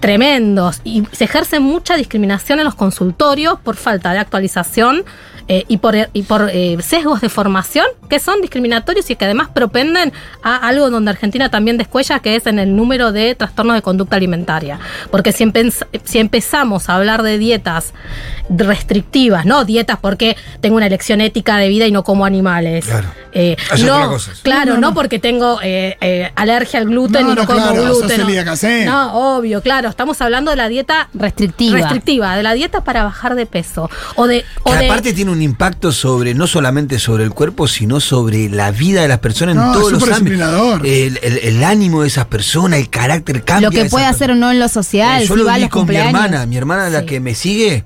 tremendos 0.01 0.81
y 0.83 1.05
se 1.13 1.25
ejerce 1.25 1.61
mucha 1.61 1.95
discriminación 1.97 2.59
en 2.59 2.65
los 2.65 2.75
consultorios 2.75 3.59
por 3.61 3.77
falta 3.77 4.13
de 4.13 4.19
actualización 4.19 5.05
eh, 5.53 5.65
y 5.67 5.79
por, 5.79 5.95
y 6.13 6.23
por 6.23 6.49
eh, 6.53 6.77
sesgos 6.81 7.21
de 7.21 7.29
formación 7.29 7.87
que 8.09 8.19
son 8.21 8.41
discriminatorios 8.41 9.11
y 9.11 9.17
que 9.17 9.25
además 9.25 9.49
propenden 9.53 10.13
a 10.43 10.57
algo 10.69 10.91
donde 10.91 11.11
Argentina 11.11 11.49
también 11.51 11.77
descuella, 11.77 12.21
que 12.21 12.37
es 12.37 12.47
en 12.47 12.59
el 12.61 12.77
número 12.77 13.11
de 13.11 13.35
trastornos 13.35 13.75
de 13.75 13.83
conducta 13.83 14.15
alimentaria. 14.17 14.79
Porque 15.11 15.33
si, 15.33 15.45
empe- 15.45 15.87
si 16.05 16.19
empezamos 16.21 16.89
a 16.89 16.95
hablar 16.95 17.23
de 17.25 17.37
dietas 17.39 17.93
restrictivas, 18.49 19.45
no 19.47 19.65
dietas 19.65 19.99
porque 20.01 20.37
tengo 20.61 20.77
una 20.77 20.87
elección 20.87 21.21
ética 21.21 21.57
de 21.57 21.69
vida 21.69 21.87
y 21.87 21.93
no 21.93 22.05
como 22.05 22.25
animales. 22.25 22.87
Claro. 22.87 23.09
Eh, 23.33 23.57
Es 23.73 23.83
no, 23.85 23.95
otra 23.95 24.07
cosa. 24.09 24.33
Claro, 24.43 24.75
No, 24.75 24.81
no, 24.81 24.89
no. 24.89 24.95
porque 24.95 25.19
tengo 25.19 25.61
eh, 25.63 25.97
eh, 26.01 26.33
alergia 26.35 26.81
al 26.81 26.87
gluten 26.87 27.23
No, 27.23 27.33
y 27.33 27.35
no, 27.35 27.41
no, 27.43 27.47
como 27.47 27.61
claro, 27.61 27.83
gluten. 27.85 28.87
No, 28.87 29.37
obvio, 29.37 29.63
claro. 29.63 29.89
Estamos 29.89 30.21
hablando 30.21 30.51
de 30.51 30.57
la 30.57 30.69
dieta 30.69 31.09
Restrictiva. 31.15 31.79
restrictiva, 31.79 32.35
de 32.37 32.43
la 32.43 32.55
dieta 32.55 32.83
para 32.85 33.05
bajar 33.05 33.35
de 33.35 33.47
peso. 33.47 33.89
O 34.17 34.27
de. 34.27 34.45
O 34.65 34.73
Que 34.73 34.79
de 34.79 34.87
aparte 34.87 35.13
tiene 35.13 35.31
un 35.31 35.43
impacto 35.43 35.93
sobre, 35.93 36.35
no 36.35 36.47
solamente 36.47 36.99
sobre 36.99 37.25
el 37.25 37.31
cuerpo, 37.31 37.69
sino 37.69 38.01
sobre 38.01 38.49
la 38.49 38.71
vida 38.73 39.03
de 39.03 39.09
las 39.09 39.19
personas 39.19 39.57
en 39.57 39.73
todos 39.73 39.93
los 39.93 40.03
ámbitos. 40.11 40.81
El, 40.85 41.19
el- 41.23 41.39
el 41.43 41.65
ánimo 41.65 42.03
de 42.03 42.09
esas 42.09 42.27
personas, 42.27 42.79
el 42.81 42.91
carácter 42.91 43.45
cambia. 43.45 43.69
Lo 43.69 43.73
que 43.73 43.85
puede 43.87 44.07
hacer 44.07 44.31
o 44.33 44.35
no 44.35 44.51
en 44.51 44.59
lo 44.59 44.69
social, 44.69 45.23
Eh, 45.23 45.27
Yo 45.27 45.35
si 45.35 45.41
lo 45.41 45.47
va 45.47 45.55
a 45.55 45.57
vi 45.57 45.63
los 45.63 45.71
con 45.71 45.83
mi 45.83 45.87
cumpleaños. 45.87 46.15
hermana. 46.15 46.47
Mi 46.47 46.57
hermana, 46.57 46.91
la 46.91 47.01
Sí. 47.01 47.07
que 47.07 47.21
me 47.21 47.35
sigue, 47.35 47.85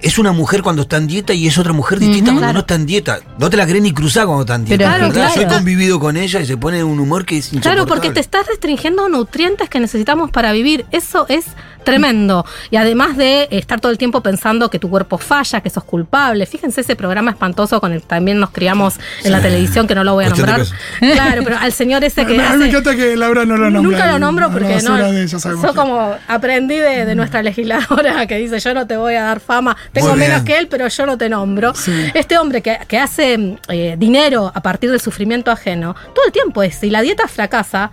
es 0.00 0.18
una 0.18 0.32
mujer 0.32 0.62
cuando 0.62 0.82
está 0.82 0.96
en 0.96 1.06
dieta 1.06 1.34
y 1.34 1.46
es 1.46 1.58
otra 1.58 1.72
mujer 1.72 1.98
distinta 1.98 2.26
cuando 2.30 2.40
claro. 2.40 2.52
no 2.54 2.60
está 2.60 2.74
en 2.74 2.86
dieta. 2.86 3.18
No 3.38 3.50
te 3.50 3.56
la 3.56 3.66
crees 3.66 3.82
ni 3.82 3.92
cruzar 3.92 4.26
cuando 4.26 4.42
está 4.42 4.54
en 4.54 4.64
dieta. 4.64 4.96
Pero 4.98 5.12
claro, 5.12 5.34
Yo 5.34 5.42
he 5.42 5.46
convivido 5.46 5.98
con 6.00 6.16
ella 6.16 6.40
y 6.40 6.46
se 6.46 6.56
pone 6.56 6.84
un 6.84 7.00
humor 7.00 7.24
que 7.24 7.38
es 7.38 7.48
Claro, 7.48 7.86
porque 7.86 8.10
te 8.10 8.20
insoportable. 8.20 8.20
estás 8.20 8.46
restringiendo 8.46 9.08
nutrientes 9.08 9.68
que 9.68 9.80
necesitamos 9.80 10.30
para 10.30 10.52
vivir. 10.52 10.86
Eso 10.92 11.26
es 11.28 11.46
tremendo. 11.88 12.44
Y 12.70 12.76
además 12.76 13.16
de 13.16 13.48
estar 13.50 13.80
todo 13.80 13.90
el 13.92 13.98
tiempo 13.98 14.22
pensando 14.22 14.68
que 14.70 14.78
tu 14.78 14.90
cuerpo 14.90 15.18
falla, 15.18 15.60
que 15.60 15.70
sos 15.70 15.84
culpable. 15.84 16.44
Fíjense 16.46 16.82
ese 16.82 16.96
programa 16.96 17.30
espantoso 17.30 17.80
con 17.80 17.92
el 17.92 18.00
que 18.02 18.06
también 18.06 18.38
nos 18.38 18.50
criamos 18.50 18.96
en 19.24 19.32
la 19.32 19.40
televisión, 19.40 19.86
que 19.86 19.94
no 19.94 20.04
lo 20.04 20.14
voy 20.14 20.26
a 20.26 20.28
nombrar. 20.30 20.62
Claro, 21.00 21.42
pero 21.44 21.56
al 21.58 21.72
señor 21.72 22.04
ese 22.04 22.26
que 22.26 22.32
Me, 22.34 22.38
me 22.42 22.44
hace- 22.44 22.68
encanta 22.68 22.94
que 22.96 23.16
Laura 23.16 23.44
no 23.44 23.56
lo 23.56 23.70
nombra. 23.70 23.82
Nunca 23.82 24.12
lo 24.12 24.18
nombro 24.18 24.46
a 24.46 24.50
porque 24.50 24.80
no. 24.82 24.96
de 25.12 25.28
sabemos 25.28 25.64
Yo 25.64 25.74
como 25.74 26.14
aprendí 26.28 26.76
de, 26.76 27.04
de 27.06 27.14
nuestra 27.14 27.42
legisladora 27.42 28.26
que 28.26 28.36
dice 28.36 28.58
yo 28.60 28.74
no 28.74 28.86
te 28.86 28.96
voy 28.96 29.14
a 29.14 29.22
dar 29.22 29.40
fama, 29.40 29.76
tengo 29.92 30.08
Muy 30.10 30.18
menos 30.18 30.44
bien. 30.44 30.44
que 30.44 30.58
él, 30.58 30.68
pero 30.68 30.88
yo 30.88 31.06
no 31.06 31.16
te 31.16 31.28
nombro. 31.28 31.74
Sí. 31.74 31.92
Este 32.14 32.38
hombre 32.38 32.60
que, 32.62 32.78
que 32.86 32.98
hace 32.98 33.56
eh, 33.68 33.96
dinero 33.98 34.52
a 34.54 34.60
partir 34.62 34.90
del 34.90 35.00
sufrimiento 35.00 35.50
ajeno, 35.50 35.94
todo 36.14 36.26
el 36.26 36.32
tiempo 36.32 36.62
es, 36.62 36.74
si 36.76 36.90
la 36.90 37.00
dieta 37.02 37.28
fracasa, 37.28 37.90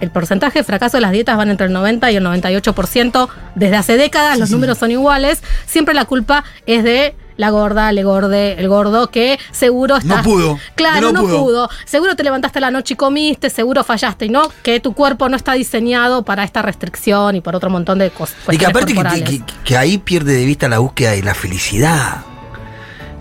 el 0.00 0.10
porcentaje 0.10 0.58
de 0.60 0.64
fracaso 0.64 0.96
de 0.96 1.00
las 1.02 1.12
dietas 1.12 1.36
van 1.36 1.50
entre 1.50 1.66
el 1.66 1.72
90 1.72 2.10
y 2.12 2.16
el 2.16 2.24
98%, 2.24 3.28
desde 3.54 3.76
hace 3.76 3.96
décadas 3.96 4.38
los 4.38 4.50
números 4.50 4.78
son 4.78 4.90
iguales, 4.90 5.42
siempre 5.66 5.94
la 5.94 6.04
culpa 6.04 6.44
es 6.66 6.84
de 6.84 7.14
la 7.36 7.50
gorda, 7.50 7.92
le 7.92 8.02
gorde, 8.02 8.54
el 8.58 8.68
gordo 8.68 9.10
que 9.12 9.38
seguro 9.52 9.96
está. 9.96 10.16
No 10.16 10.22
pudo, 10.24 10.58
Claro, 10.74 11.12
no 11.12 11.12
no, 11.12 11.20
pudo. 11.22 11.38
pudo. 11.44 11.70
Seguro 11.84 12.16
te 12.16 12.24
levantaste 12.24 12.58
la 12.58 12.72
noche 12.72 12.94
y 12.94 12.96
comiste, 12.96 13.48
seguro 13.48 13.84
fallaste 13.84 14.26
y 14.26 14.28
no 14.28 14.50
que 14.64 14.80
tu 14.80 14.92
cuerpo 14.92 15.28
no 15.28 15.36
está 15.36 15.52
diseñado 15.52 16.24
para 16.24 16.42
esta 16.42 16.62
restricción 16.62 17.36
y 17.36 17.40
por 17.40 17.54
otro 17.54 17.70
montón 17.70 18.00
de 18.00 18.10
cosas. 18.10 18.36
Y 18.50 18.58
que 18.58 18.66
aparte 18.66 18.88
que, 18.88 18.94
corporales. 18.96 19.28
que- 19.28 19.42
que 19.64 19.76
ahí 19.76 19.98
pierde 19.98 20.34
de 20.34 20.44
vista 20.44 20.68
la 20.68 20.78
búsqueda 20.80 21.12
de 21.12 21.22
la 21.22 21.34
felicidad. 21.34 22.24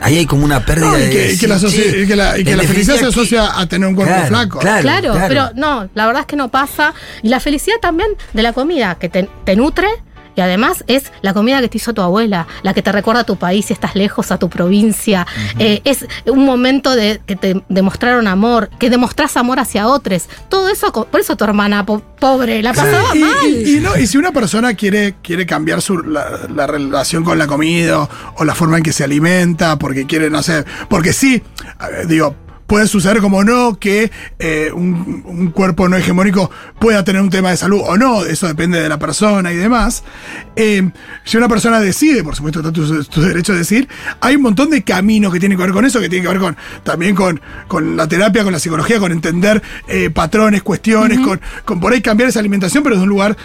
Ahí 0.01 0.17
hay 0.17 0.25
como 0.25 0.45
una 0.45 0.63
pérdida 0.65 0.91
No, 0.91 0.97
y 0.97 1.01
de. 1.01 1.09
que, 1.09 1.33
y 1.33 1.37
que 1.37 1.47
la, 1.47 1.59
sí, 1.59 1.83
y 2.03 2.07
que 2.07 2.15
la- 2.15 2.37
y 2.37 2.43
que 2.43 2.55
la 2.55 2.63
felicidad 2.63 2.97
se 2.97 3.05
asocia 3.07 3.59
a 3.59 3.65
tener 3.67 3.87
un 3.87 3.95
cuerpo 3.95 4.13
Claro, 4.13 4.27
flaco. 4.27 4.59
claro. 4.59 4.81
Claro, 4.81 5.13
pero 5.27 5.49
no, 5.55 5.89
la 5.95 6.05
verdad 6.05 6.21
es 6.21 6.27
que 6.27 6.35
no 6.35 6.49
pasa. 6.49 6.93
Y 7.23 7.29
la 7.29 7.39
felicidad 7.39 7.77
también 7.81 8.09
de 8.33 8.43
la 8.43 8.53
comida, 8.53 8.95
que 8.99 9.09
te, 9.09 9.27
te 9.43 9.55
nutre 9.55 9.87
y 10.37 10.41
además 10.41 10.83
es 10.87 11.11
la 11.21 11.33
comida 11.33 11.59
que 11.61 11.67
te 11.67 11.77
hizo 11.77 11.93
tu 11.93 12.01
abuela, 12.01 12.47
la 12.61 12.73
que 12.73 12.81
te 12.81 12.91
recuerda 12.91 13.21
a 13.21 13.25
tu 13.25 13.35
país 13.37 13.65
si 13.65 13.73
estás 13.73 13.95
lejos, 13.95 14.31
a 14.31 14.37
tu 14.37 14.49
provincia. 14.49 15.25
Eh, 15.59 15.81
es 15.83 16.05
un 16.27 16.45
momento 16.45 16.95
de 16.95 17.19
que 17.25 17.35
te 17.35 17.63
demostraron 17.69 18.27
amor, 18.27 18.69
que 18.79 18.89
demostrás 18.89 19.35
amor 19.35 19.59
hacia 19.59 19.87
otros. 19.87 20.29
Todo 20.49 20.69
eso, 20.69 20.91
por 20.91 21.19
eso 21.19 21.35
tu 21.35 21.43
hermana 21.43 21.85
po- 21.85 22.01
pobre 22.19 22.61
la 22.61 22.73
pasaba 22.73 23.15
Y, 23.15 23.19
mal. 23.19 23.31
y- 23.47 23.77
y 23.77 23.79
no, 23.79 23.97
y 23.97 24.05
si 24.07 24.17
una 24.17 24.31
persona 24.31 24.75
quiere, 24.75 25.15
quiere 25.23 25.45
cambiar 25.45 25.81
su, 25.81 25.97
la, 25.97 26.41
la 26.55 26.67
relación 26.67 27.23
con 27.23 27.37
la 27.39 27.47
comida 27.47 28.01
o, 28.01 28.09
o 28.37 28.45
la 28.45 28.53
forma 28.55 28.77
en 28.77 28.83
que 28.83 28.93
se 28.93 29.03
alimenta, 29.03 29.77
porque 29.79 30.05
quiere, 30.05 30.29
no 30.29 30.43
sé, 30.43 30.63
porque 30.87 31.13
sí, 31.13 31.41
ver, 31.79 32.07
digo, 32.07 32.35
puede 32.67 32.87
suceder 32.87 33.19
como 33.21 33.43
no 33.43 33.79
que 33.79 34.11
eh, 34.39 34.71
un, 34.73 35.23
un 35.25 35.51
cuerpo 35.51 35.87
no 35.89 35.95
hegemónico 35.97 36.51
pueda 36.79 37.03
tener 37.03 37.21
un 37.21 37.29
tema 37.29 37.49
de 37.51 37.57
salud 37.57 37.81
o 37.85 37.97
no, 37.97 38.25
eso 38.25 38.47
depende 38.47 38.79
de 38.81 38.89
la 38.89 38.99
persona 38.99 39.51
y 39.51 39.55
demás. 39.55 40.03
Eh, 40.55 40.89
si 41.23 41.37
una 41.37 41.47
persona 41.47 41.79
decide, 41.79 42.23
por 42.23 42.35
supuesto, 42.35 42.59
está 42.59 42.71
tu, 42.71 43.03
tu 43.05 43.21
derecho 43.21 43.53
a 43.53 43.55
decir, 43.55 43.87
hay 44.21 44.35
un 44.35 44.41
montón 44.41 44.69
de 44.69 44.83
caminos 44.83 45.33
que 45.33 45.39
tienen 45.39 45.57
que 45.57 45.63
ver 45.63 45.73
con 45.73 45.85
eso, 45.85 45.99
que 45.99 46.09
tienen 46.09 46.23
que 46.27 46.33
ver 46.37 46.41
con 46.41 46.57
también 46.83 47.15
con, 47.15 47.41
con 47.67 47.95
la 47.97 48.07
terapia, 48.07 48.43
con 48.43 48.51
la 48.53 48.59
psicología, 48.59 48.99
con 48.99 49.11
entender 49.11 49.61
eh, 49.87 50.09
patrones, 50.09 50.61
cuestiones, 50.61 51.19
con, 51.19 51.39
con 51.65 51.79
por 51.79 51.93
ahí 51.93 52.01
cambiar 52.01 52.29
esa 52.29 52.39
alimentación, 52.39 52.83
pero 52.83 52.97
de 52.97 53.03
un 53.03 53.09
lugar 53.09 53.37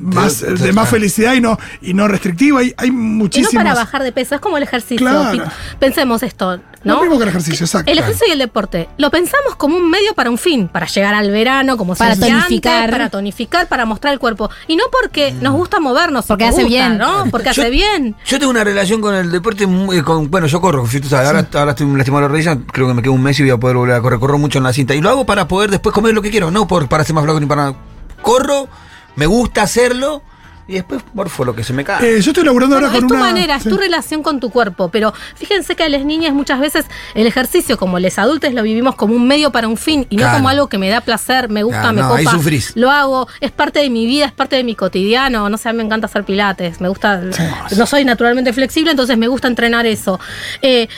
más, 0.00 0.40
de- 0.40 0.54
de 0.54 0.72
más 0.72 0.88
felicidad 0.88 1.34
y 1.34 1.40
no, 1.40 1.58
y 1.82 1.94
no 1.94 2.06
restrictivo. 2.08 2.58
Hay, 2.58 2.72
hay 2.76 2.88
Y 2.88 2.90
no 2.92 2.96
muchísimos. 2.98 3.54
para 3.54 3.74
bajar 3.74 4.02
de 4.02 4.12
peso, 4.12 4.34
es 4.36 4.40
como 4.40 4.56
el 4.56 4.62
ejercicio. 4.62 4.98
Claro. 4.98 5.44
Pensemos 5.78 6.22
esto, 6.22 6.60
Lo 6.84 6.94
¿no? 6.94 7.00
mismo 7.02 7.16
que 7.18 7.24
el 7.24 7.28
ejercicio, 7.30 7.64
exacto. 7.64 7.90
El 7.90 7.98
ejercicio 7.98 8.26
y 8.28 8.32
el 8.32 8.43
deporte 8.46 8.88
lo 8.98 9.10
pensamos 9.10 9.56
como 9.56 9.76
un 9.76 9.90
medio 9.90 10.14
para 10.14 10.30
un 10.30 10.38
fin, 10.38 10.68
para 10.68 10.86
llegar 10.86 11.14
al 11.14 11.30
verano, 11.30 11.76
como 11.76 11.94
Para 11.94 12.14
tonificar. 12.16 12.74
antes, 12.82 12.90
para 12.92 13.10
tonificar, 13.10 13.68
para 13.68 13.84
mostrar 13.84 14.12
el 14.12 14.18
cuerpo. 14.18 14.50
Y 14.68 14.76
no 14.76 14.84
porque 14.90 15.32
nos 15.32 15.54
gusta 15.54 15.80
movernos, 15.80 16.26
Porque 16.26 16.44
hace 16.44 16.62
gusta, 16.64 16.68
bien. 16.68 16.98
¿no? 16.98 17.24
Porque 17.30 17.52
Yo- 17.52 17.62
hace 17.62 17.70
bien. 17.70 18.16
Yo 18.26 18.38
tengo 18.38 18.50
una 18.50 18.64
relación 18.64 19.00
con 19.00 19.14
el 19.14 19.30
deporte, 19.30 19.66
muy- 19.66 20.02
con, 20.02 20.30
bueno, 20.30 20.46
yo 20.46 20.60
corro, 20.60 20.86
si 20.86 21.00
tú 21.00 21.08
sabes, 21.08 21.26
ahora, 21.28 21.46
ahora 21.54 21.70
estoy 21.72 21.86
lastimado 21.96 22.22
de 22.22 22.28
la 22.28 22.32
rodilla, 22.32 22.58
creo 22.72 22.88
que 22.88 22.94
me 22.94 23.02
quedo 23.02 23.12
un 23.12 23.22
mes 23.22 23.38
y 23.40 23.42
voy 23.42 23.50
a 23.50 23.56
poder 23.58 23.76
volver 23.76 23.96
a 23.96 24.00
correr, 24.00 24.18
corro 24.18 24.38
mucho 24.38 24.58
en 24.58 24.64
la 24.64 24.72
cinta. 24.72 24.94
Y 24.94 25.00
lo 25.00 25.10
hago 25.10 25.26
para 25.26 25.48
poder 25.48 25.70
después 25.70 25.94
comer 25.94 26.14
lo 26.14 26.22
que 26.22 26.30
quiero, 26.30 26.50
no 26.50 26.66
por, 26.66 26.88
para 26.88 27.04
ser 27.04 27.14
más 27.14 27.24
flaco 27.24 27.40
ni 27.40 27.46
para 27.46 27.62
nada. 27.62 27.76
Corro, 28.22 28.68
me 29.16 29.26
gusta 29.26 29.62
hacerlo 29.62 30.22
y 30.66 30.74
después 30.74 31.02
morfo 31.12 31.44
lo 31.44 31.54
que 31.54 31.62
se 31.62 31.72
me 31.72 31.84
cae. 31.84 32.16
Eh, 32.16 32.20
yo 32.22 32.30
estoy 32.30 32.44
laburando 32.44 32.76
Bueno, 32.76 32.86
ahora 32.86 32.96
es 32.96 33.00
con 33.02 33.08
tu 33.08 33.14
una. 33.14 33.24
manera, 33.24 33.56
es 33.56 33.64
tu 33.64 33.76
relación 33.76 34.22
con 34.22 34.40
tu 34.40 34.50
cuerpo. 34.50 34.88
Pero 34.88 35.12
fíjense 35.36 35.76
que 35.76 35.82
a 35.82 35.88
las 35.88 36.04
niñas 36.04 36.32
muchas 36.32 36.58
veces 36.60 36.86
el 37.14 37.26
ejercicio, 37.26 37.76
como 37.76 37.98
les 37.98 38.18
adultos, 38.18 38.52
lo 38.54 38.62
vivimos 38.62 38.94
como 38.94 39.14
un 39.14 39.26
medio 39.26 39.52
para 39.52 39.68
un 39.68 39.76
fin 39.76 40.06
y 40.10 40.16
no 40.16 40.30
como 40.32 40.48
algo 40.48 40.68
que 40.68 40.78
me 40.78 40.88
da 40.88 41.00
placer, 41.02 41.48
me 41.50 41.62
gusta, 41.62 41.80
Claro, 41.80 41.94
me 41.94 42.00
no, 42.00 42.14
ahí 42.14 42.26
sufrís. 42.26 42.72
Lo 42.76 42.90
hago, 42.90 43.28
es 43.40 43.50
parte 43.50 43.80
de 43.80 43.90
mi 43.90 44.06
vida, 44.06 44.24
es 44.26 44.32
parte 44.32 44.56
de 44.56 44.64
mi 44.64 44.74
cotidiano. 44.74 45.48
No 45.50 45.58
sé, 45.58 45.72
me 45.72 45.82
encanta 45.82 46.06
hacer 46.06 46.24
pilates, 46.24 46.80
me 46.80 46.88
gusta. 46.88 47.20
No 47.76 47.86
soy 47.86 48.04
naturalmente 48.04 48.52
flexible, 48.52 48.90
entonces 48.90 49.18
me 49.18 49.28
gusta 49.28 49.48
entrenar 49.48 49.86
eso. 49.86 50.18
Eh, 50.62 50.88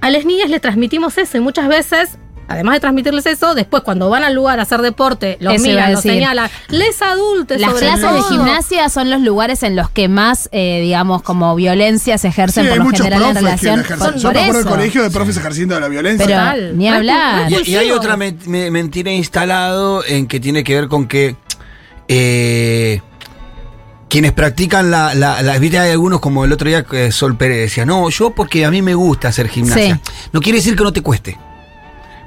a 0.00 0.10
las 0.10 0.24
niñas 0.24 0.50
le 0.50 0.60
transmitimos 0.60 1.18
eso 1.18 1.36
y 1.36 1.40
muchas 1.40 1.68
veces. 1.68 2.18
Además 2.48 2.74
de 2.74 2.80
transmitirles 2.80 3.26
eso, 3.26 3.56
después 3.56 3.82
cuando 3.82 4.08
van 4.08 4.22
al 4.22 4.32
lugar 4.34 4.60
a 4.60 4.62
hacer 4.62 4.80
deporte, 4.80 5.36
lo 5.40 5.50
Eso 5.50 5.64
miran, 5.66 5.90
lo 5.90 5.96
decir. 5.96 6.12
señalan. 6.12 6.48
Les 6.68 7.02
adultos, 7.02 7.60
Las 7.60 7.70
sobre 7.72 7.86
clases 7.86 8.02
de 8.02 8.08
todo. 8.18 8.28
gimnasia 8.28 8.88
son 8.88 9.10
los 9.10 9.20
lugares 9.20 9.64
en 9.64 9.74
los 9.74 9.90
que 9.90 10.08
más, 10.08 10.48
eh, 10.52 10.80
digamos, 10.80 11.22
como 11.22 11.54
violencia 11.56 12.18
se 12.18 12.28
Sí, 12.28 12.28
ejercen 12.28 12.64
hay 12.64 12.68
por 12.70 12.78
lo 12.78 12.84
muchos 12.84 13.00
general 13.04 13.30
en 13.30 13.34
relación. 13.36 13.84
Por, 13.98 14.14
Yo 14.16 14.30
me 14.32 14.38
acuerdo 14.40 14.58
del 14.60 14.68
colegio 14.68 15.02
de 15.02 15.10
profes 15.10 15.36
ejerciendo 15.36 15.80
la 15.80 15.88
violencia. 15.88 16.24
Pero 16.24 16.38
Total. 16.38 16.78
ni 16.78 16.88
hablar. 16.88 17.50
Y, 17.50 17.70
y 17.70 17.76
hay 17.76 17.90
otra 17.90 18.16
men- 18.16 18.38
me- 18.46 18.70
mentira 18.70 19.10
instalado 19.10 20.04
en 20.06 20.28
que 20.28 20.38
tiene 20.38 20.62
que 20.62 20.74
ver 20.76 20.86
con 20.88 21.08
que 21.08 21.34
eh, 22.08 23.00
quienes 24.08 24.32
practican 24.32 24.90
la, 24.90 25.14
la, 25.14 25.42
la- 25.42 25.58
viste, 25.58 25.78
hay 25.80 25.90
algunos 25.90 26.20
como 26.20 26.44
el 26.44 26.52
otro 26.52 26.68
día 26.68 26.84
que 26.84 27.10
Sol 27.10 27.36
Pérez 27.36 27.58
decía, 27.58 27.84
no, 27.84 28.08
yo 28.08 28.30
porque 28.30 28.64
a 28.64 28.70
mí 28.70 28.82
me 28.82 28.94
gusta 28.94 29.28
hacer 29.28 29.48
gimnasia. 29.48 29.96
Sí. 30.04 30.12
No 30.32 30.40
quiere 30.40 30.58
decir 30.58 30.76
que 30.76 30.84
no 30.84 30.92
te 30.92 31.02
cueste. 31.02 31.36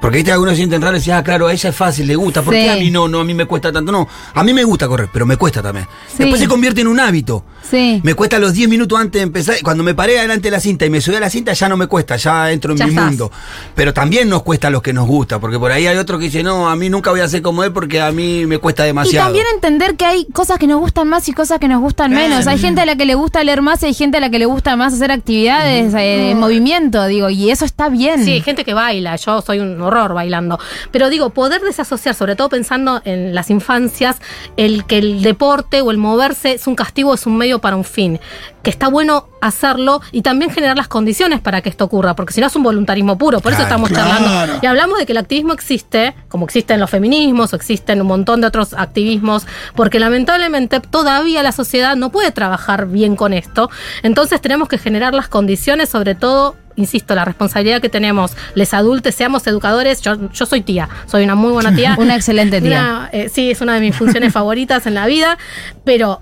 Porque 0.01 0.17
viste, 0.17 0.31
algunos 0.31 0.55
sienten 0.55 0.81
raro 0.81 0.95
y 0.95 0.99
decían, 0.99 1.17
ah, 1.17 1.23
claro, 1.23 1.47
a 1.47 1.53
ella 1.53 1.69
es 1.69 1.75
fácil, 1.75 2.07
le 2.07 2.15
gusta. 2.15 2.41
¿Por 2.41 2.53
Sí. 2.53 2.61
qué 2.61 2.69
a 2.69 2.75
mí 2.75 2.89
no? 2.89 3.07
No, 3.07 3.19
a 3.19 3.23
mí 3.23 3.33
me 3.33 3.45
cuesta 3.45 3.71
tanto. 3.71 3.91
No, 3.91 4.07
a 4.33 4.43
mí 4.43 4.53
me 4.53 4.63
gusta 4.63 4.87
correr, 4.87 5.09
pero 5.11 5.25
me 5.25 5.35
cuesta 5.37 5.61
también. 5.61 5.87
Sí. 6.07 6.19
Después 6.19 6.39
se 6.41 6.47
convierte 6.47 6.81
en 6.81 6.87
un 6.87 6.99
hábito. 6.99 7.43
Sí. 7.69 7.99
Me 8.03 8.13
cuesta 8.13 8.39
los 8.39 8.53
10 8.53 8.69
minutos 8.69 8.97
antes 8.99 9.19
de 9.19 9.23
empezar. 9.23 9.55
Cuando 9.63 9.83
me 9.83 9.93
paré 9.93 10.17
adelante 10.19 10.43
de 10.47 10.51
la 10.51 10.59
cinta 10.59 10.85
y 10.85 10.89
me 10.89 11.01
subí 11.01 11.15
a 11.15 11.19
la 11.19 11.29
cinta, 11.29 11.53
ya 11.53 11.69
no 11.69 11.77
me 11.77 11.87
cuesta, 11.87 12.15
ya 12.15 12.51
entro 12.51 12.71
en 12.71 12.77
Ya 12.77 12.85
mi 12.85 12.91
estás. 12.91 13.05
mundo. 13.07 13.31
Pero 13.75 13.93
también 13.93 14.29
nos 14.29 14.41
cuesta 14.43 14.67
a 14.67 14.71
los 14.71 14.81
que 14.81 14.93
nos 14.93 15.05
gusta, 15.07 15.39
porque 15.39 15.59
por 15.59 15.71
ahí 15.71 15.85
hay 15.85 15.97
otro 15.97 16.17
que 16.17 16.25
dice, 16.25 16.41
no, 16.43 16.69
a 16.69 16.75
mí 16.75 16.89
nunca 16.89 17.11
voy 17.11 17.19
a 17.19 17.27
ser 17.27 17.41
como 17.41 17.63
él 17.63 17.71
porque 17.73 18.01
a 18.01 18.11
mí 18.11 18.45
me 18.45 18.57
cuesta 18.57 18.83
Y 18.83 18.87
demasiado. 18.87 19.27
también 19.27 19.45
entender 19.53 19.95
que 19.97 20.05
hay 20.05 20.25
cosas 20.33 20.57
que 20.57 20.65
nos 20.67 20.79
gustan 20.79 21.07
más 21.09 21.27
y 21.29 21.33
cosas 21.33 21.59
que 21.59 21.67
nos 21.67 21.81
gustan 21.81 22.11
menos. 22.13 22.47
Hay 22.47 22.57
gente 22.57 22.81
a 22.81 22.85
la 22.85 22.95
que 22.95 23.05
le 23.05 23.15
gusta 23.15 23.43
leer 23.43 23.61
más 23.61 23.83
y 23.83 23.87
hay 23.87 23.93
gente 23.93 24.17
a 24.17 24.21
la 24.21 24.29
que 24.29 24.39
le 24.39 24.45
gusta 24.45 24.75
más 24.75 24.93
hacer 24.93 25.11
actividades 25.11 25.93
eh, 25.93 26.31
en 26.31 26.39
movimiento, 26.39 27.05
digo, 27.07 27.29
y 27.29 27.51
eso 27.51 27.65
está 27.65 27.89
bien. 27.89 28.23
Sí, 28.23 28.31
hay 28.31 28.41
gente 28.41 28.63
que 28.63 28.73
baila, 28.73 29.15
yo 29.17 29.41
soy 29.41 29.59
un 29.59 29.79
horror 29.89 30.13
bailando. 30.13 30.59
Pero 30.91 31.09
digo, 31.09 31.31
poder 31.31 31.61
desasociar, 31.61 32.15
sobre 32.15 32.35
todo 32.35 32.49
pensando 32.49 33.01
en 33.05 33.35
las 33.35 33.49
infancias, 33.49 34.17
el 34.57 34.85
que 34.85 34.99
el 34.99 35.21
deporte 35.21 35.81
o 35.81 35.91
el 35.91 35.97
moverse 35.97 36.53
es 36.53 36.67
un 36.67 36.75
castigo, 36.75 37.13
es 37.13 37.25
un 37.25 37.37
medio 37.37 37.59
para 37.59 37.75
un 37.75 37.83
fin. 37.83 38.19
Que 38.63 38.69
está 38.69 38.87
bueno 38.89 39.27
hacerlo 39.41 40.01
y 40.11 40.21
también 40.21 40.51
generar 40.51 40.75
las 40.75 40.87
condiciones 40.87 41.39
para 41.39 41.61
que 41.61 41.69
esto 41.69 41.85
ocurra, 41.85 42.15
porque 42.15 42.33
si 42.33 42.41
no 42.41 42.47
es 42.47 42.55
un 42.55 42.63
voluntarismo 42.63 43.17
puro. 43.17 43.39
Por 43.39 43.53
eso 43.53 43.63
estamos 43.63 43.89
claro. 43.89 44.09
charlando. 44.09 44.59
Y 44.61 44.65
hablamos 44.65 44.97
de 44.99 45.05
que 45.05 45.13
el 45.13 45.17
activismo 45.17 45.53
existe, 45.53 46.15
como 46.27 46.45
existen 46.45 46.79
los 46.79 46.89
feminismos 46.89 47.53
o 47.53 47.55
existen 47.55 48.01
un 48.01 48.07
montón 48.07 48.41
de 48.41 48.47
otros 48.47 48.73
activismos, 48.73 49.47
porque 49.75 49.99
lamentablemente 49.99 50.79
todavía 50.79 51.43
la 51.43 51.51
sociedad 51.51 51.95
no 51.95 52.11
puede 52.11 52.31
trabajar 52.31 52.87
bien 52.87 53.15
con 53.15 53.33
esto. 53.33 53.69
Entonces 54.03 54.41
tenemos 54.41 54.67
que 54.67 54.77
generar 54.77 55.13
las 55.13 55.27
condiciones, 55.27 55.89
sobre 55.89 56.15
todo 56.15 56.55
insisto, 56.79 57.13
la 57.15 57.25
responsabilidad 57.25 57.81
que 57.81 57.89
tenemos, 57.89 58.31
les 58.55 58.73
adultos, 58.73 59.13
seamos 59.15 59.45
educadores, 59.47 60.01
yo, 60.01 60.31
yo 60.31 60.45
soy 60.45 60.61
tía, 60.61 60.89
soy 61.05 61.23
una 61.23 61.35
muy 61.35 61.51
buena 61.51 61.75
tía. 61.75 61.95
Una 61.99 62.15
excelente 62.15 62.61
tía. 62.61 62.67
Una, 62.69 63.09
eh, 63.11 63.29
sí, 63.29 63.51
es 63.51 63.61
una 63.61 63.75
de 63.75 63.81
mis 63.81 63.95
funciones 63.95 64.33
favoritas 64.39 64.87
en 64.87 64.93
la 64.93 65.05
vida, 65.05 65.37
pero 65.83 66.21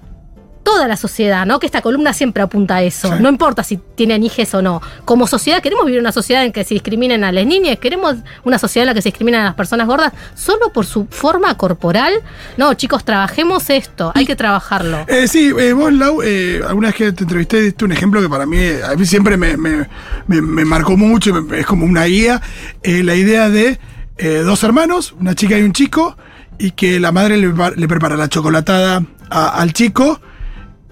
toda 0.67 0.85
la 0.89 0.97
sociedad, 0.97 1.45
¿no? 1.45 1.61
Que 1.61 1.65
esta 1.65 1.81
columna 1.81 2.11
siempre 2.11 2.43
apunta 2.43 2.75
a 2.75 2.83
eso. 2.83 3.15
No 3.21 3.29
importa 3.29 3.63
si 3.63 3.77
tienen 3.95 4.21
hijes 4.21 4.53
o 4.53 4.61
no. 4.61 4.81
Como 5.05 5.25
sociedad, 5.25 5.61
queremos 5.61 5.85
vivir 5.85 6.01
una 6.01 6.11
sociedad 6.11 6.43
en 6.43 6.51
que 6.51 6.65
se 6.65 6.73
discriminen 6.73 7.23
a 7.23 7.31
las 7.31 7.45
niñas, 7.45 7.77
queremos 7.79 8.17
una 8.43 8.59
sociedad 8.59 8.83
en 8.83 8.87
la 8.87 8.93
que 8.93 9.01
se 9.01 9.07
discriminen 9.07 9.39
a 9.39 9.43
las 9.45 9.53
personas 9.55 9.87
gordas 9.87 10.11
solo 10.35 10.73
por 10.73 10.85
su 10.85 11.05
forma 11.09 11.55
corporal. 11.55 12.11
No, 12.57 12.73
chicos, 12.73 13.05
trabajemos 13.05 13.69
esto, 13.69 14.11
hay 14.13 14.25
que 14.25 14.35
trabajarlo. 14.35 15.05
Eh, 15.07 15.29
sí, 15.29 15.53
eh, 15.57 15.71
vos, 15.71 15.93
Lau, 15.93 16.21
eh, 16.21 16.59
alguna 16.67 16.87
vez 16.89 16.95
que 16.95 17.11
te 17.13 17.23
entrevisté, 17.23 17.61
diste 17.61 17.85
un 17.85 17.93
ejemplo 17.93 18.19
que 18.21 18.27
para 18.27 18.45
mí, 18.45 18.57
a 18.57 18.93
mí 18.97 19.05
siempre 19.05 19.37
me, 19.37 19.55
me- 19.55 19.87
me- 20.27 20.41
me 20.41 20.65
marcó 20.65 20.97
mucho, 20.97 21.33
es 21.53 21.65
como 21.65 21.85
una 21.85 22.03
guía, 22.03 22.41
eh, 22.83 23.03
la 23.03 23.15
idea 23.15 23.49
de 23.49 23.79
eh, 24.17 24.41
dos 24.43 24.63
hermanos, 24.65 25.15
una 25.17 25.33
chica 25.33 25.57
y 25.57 25.61
un 25.63 25.71
chico, 25.71 26.17
y 26.59 26.71
que 26.71 26.99
la 26.99 27.13
madre 27.13 27.37
le, 27.37 27.47
prepara- 27.53 27.75
le 27.77 27.87
prepara 27.87 28.17
la 28.17 28.27
chocolatada 28.27 29.01
a- 29.29 29.61
al 29.61 29.71
chico, 29.71 30.19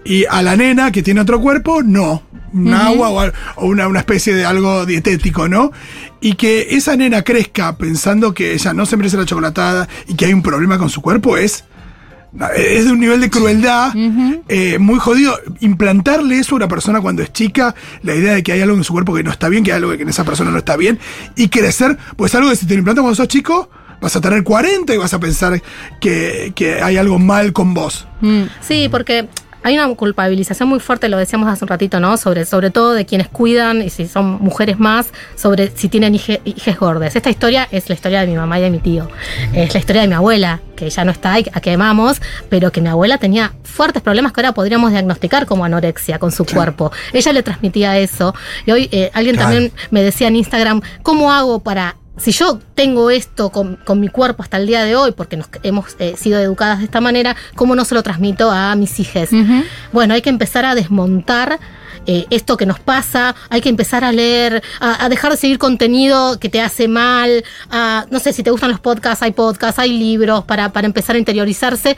y 0.06 0.24
a 0.28 0.42
la 0.42 0.56
nena 0.56 0.92
que 0.92 1.02
tiene 1.02 1.20
otro 1.20 1.40
cuerpo, 1.40 1.82
no. 1.82 2.22
Un 2.52 2.72
agua 2.72 3.32
o, 3.56 3.66
una, 3.66 3.86
una 3.88 3.98
especie 3.98 4.34
de 4.34 4.46
algo 4.46 4.86
dietético, 4.86 5.48
¿no? 5.48 5.72
Y 6.20 6.34
que 6.34 6.68
esa 6.70 6.96
nena 6.96 7.22
crezca 7.22 7.76
pensando 7.76 8.32
que 8.32 8.54
ella 8.54 8.72
no 8.72 8.86
se 8.86 8.96
merece 8.96 9.16
la 9.16 9.26
chocolatada 9.26 9.88
y 10.06 10.14
que 10.14 10.26
hay 10.26 10.32
un 10.32 10.42
problema 10.42 10.78
con 10.78 10.88
su 10.88 11.02
cuerpo 11.02 11.36
es 11.36 11.64
es 12.56 12.84
de 12.84 12.92
un 12.92 13.00
nivel 13.00 13.20
de 13.20 13.30
crueldad 13.30 13.92
eh, 14.48 14.78
muy 14.78 14.98
jodido. 14.98 15.38
Implantarle 15.60 16.38
eso 16.38 16.54
a 16.54 16.56
una 16.56 16.68
persona 16.68 17.00
cuando 17.00 17.22
es 17.22 17.32
chica, 17.32 17.74
la 18.02 18.14
idea 18.14 18.34
de 18.34 18.42
que 18.42 18.52
hay 18.52 18.60
algo 18.60 18.76
en 18.76 18.84
su 18.84 18.92
cuerpo 18.92 19.14
que 19.14 19.22
no 19.22 19.30
está 19.30 19.48
bien, 19.48 19.64
que 19.64 19.72
hay 19.72 19.78
algo 19.78 19.96
que 19.96 20.02
en 20.02 20.08
esa 20.08 20.24
persona 20.24 20.50
no 20.50 20.58
está 20.58 20.76
bien, 20.76 20.98
y 21.34 21.48
crecer, 21.48 21.96
pues 22.16 22.34
algo 22.34 22.50
que 22.50 22.56
si 22.56 22.66
te 22.66 22.74
lo 22.74 22.78
implantas 22.80 23.02
cuando 23.02 23.16
sos 23.16 23.28
chico, 23.28 23.70
vas 24.00 24.14
a 24.16 24.20
tener 24.20 24.42
40 24.42 24.94
y 24.94 24.98
vas 24.98 25.14
a 25.14 25.20
pensar 25.20 25.62
que, 26.00 26.52
que 26.54 26.82
hay 26.82 26.96
algo 26.96 27.18
mal 27.18 27.52
con 27.52 27.74
vos. 27.74 28.06
Mm. 28.20 28.42
Sí, 28.60 28.88
porque 28.90 29.28
hay 29.66 29.76
una 29.76 29.92
culpabilización 29.96 30.68
muy 30.68 30.78
fuerte, 30.78 31.08
lo 31.08 31.16
decíamos 31.18 31.48
hace 31.48 31.64
un 31.64 31.68
ratito, 31.68 31.98
¿no? 31.98 32.16
Sobre, 32.16 32.44
sobre 32.44 32.70
todo 32.70 32.92
de 32.92 33.04
quienes 33.04 33.26
cuidan, 33.28 33.82
y 33.82 33.90
si 33.90 34.06
son 34.06 34.38
mujeres 34.40 34.78
más, 34.78 35.08
sobre 35.34 35.72
si 35.74 35.88
tienen 35.88 36.14
hije- 36.14 36.40
hijes 36.44 36.78
gordes. 36.78 37.16
Esta 37.16 37.30
historia 37.30 37.66
es 37.72 37.88
la 37.88 37.96
historia 37.96 38.20
de 38.20 38.28
mi 38.28 38.36
mamá 38.36 38.60
y 38.60 38.62
de 38.62 38.70
mi 38.70 38.78
tío. 38.78 39.08
Es 39.52 39.74
la 39.74 39.80
historia 39.80 40.02
de 40.02 40.08
mi 40.08 40.14
abuela, 40.14 40.60
que 40.76 40.88
ya 40.88 41.04
no 41.04 41.10
está 41.10 41.40
y 41.40 41.46
a 41.52 41.60
que 41.60 41.72
amamos, 41.72 42.22
pero 42.48 42.70
que 42.70 42.80
mi 42.80 42.88
abuela 42.88 43.18
tenía 43.18 43.54
fuertes 43.64 44.02
problemas 44.02 44.32
que 44.32 44.40
ahora 44.40 44.52
podríamos 44.52 44.92
diagnosticar 44.92 45.46
como 45.46 45.64
anorexia 45.64 46.20
con 46.20 46.30
su 46.30 46.44
cuerpo. 46.46 46.92
Ella 47.12 47.32
le 47.32 47.42
transmitía 47.42 47.98
eso. 47.98 48.34
Y 48.66 48.70
hoy 48.70 48.88
eh, 48.92 49.10
alguien 49.14 49.34
Claro. 49.34 49.50
también 49.50 49.72
me 49.90 50.02
decía 50.04 50.28
en 50.28 50.36
Instagram, 50.36 50.80
¿cómo 51.02 51.32
hago 51.32 51.58
para 51.64 51.96
si 52.16 52.32
yo 52.32 52.58
tengo 52.74 53.10
esto 53.10 53.50
con, 53.50 53.76
con 53.76 54.00
mi 54.00 54.08
cuerpo 54.08 54.42
hasta 54.42 54.56
el 54.56 54.66
día 54.66 54.84
de 54.84 54.96
hoy, 54.96 55.12
porque 55.12 55.36
nos 55.36 55.48
hemos 55.62 55.96
eh, 55.98 56.14
sido 56.16 56.38
educadas 56.40 56.78
de 56.78 56.86
esta 56.86 57.00
manera, 57.00 57.36
¿cómo 57.54 57.74
no 57.76 57.84
se 57.84 57.94
lo 57.94 58.02
transmito 58.02 58.50
a 58.50 58.74
mis 58.74 58.98
hijas? 59.00 59.30
Bueno, 59.92 60.14
hay 60.14 60.22
que 60.22 60.30
empezar 60.30 60.64
a 60.64 60.74
desmontar 60.74 61.58
eh, 62.06 62.26
esto 62.30 62.56
que 62.56 62.66
nos 62.66 62.78
pasa, 62.78 63.34
hay 63.50 63.60
que 63.60 63.68
empezar 63.68 64.04
a 64.04 64.12
leer, 64.12 64.62
a, 64.80 65.04
a 65.04 65.08
dejar 65.08 65.32
de 65.32 65.36
seguir 65.36 65.58
contenido 65.58 66.38
que 66.38 66.48
te 66.48 66.60
hace 66.60 66.86
mal, 66.86 67.44
a, 67.68 68.06
no 68.10 68.20
sé, 68.20 68.32
si 68.32 68.42
te 68.42 68.50
gustan 68.50 68.70
los 68.70 68.80
podcasts, 68.80 69.22
hay 69.22 69.32
podcasts, 69.32 69.78
hay 69.80 69.92
libros 69.98 70.44
para, 70.44 70.72
para 70.72 70.86
empezar 70.86 71.16
a 71.16 71.18
interiorizarse 71.18 71.96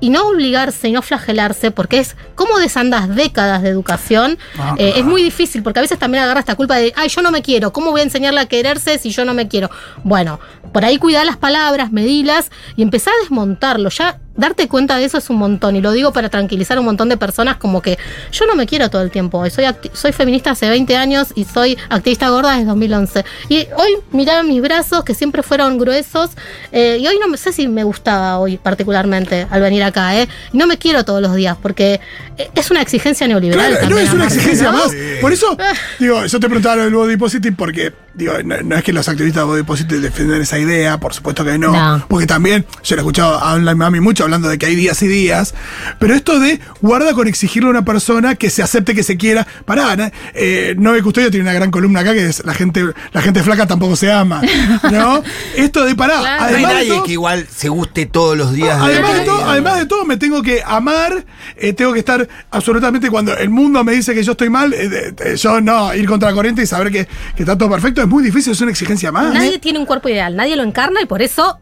y 0.00 0.10
no 0.10 0.28
obligarse 0.28 0.88
y 0.88 0.92
no 0.92 1.02
flagelarse, 1.02 1.70
porque 1.70 1.98
es 1.98 2.16
como 2.34 2.58
desandas 2.58 3.14
décadas 3.14 3.62
de 3.62 3.68
educación, 3.68 4.38
Ah, 4.58 4.74
eh, 4.78 4.94
es 4.96 5.04
muy 5.04 5.22
difícil, 5.22 5.62
porque 5.62 5.80
a 5.80 5.82
veces 5.82 5.98
también 5.98 6.22
agarra 6.24 6.40
esta 6.40 6.54
culpa 6.54 6.76
de, 6.76 6.92
ay, 6.96 7.08
yo 7.08 7.22
no 7.22 7.30
me 7.30 7.42
quiero, 7.42 7.72
¿cómo 7.72 7.90
voy 7.90 8.00
a 8.00 8.04
enseñarle 8.04 8.40
a 8.40 8.46
quererse 8.46 8.98
si 8.98 9.10
yo 9.10 9.24
no 9.24 9.34
me 9.34 9.48
quiero? 9.48 9.70
Bueno, 10.04 10.40
por 10.72 10.84
ahí 10.84 10.98
cuidar 10.98 11.26
las 11.26 11.36
palabras, 11.36 11.92
medilas 11.92 12.50
y 12.76 12.82
empezar 12.82 13.12
a 13.14 13.22
desmontarlo. 13.22 13.88
Ya 13.90 14.20
darte 14.38 14.68
cuenta 14.68 14.96
de 14.96 15.04
eso 15.04 15.18
es 15.18 15.28
un 15.28 15.36
montón, 15.36 15.76
y 15.76 15.80
lo 15.80 15.92
digo 15.92 16.12
para 16.12 16.30
tranquilizar 16.30 16.78
a 16.78 16.80
un 16.80 16.86
montón 16.86 17.08
de 17.08 17.16
personas 17.16 17.56
como 17.56 17.82
que 17.82 17.98
yo 18.32 18.46
no 18.46 18.54
me 18.54 18.66
quiero 18.66 18.88
todo 18.88 19.02
el 19.02 19.10
tiempo, 19.10 19.44
soy, 19.50 19.64
soy 19.92 20.12
feminista 20.12 20.52
hace 20.52 20.70
20 20.70 20.96
años 20.96 21.32
y 21.34 21.44
soy 21.44 21.76
activista 21.90 22.28
gorda 22.30 22.52
desde 22.52 22.66
2011. 22.66 23.24
Y 23.48 23.66
hoy 23.76 23.98
miraba 24.12 24.42
mis 24.44 24.62
brazos 24.62 25.04
que 25.04 25.14
siempre 25.14 25.42
fueron 25.42 25.76
gruesos, 25.76 26.30
eh, 26.70 26.98
y 27.00 27.06
hoy 27.06 27.18
no 27.20 27.28
me 27.28 27.36
sé 27.36 27.52
si 27.52 27.66
me 27.66 27.82
gustaba 27.82 28.38
hoy 28.38 28.58
particularmente 28.58 29.46
al 29.50 29.60
venir 29.60 29.82
acá, 29.82 30.16
¿eh? 30.16 30.28
No 30.52 30.68
me 30.68 30.78
quiero 30.78 31.04
todos 31.04 31.20
los 31.20 31.34
días, 31.34 31.56
porque 31.60 32.00
eh, 32.36 32.48
es 32.54 32.70
una 32.70 32.80
exigencia 32.80 33.26
neoliberal. 33.26 33.72
Claro, 33.72 33.90
no 33.90 33.98
es 33.98 34.12
una 34.12 34.26
exigencia 34.26 34.70
¿no? 34.70 34.78
más. 34.78 34.92
Por 35.20 35.32
eso, 35.32 35.56
digo, 35.98 36.24
yo 36.24 36.38
te 36.38 36.46
preguntaba 36.46 36.76
lo 36.76 36.84
del 36.84 36.94
body 36.94 37.16
positive 37.16 37.56
porque, 37.58 37.92
digo, 38.14 38.34
no, 38.44 38.56
no 38.62 38.76
es 38.76 38.84
que 38.84 38.92
los 38.92 39.08
activistas 39.08 39.42
de 39.42 39.46
body 39.46 39.62
positive 39.64 40.00
defienden 40.00 40.40
esa 40.42 40.60
idea, 40.60 41.00
por 41.00 41.12
supuesto 41.12 41.44
que 41.44 41.58
no. 41.58 41.72
No. 41.72 42.06
Porque 42.06 42.28
también, 42.28 42.64
yo 42.84 42.94
lo 42.94 43.00
he 43.00 43.02
escuchado 43.02 43.34
a 43.34 43.54
Online 43.54 43.74
Mami 43.74 44.00
mucho 44.00 44.27
hablando 44.28 44.48
de 44.48 44.58
que 44.58 44.66
hay 44.66 44.74
días 44.76 45.02
y 45.02 45.08
días, 45.08 45.54
pero 45.98 46.14
esto 46.14 46.38
de 46.38 46.60
guarda 46.80 47.14
con 47.14 47.26
exigirle 47.28 47.68
a 47.68 47.70
una 47.70 47.84
persona 47.84 48.34
que 48.34 48.50
se 48.50 48.62
acepte 48.62 48.94
que 48.94 49.02
se 49.02 49.16
quiera. 49.16 49.46
Pará, 49.64 49.96
¿no? 49.96 50.10
eh, 50.34 50.74
Noé 50.78 51.02
Custodio 51.02 51.30
tiene 51.30 51.42
una 51.44 51.52
gran 51.54 51.70
columna 51.70 52.00
acá 52.00 52.12
que 52.12 52.26
es 52.26 52.44
la 52.44 52.54
gente, 52.54 52.84
la 53.12 53.22
gente 53.22 53.42
flaca 53.42 53.66
tampoco 53.66 53.96
se 53.96 54.12
ama. 54.12 54.42
¿No? 54.90 55.22
Esto 55.56 55.84
de 55.84 55.94
pará. 55.94 56.18
Claro. 56.20 56.50
No 56.50 56.56
hay 56.56 56.62
nadie 56.62 56.88
todo- 56.88 57.02
que 57.04 57.12
igual 57.12 57.46
se 57.54 57.68
guste 57.68 58.06
todos 58.06 58.36
los 58.36 58.52
días. 58.52 58.78
Además 58.80 59.12
de, 59.14 59.18
de- 59.20 59.24
todo, 59.26 59.44
además 59.44 59.78
de 59.78 59.86
todo, 59.86 60.04
me 60.04 60.16
tengo 60.16 60.42
que 60.42 60.62
amar, 60.64 61.24
eh, 61.56 61.72
tengo 61.72 61.92
que 61.92 61.98
estar 62.00 62.28
absolutamente 62.50 63.10
cuando 63.10 63.36
el 63.36 63.50
mundo 63.50 63.82
me 63.84 63.92
dice 63.92 64.14
que 64.14 64.22
yo 64.22 64.32
estoy 64.32 64.50
mal, 64.50 64.72
eh, 64.74 65.14
yo 65.36 65.60
no, 65.60 65.94
ir 65.94 66.06
contra 66.06 66.28
la 66.30 66.34
corriente 66.34 66.62
y 66.62 66.66
saber 66.66 66.90
que, 66.92 67.06
que 67.36 67.42
está 67.42 67.56
todo 67.56 67.70
perfecto 67.70 68.02
es 68.02 68.08
muy 68.08 68.22
difícil, 68.22 68.52
es 68.52 68.60
una 68.60 68.70
exigencia 68.70 69.10
más. 69.12 69.32
Nadie 69.32 69.58
tiene 69.58 69.78
un 69.78 69.86
cuerpo 69.86 70.08
ideal, 70.08 70.36
nadie 70.36 70.56
lo 70.56 70.62
encarna 70.62 71.00
y 71.02 71.06
por 71.06 71.22
eso 71.22 71.58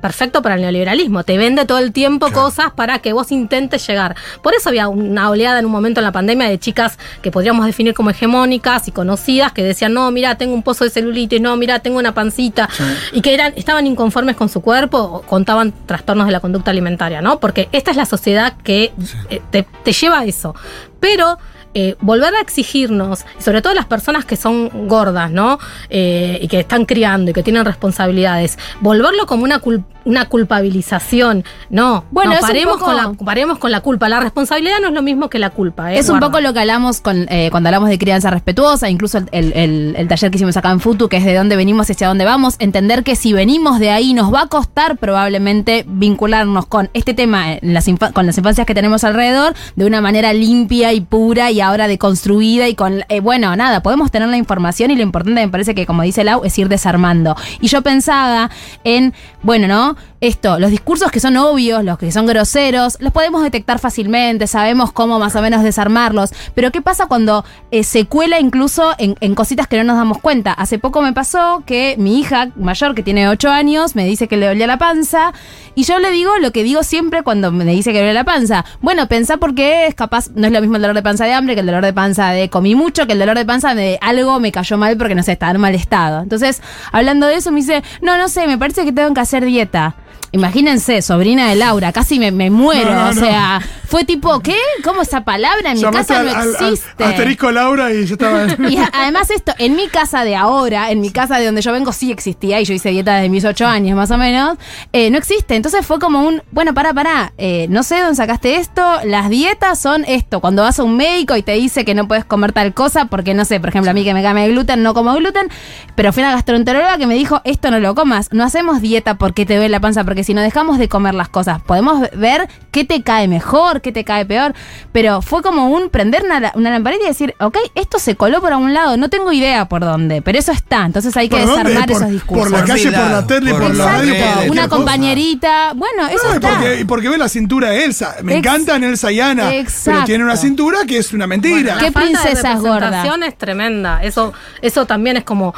perfecto 0.00 0.42
para 0.42 0.54
el 0.56 0.62
neoliberalismo. 0.62 1.24
Te 1.24 1.38
vende 1.38 1.64
todo 1.64 1.78
el 1.78 1.92
tiempo 1.92 2.30
cosas 2.32 2.72
para 2.74 2.98
que 3.00 3.12
vos 3.12 3.32
intentes 3.32 3.86
llegar. 3.86 4.16
Por 4.42 4.54
eso 4.54 4.68
había 4.68 4.88
una 4.88 5.30
oleada 5.30 5.58
en 5.58 5.66
un 5.66 5.72
momento 5.72 6.00
en 6.00 6.04
la 6.04 6.12
pandemia 6.12 6.48
de 6.48 6.58
chicas 6.58 6.98
que 7.22 7.30
podríamos 7.30 7.66
definir 7.66 7.94
como 7.94 8.10
hegemónicas 8.10 8.88
y 8.88 8.92
conocidas 8.92 9.52
que 9.52 9.62
decían, 9.62 9.92
no, 9.92 10.10
mira, 10.10 10.36
tengo 10.36 10.54
un 10.54 10.62
pozo 10.62 10.84
de 10.84 10.90
celulitis, 10.90 11.40
no, 11.40 11.56
mira, 11.56 11.80
tengo 11.80 11.98
una 11.98 12.14
pancita. 12.14 12.68
Y 13.12 13.20
que 13.20 13.34
eran, 13.34 13.52
estaban 13.56 13.86
inconformes 13.86 14.36
con 14.36 14.48
su 14.48 14.60
cuerpo 14.60 14.98
o 14.98 15.22
contaban 15.22 15.72
trastornos 15.86 16.26
de 16.26 16.32
la 16.32 16.40
conducta 16.40 16.70
alimentaria, 16.70 17.20
¿no? 17.20 17.40
Porque 17.40 17.68
esta 17.72 17.90
es 17.90 17.96
la 17.96 18.06
sociedad 18.06 18.54
que 18.62 18.92
eh, 19.30 19.40
te, 19.50 19.66
te 19.82 19.92
lleva 19.92 20.20
a 20.20 20.24
eso. 20.24 20.54
Pero 21.00 21.38
eh, 21.78 21.94
volver 22.00 22.34
a 22.34 22.40
exigirnos, 22.40 23.26
y 23.38 23.42
sobre 23.42 23.60
todo 23.60 23.74
las 23.74 23.84
personas 23.84 24.24
que 24.24 24.36
son 24.36 24.88
gordas, 24.88 25.30
¿no? 25.30 25.58
Eh, 25.90 26.38
y 26.40 26.48
que 26.48 26.60
están 26.60 26.86
criando 26.86 27.30
y 27.30 27.34
que 27.34 27.42
tienen 27.42 27.66
responsabilidades, 27.66 28.58
volverlo 28.80 29.26
como 29.26 29.44
una, 29.44 29.60
cul- 29.60 29.84
una 30.06 30.24
culpabilización. 30.26 31.44
No, 31.68 32.04
Bueno, 32.10 32.32
no, 32.34 32.40
paremos, 32.40 32.74
poco- 32.74 32.86
con 32.86 32.96
la, 32.96 33.12
paremos 33.12 33.58
con 33.58 33.70
la 33.72 33.80
culpa. 33.80 34.08
La 34.08 34.20
responsabilidad 34.20 34.76
no 34.80 34.88
es 34.88 34.94
lo 34.94 35.02
mismo 35.02 35.28
que 35.28 35.38
la 35.38 35.50
culpa. 35.50 35.92
¿eh? 35.92 35.98
Es 35.98 36.08
un 36.08 36.18
poco 36.20 36.40
lo 36.40 36.52
que 36.54 36.60
hablamos 36.60 37.00
con, 37.00 37.26
cuando 37.50 37.68
hablamos 37.68 37.88
de 37.90 37.98
crianza 37.98 38.30
respetuosa, 38.30 38.88
incluso 38.88 39.18
el, 39.18 39.28
el- 39.32 39.52
el- 39.52 39.94
el 39.98 40.08
taller 40.08 40.30
que 40.30 40.36
hicimos 40.36 40.56
acá 40.56 40.70
en 40.70 40.80
Futu, 40.80 41.08
que 41.08 41.18
es 41.18 41.24
de 41.24 41.34
dónde 41.34 41.56
venimos 41.56 41.88
y 41.88 41.92
hacia 41.92 42.08
dónde 42.08 42.24
vamos, 42.24 42.56
entender 42.58 43.02
que 43.04 43.16
si 43.16 43.32
venimos 43.32 43.78
de 43.78 43.90
ahí 43.90 44.14
nos 44.14 44.32
va 44.32 44.42
a 44.42 44.46
costar 44.46 44.96
probablemente 44.96 45.84
vincularnos 45.86 46.66
con 46.66 46.88
este 46.94 47.12
tema, 47.14 47.52
en 47.54 47.74
las 47.74 47.88
infa- 47.88 48.12
con 48.12 48.26
las 48.26 48.38
infancias 48.38 48.66
que 48.66 48.74
tenemos 48.74 49.04
alrededor, 49.04 49.54
de 49.74 49.84
una 49.86 50.00
manera 50.00 50.32
limpia 50.32 50.92
y 50.92 51.00
pura 51.00 51.50
y 51.50 51.60
ahora 51.66 51.88
deconstruida 51.88 52.68
y 52.68 52.74
con, 52.74 53.04
eh, 53.08 53.20
bueno, 53.20 53.54
nada, 53.56 53.82
podemos 53.82 54.10
tener 54.10 54.28
la 54.28 54.36
información 54.36 54.90
y 54.90 54.96
lo 54.96 55.02
importante 55.02 55.40
me 55.40 55.48
parece 55.48 55.74
que, 55.74 55.86
como 55.86 56.02
dice 56.02 56.24
Lau, 56.24 56.44
es 56.44 56.58
ir 56.58 56.68
desarmando. 56.68 57.36
Y 57.60 57.68
yo 57.68 57.82
pensaba 57.82 58.50
en, 58.84 59.14
bueno, 59.42 59.66
¿no? 59.68 59.96
Esto, 60.20 60.58
los 60.58 60.70
discursos 60.70 61.10
que 61.10 61.20
son 61.20 61.36
obvios, 61.36 61.84
los 61.84 61.98
que 61.98 62.10
son 62.10 62.26
groseros, 62.26 62.96
los 63.00 63.12
podemos 63.12 63.42
detectar 63.42 63.78
fácilmente, 63.78 64.46
sabemos 64.46 64.90
cómo 64.90 65.18
más 65.18 65.36
o 65.36 65.42
menos 65.42 65.62
desarmarlos, 65.62 66.30
pero 66.54 66.72
¿qué 66.72 66.80
pasa 66.80 67.06
cuando 67.06 67.44
eh, 67.70 67.84
se 67.84 68.06
cuela 68.06 68.40
incluso 68.40 68.94
en, 68.98 69.34
cositas 69.34 69.68
que 69.68 69.76
no 69.76 69.84
nos 69.84 69.96
damos 69.96 70.18
cuenta? 70.18 70.52
Hace 70.52 70.78
poco 70.78 71.02
me 71.02 71.12
pasó 71.12 71.62
que 71.66 71.96
mi 71.98 72.18
hija 72.18 72.48
mayor, 72.56 72.94
que 72.94 73.02
tiene 73.02 73.28
8 73.28 73.50
años, 73.50 73.94
me 73.94 74.06
dice 74.06 74.26
que 74.26 74.38
le 74.38 74.46
dolía 74.46 74.66
la 74.66 74.78
panza, 74.78 75.34
y 75.74 75.84
yo 75.84 75.98
le 75.98 76.10
digo 76.10 76.38
lo 76.38 76.50
que 76.50 76.62
digo 76.62 76.82
siempre 76.82 77.22
cuando 77.22 77.52
me 77.52 77.64
dice 77.66 77.92
que 77.92 77.98
le 77.98 78.04
duele 78.04 78.14
la 78.14 78.24
panza. 78.24 78.64
Bueno, 78.80 79.08
pensá 79.08 79.36
porque 79.36 79.86
es 79.86 79.94
capaz, 79.94 80.30
no 80.34 80.46
es 80.46 80.52
lo 80.52 80.62
mismo 80.62 80.76
el 80.76 80.82
dolor 80.82 80.96
de 80.96 81.02
panza 81.02 81.26
de 81.26 81.34
hambre 81.34 81.54
que 81.56 81.60
el 81.60 81.66
dolor 81.66 81.84
de 81.84 81.92
panza 81.92 82.30
de 82.30 82.50
comí 82.50 82.74
mucho, 82.74 83.06
que 83.06 83.14
el 83.14 83.18
dolor 83.18 83.36
de 83.36 83.44
panza 83.44 83.74
de 83.74 83.98
algo 84.00 84.38
me 84.38 84.52
cayó 84.52 84.76
mal 84.76 84.96
porque 84.96 85.14
no 85.14 85.22
sé, 85.22 85.32
estaba 85.32 85.52
en 85.52 85.60
mal 85.60 85.74
estado. 85.74 86.22
Entonces, 86.22 86.62
hablando 86.92 87.26
de 87.26 87.34
eso, 87.34 87.50
me 87.50 87.60
dice, 87.60 87.82
no, 88.02 88.16
no 88.16 88.28
sé, 88.28 88.46
me 88.46 88.58
parece 88.58 88.84
que 88.84 88.92
tengo 88.92 89.12
que 89.14 89.20
hacer 89.20 89.44
dieta. 89.44 89.96
Imagínense, 90.36 91.00
sobrina 91.02 91.48
de 91.48 91.56
Laura, 91.56 91.92
casi 91.92 92.18
me, 92.18 92.30
me 92.30 92.50
muero. 92.50 92.90
No, 92.92 93.04
no, 93.04 93.08
o 93.10 93.14
no. 93.14 93.20
sea, 93.20 93.60
fue 93.88 94.04
tipo, 94.04 94.40
¿qué? 94.40 94.56
¿Cómo 94.84 95.00
esa 95.02 95.24
palabra 95.24 95.70
en 95.72 95.78
mi 95.78 95.82
casa 95.84 96.20
al- 96.20 96.26
no 96.26 96.32
al- 96.32 96.56
al- 96.56 96.70
existe? 96.72 97.04
asterisco 97.04 97.50
Laura 97.50 97.92
y 97.92 98.04
yo 98.06 98.14
estaba. 98.14 98.46
Y 98.68 98.76
además 98.92 99.30
esto, 99.30 99.52
en 99.58 99.76
mi 99.76 99.88
casa 99.88 100.24
de 100.24 100.36
ahora, 100.36 100.90
en 100.90 101.00
mi 101.00 101.10
casa 101.10 101.38
de 101.38 101.46
donde 101.46 101.62
yo 101.62 101.72
vengo 101.72 101.92
sí 101.92 102.10
existía, 102.12 102.60
y 102.60 102.64
yo 102.64 102.74
hice 102.74 102.90
dieta 102.90 103.14
desde 103.16 103.28
mis 103.30 103.44
ocho 103.44 103.66
años 103.66 103.96
más 103.96 104.10
o 104.10 104.18
menos, 104.18 104.58
eh, 104.92 105.10
no 105.10 105.16
existe. 105.18 105.56
Entonces 105.56 105.86
fue 105.86 105.98
como 105.98 106.20
un, 106.26 106.42
bueno, 106.52 106.74
pará, 106.74 106.92
pará, 106.92 107.32
eh, 107.38 107.66
no 107.70 107.82
sé 107.82 107.98
dónde 108.00 108.16
sacaste 108.16 108.56
esto, 108.56 108.82
las 109.04 109.30
dietas 109.30 109.78
son 109.80 110.04
esto, 110.06 110.40
cuando 110.40 110.62
vas 110.62 110.78
a 110.78 110.82
un 110.84 110.96
médico 110.96 111.34
y 111.36 111.42
te 111.42 111.52
dice 111.52 111.84
que 111.86 111.94
no 111.94 112.06
puedes 112.08 112.24
comer 112.26 112.52
tal 112.52 112.74
cosa, 112.74 113.06
porque 113.06 113.32
no 113.34 113.44
sé, 113.46 113.58
por 113.60 113.70
ejemplo, 113.70 113.90
a 113.90 113.94
mí 113.94 114.04
que 114.04 114.12
me 114.14 114.22
came 114.22 114.48
gluten, 114.48 114.82
no 114.82 114.92
como 114.94 115.14
gluten, 115.14 115.48
pero 115.94 116.12
fui 116.12 116.22
a 116.22 116.26
una 116.26 116.34
gastroenteróloga 116.34 116.98
que 116.98 117.06
me 117.06 117.14
dijo, 117.14 117.40
esto 117.44 117.70
no 117.70 117.80
lo 117.80 117.94
comas, 117.94 118.28
no 118.32 118.44
hacemos 118.44 118.80
dieta 118.82 119.14
porque 119.16 119.46
te 119.46 119.54
duele 119.54 119.70
la 119.70 119.80
panza, 119.80 120.04
porque 120.04 120.24
si 120.26 120.34
no 120.34 120.42
dejamos 120.42 120.78
de 120.78 120.88
comer 120.88 121.14
las 121.14 121.28
cosas, 121.28 121.62
podemos 121.62 122.06
ver 122.14 122.48
qué 122.72 122.84
te 122.84 123.02
cae 123.02 123.28
mejor, 123.28 123.80
qué 123.80 123.92
te 123.92 124.04
cae 124.04 124.26
peor, 124.26 124.54
pero 124.92 125.22
fue 125.22 125.40
como 125.42 125.68
un 125.70 125.88
prender 125.88 126.24
una, 126.24 126.52
una 126.54 126.70
lamparita 126.70 127.04
y 127.04 127.08
decir, 127.08 127.34
ok, 127.40 127.56
esto 127.74 127.98
se 127.98 128.16
coló 128.16 128.40
por 128.40 128.52
algún 128.52 128.74
lado, 128.74 128.96
no 128.96 129.08
tengo 129.08 129.32
idea 129.32 129.68
por 129.68 129.80
dónde, 129.82 130.20
pero 130.22 130.38
eso 130.38 130.52
está, 130.52 130.84
entonces 130.84 131.16
hay 131.16 131.28
que 131.28 131.36
desarmar 131.36 131.86
Por- 131.86 131.96
esos 131.96 132.10
discursos. 132.10 132.48
Por 132.48 132.52
la 132.52 132.58
Por 132.58 132.66
calle, 132.68 132.90
por 132.92 133.10
la 133.10 133.26
tele, 133.26 133.50
por, 133.52 133.62
por 133.62 133.74
la 133.74 133.84
radio, 133.86 134.14
una 134.50 134.68
cosa. 134.68 134.76
compañerita, 134.76 135.72
bueno, 135.74 136.06
eso 136.08 136.32
está. 136.34 136.48
porque, 136.50 136.80
y 136.80 136.84
porque 136.84 137.08
ve 137.08 137.18
la 137.18 137.28
cintura 137.28 137.70
de 137.70 137.84
Elsa. 137.84 138.16
Me 138.22 138.36
Ex- 138.36 138.46
encanta 138.46 138.76
en 138.76 138.84
Elsa 138.84 139.12
y 139.12 139.20
Ana. 139.20 139.50
Pero 139.84 140.04
tiene 140.04 140.24
una 140.24 140.36
cintura 140.36 140.80
que 140.86 140.98
es 140.98 141.12
una 141.12 141.26
mentira. 141.26 141.76
¿Qué 141.78 141.86
La 141.86 141.92
falta 141.92 142.00
de 142.00 142.06
princesa 142.06 142.52
es 142.52 142.60
gorda? 142.60 142.74
representación 142.80 143.22
es 143.22 143.38
tremenda. 143.38 144.02
Eso, 144.02 144.32
eso 144.62 144.86
también 144.86 145.16
es 145.18 145.24
como. 145.24 145.54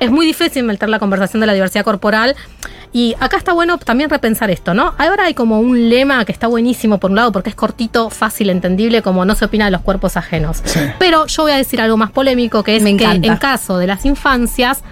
Es 0.00 0.10
muy 0.10 0.26
difícil 0.26 0.64
meter 0.64 0.88
la 0.88 0.98
conversación 0.98 1.40
de 1.40 1.46
la 1.46 1.52
diversidad 1.52 1.84
corporal. 1.84 2.34
Y 2.94 3.14
acá 3.20 3.38
está 3.38 3.54
bueno 3.54 3.78
también 3.78 4.10
repensar 4.10 4.50
esto, 4.50 4.74
¿no? 4.74 4.94
Ahora 4.98 5.24
hay 5.24 5.32
como 5.32 5.60
un 5.60 5.88
lema 5.88 6.24
que 6.26 6.32
está 6.32 6.46
buenísimo 6.46 6.98
por 6.98 7.10
un 7.10 7.16
lado 7.16 7.32
porque 7.32 7.48
es 7.48 7.56
cortito, 7.56 8.10
fácil, 8.10 8.50
entendible, 8.50 9.00
como 9.00 9.24
no 9.24 9.34
se 9.34 9.46
opina 9.46 9.64
de 9.64 9.70
los 9.70 9.80
cuerpos 9.80 10.18
ajenos. 10.18 10.60
Sí. 10.64 10.80
Pero 10.98 11.26
yo 11.26 11.44
voy 11.44 11.52
a 11.52 11.56
decir 11.56 11.80
algo 11.80 11.96
más 11.96 12.10
polémico, 12.10 12.62
que 12.62 12.76
es 12.76 12.82
Me 12.82 12.94
que 12.98 13.04
en 13.06 13.36
caso 13.38 13.78
de 13.78 13.86
las 13.86 14.04
infancias, 14.04 14.82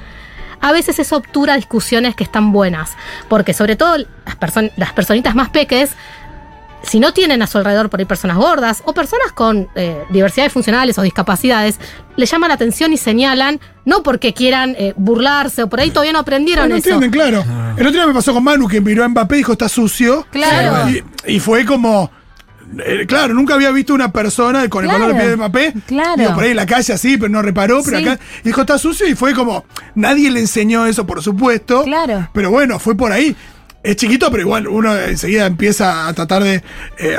a 0.63 0.73
veces 0.73 0.99
eso 0.99 1.17
obtura 1.17 1.57
discusiones 1.57 2.15
que 2.15 2.25
están 2.25 2.53
buenas. 2.53 2.93
Porque 3.29 3.53
sobre 3.53 3.77
todo 3.77 3.99
las, 3.99 4.39
perso- 4.41 4.73
las 4.77 4.95
personitas 4.95 5.35
más 5.35 5.51
peques 5.51 5.91
si 6.83 6.99
no 7.01 7.13
tienen 7.13 7.43
a 7.43 7.47
su 7.47 7.59
alrededor 7.59 7.91
por 7.91 8.01
ahí 8.01 8.07
personas 8.07 8.37
gordas 8.37 8.83
o 8.87 8.93
personas 8.95 9.33
con 9.33 9.69
eh, 9.75 10.03
diversidades 10.11 10.53
funcionales 10.53 10.99
o 10.99 11.03
discapacidades, 11.03 11.79
le 12.17 12.27
llaman 12.27 12.49
la 12.49 12.55
atención 12.55 12.93
y 12.93 12.97
señalan, 12.97 13.61
no 13.85 14.03
porque 14.03 14.33
quieran 14.35 14.75
eh, 14.79 14.95
burlarse 14.97 15.63
o 15.63 15.69
por 15.69 15.81
ahí 15.81 15.91
todavía 15.91 16.13
no 16.13 16.19
aprendieron 16.21 16.69
No 16.69 16.77
eso. 16.77 16.89
entienden, 16.91 17.11
claro. 17.11 17.45
El 17.77 17.87
otro 17.87 17.99
día 18.01 18.07
me 18.07 18.15
pasó 18.15 18.33
con 18.33 18.43
Manu 18.45 18.67
que 18.69 18.81
miró 18.81 19.05
a 19.05 19.09
Mbappé 19.09 19.37
y 19.37 19.39
dijo 19.39 19.53
está 19.53 19.69
sucio. 19.69 20.27
Claro. 20.31 20.91
Y, 20.91 21.05
y 21.35 21.41
fue 21.41 21.65
como. 21.65 22.11
eh, 22.87 23.05
claro, 23.07 23.35
nunca 23.35 23.55
había 23.55 23.71
visto 23.73 23.93
una 23.95 24.11
persona 24.13 24.69
con 24.69 24.85
el 24.85 24.91
Claro. 24.91 25.05
color 25.05 25.15
de 25.17 25.21
piel 25.21 25.31
de 25.31 25.37
Mbappé. 25.37 25.75
Claro. 25.87 26.15
Digo, 26.17 26.35
por 26.35 26.45
ahí 26.45 26.51
en 26.51 26.57
la 26.57 26.67
calle 26.67 26.93
así, 26.93 27.17
pero 27.17 27.29
no 27.31 27.43
reparó. 27.43 27.83
Pero 27.85 27.99
Sí. 27.99 28.09
acá 28.09 28.21
dijo 28.45 28.61
está 28.63 28.79
sucio 28.79 29.07
y 29.07 29.15
fue 29.15 29.35
como. 29.35 29.65
Nadie 29.95 30.31
le 30.31 30.41
enseñó 30.41 30.87
eso, 30.87 31.07
por 31.07 31.23
supuesto. 31.23 31.83
Claro. 31.85 32.29
Pero 32.33 32.51
bueno, 32.51 32.79
fue 32.79 32.95
por 32.97 33.13
ahí. 33.13 33.37
Es 33.83 33.97
chiquito, 33.97 34.31
pero 34.31 34.43
igual 34.43 34.69
uno 34.69 34.95
enseguida 34.95 35.47
empieza 35.47 36.07
a 36.07 36.13
tratar 36.13 36.43
de 36.45 36.63
eh, 36.99 37.19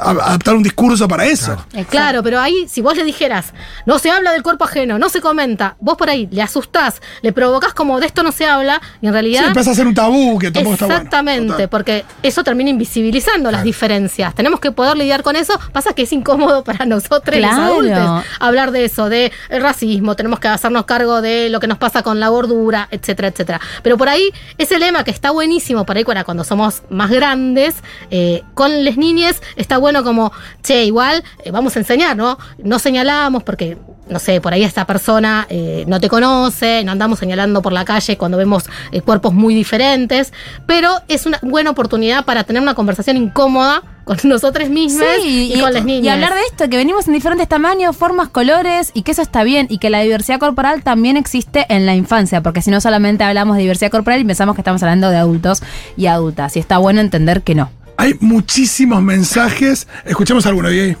adaptar 0.00 0.54
un 0.54 0.62
discurso 0.62 1.06
para 1.08 1.24
eso. 1.26 1.52
Exacto. 1.52 1.90
Claro, 1.90 2.22
pero 2.22 2.40
ahí, 2.40 2.66
si 2.68 2.80
vos 2.80 2.96
le 2.96 3.04
dijeras, 3.04 3.52
no 3.86 3.98
se 3.98 4.10
habla 4.10 4.32
del 4.32 4.42
cuerpo 4.42 4.64
ajeno, 4.64 4.98
no 4.98 5.08
se 5.08 5.20
comenta, 5.20 5.76
vos 5.80 5.96
por 5.96 6.10
ahí 6.10 6.28
le 6.30 6.42
asustás, 6.42 7.00
le 7.22 7.32
provocás 7.32 7.74
como 7.74 7.98
de 8.00 8.06
esto 8.06 8.22
no 8.22 8.32
se 8.32 8.46
habla, 8.46 8.80
y 9.00 9.06
en 9.06 9.12
Sí, 9.12 9.12
realidad. 9.12 9.46
empieza 9.48 9.70
a 9.70 9.74
ser 9.74 9.86
un 9.86 9.94
tabú 9.94 10.38
que 10.38 10.50
tampoco 10.50 10.74
está 10.74 10.86
bueno. 10.86 10.96
Exactamente, 10.98 11.68
porque 11.68 12.04
eso 12.22 12.44
termina 12.44 12.70
invisibilizando 12.70 13.50
las 13.50 13.62
diferencias. 13.64 14.34
Tenemos 14.34 14.60
que 14.60 14.70
poder 14.72 14.96
lidiar 14.96 15.22
con 15.22 15.36
eso. 15.36 15.58
Pasa 15.72 15.92
que 15.94 16.02
es 16.02 16.12
incómodo 16.12 16.62
para 16.64 16.84
nosotros 16.84 17.36
los 17.36 17.50
adultos 17.50 18.24
hablar 18.40 18.70
de 18.72 18.84
eso, 18.84 19.08
de 19.08 19.32
el 19.48 19.62
racismo, 19.62 20.14
tenemos 20.16 20.38
que 20.40 20.48
hacernos 20.48 20.84
cargo 20.84 21.22
de 21.22 21.48
lo 21.48 21.60
que 21.60 21.66
nos 21.66 21.78
pasa 21.78 22.02
con 22.02 22.20
la 22.20 22.28
gordura, 22.28 22.88
etcétera, 22.90 23.28
etcétera. 23.28 23.60
Pero 23.82 23.96
por 23.96 24.08
ahí, 24.08 24.30
ese 24.58 24.78
lema 24.78 25.04
que 25.04 25.10
está 25.10 25.30
buenísimo 25.30 25.84
para 25.86 25.98
ahí 25.98 26.04
cuando 26.24 26.44
somos 26.44 26.82
más 26.90 27.10
grandes, 27.10 27.76
eh, 28.10 28.42
con 28.54 28.84
las 28.84 28.96
niñas, 28.96 29.40
está 29.56 29.78
bueno 29.78 29.85
como, 30.04 30.32
che, 30.62 30.84
igual 30.84 31.22
eh, 31.44 31.50
vamos 31.50 31.76
a 31.76 31.80
enseñar, 31.80 32.16
¿no? 32.16 32.38
No 32.62 32.78
señalamos 32.78 33.42
porque 33.42 33.76
no 34.08 34.18
sé, 34.18 34.40
por 34.40 34.52
ahí 34.52 34.62
esta 34.62 34.86
persona 34.86 35.46
eh, 35.50 35.84
no 35.86 36.00
te 36.00 36.08
conoce, 36.08 36.84
no 36.84 36.92
andamos 36.92 37.18
señalando 37.18 37.62
por 37.62 37.72
la 37.72 37.84
calle 37.84 38.16
cuando 38.16 38.38
vemos 38.38 38.64
eh, 38.92 39.00
cuerpos 39.00 39.34
muy 39.34 39.54
diferentes, 39.54 40.32
pero 40.66 41.00
es 41.08 41.26
una 41.26 41.38
buena 41.42 41.70
oportunidad 41.70 42.24
para 42.24 42.44
tener 42.44 42.62
una 42.62 42.74
conversación 42.74 43.16
incómoda 43.16 43.82
con 44.04 44.16
nosotros 44.24 44.68
mismos 44.68 45.04
Sí, 45.20 45.52
y, 45.52 45.60
con 45.60 45.72
las 45.72 45.84
niñas. 45.84 46.04
y 46.04 46.08
hablar 46.08 46.34
de 46.34 46.40
esto, 46.42 46.68
que 46.68 46.76
venimos 46.76 47.08
en 47.08 47.14
diferentes 47.14 47.48
tamaños, 47.48 47.96
formas, 47.96 48.28
colores, 48.28 48.92
y 48.94 49.02
que 49.02 49.10
eso 49.10 49.22
está 49.22 49.42
bien, 49.42 49.66
y 49.68 49.78
que 49.78 49.90
la 49.90 50.00
diversidad 50.00 50.38
corporal 50.38 50.84
también 50.84 51.16
existe 51.16 51.66
en 51.68 51.86
la 51.86 51.96
infancia, 51.96 52.42
porque 52.42 52.62
si 52.62 52.70
no 52.70 52.80
solamente 52.80 53.24
hablamos 53.24 53.56
de 53.56 53.62
diversidad 53.62 53.90
corporal 53.90 54.20
y 54.20 54.24
pensamos 54.24 54.54
que 54.54 54.60
estamos 54.60 54.82
hablando 54.82 55.10
de 55.10 55.16
adultos 55.16 55.62
y 55.96 56.06
adultas, 56.06 56.56
y 56.56 56.60
está 56.60 56.78
bueno 56.78 57.00
entender 57.00 57.42
que 57.42 57.56
no. 57.56 57.70
Hay 57.96 58.14
muchísimos 58.20 59.02
mensajes. 59.02 59.88
Escuchemos 60.04 60.46
alguno 60.46 60.68
de 60.68 60.80
ahí. 60.82 60.96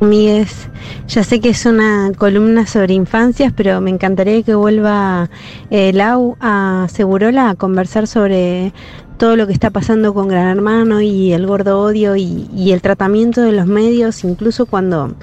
Míguez, 0.00 0.68
ya 1.08 1.24
sé 1.24 1.40
que 1.40 1.48
es 1.48 1.66
una 1.66 2.12
columna 2.16 2.66
sobre 2.68 2.94
infancias, 2.94 3.52
pero 3.54 3.80
me 3.80 3.90
encantaría 3.90 4.42
que 4.44 4.54
vuelva 4.54 5.28
eh, 5.70 5.92
Lau 5.92 6.36
a 6.40 6.86
Segurola 6.88 7.50
a 7.50 7.54
conversar 7.56 8.06
sobre 8.06 8.72
todo 9.16 9.34
lo 9.34 9.48
que 9.48 9.52
está 9.52 9.70
pasando 9.70 10.14
con 10.14 10.28
Gran 10.28 10.46
Hermano 10.56 11.00
y 11.00 11.32
el 11.32 11.48
gordo 11.48 11.80
odio 11.80 12.14
y, 12.14 12.70
el 12.72 12.80
tratamiento 12.80 13.42
de 13.42 13.50
los 13.50 13.66
medios, 13.66 14.22
incluso 14.22 14.66
cuando, 14.66 15.14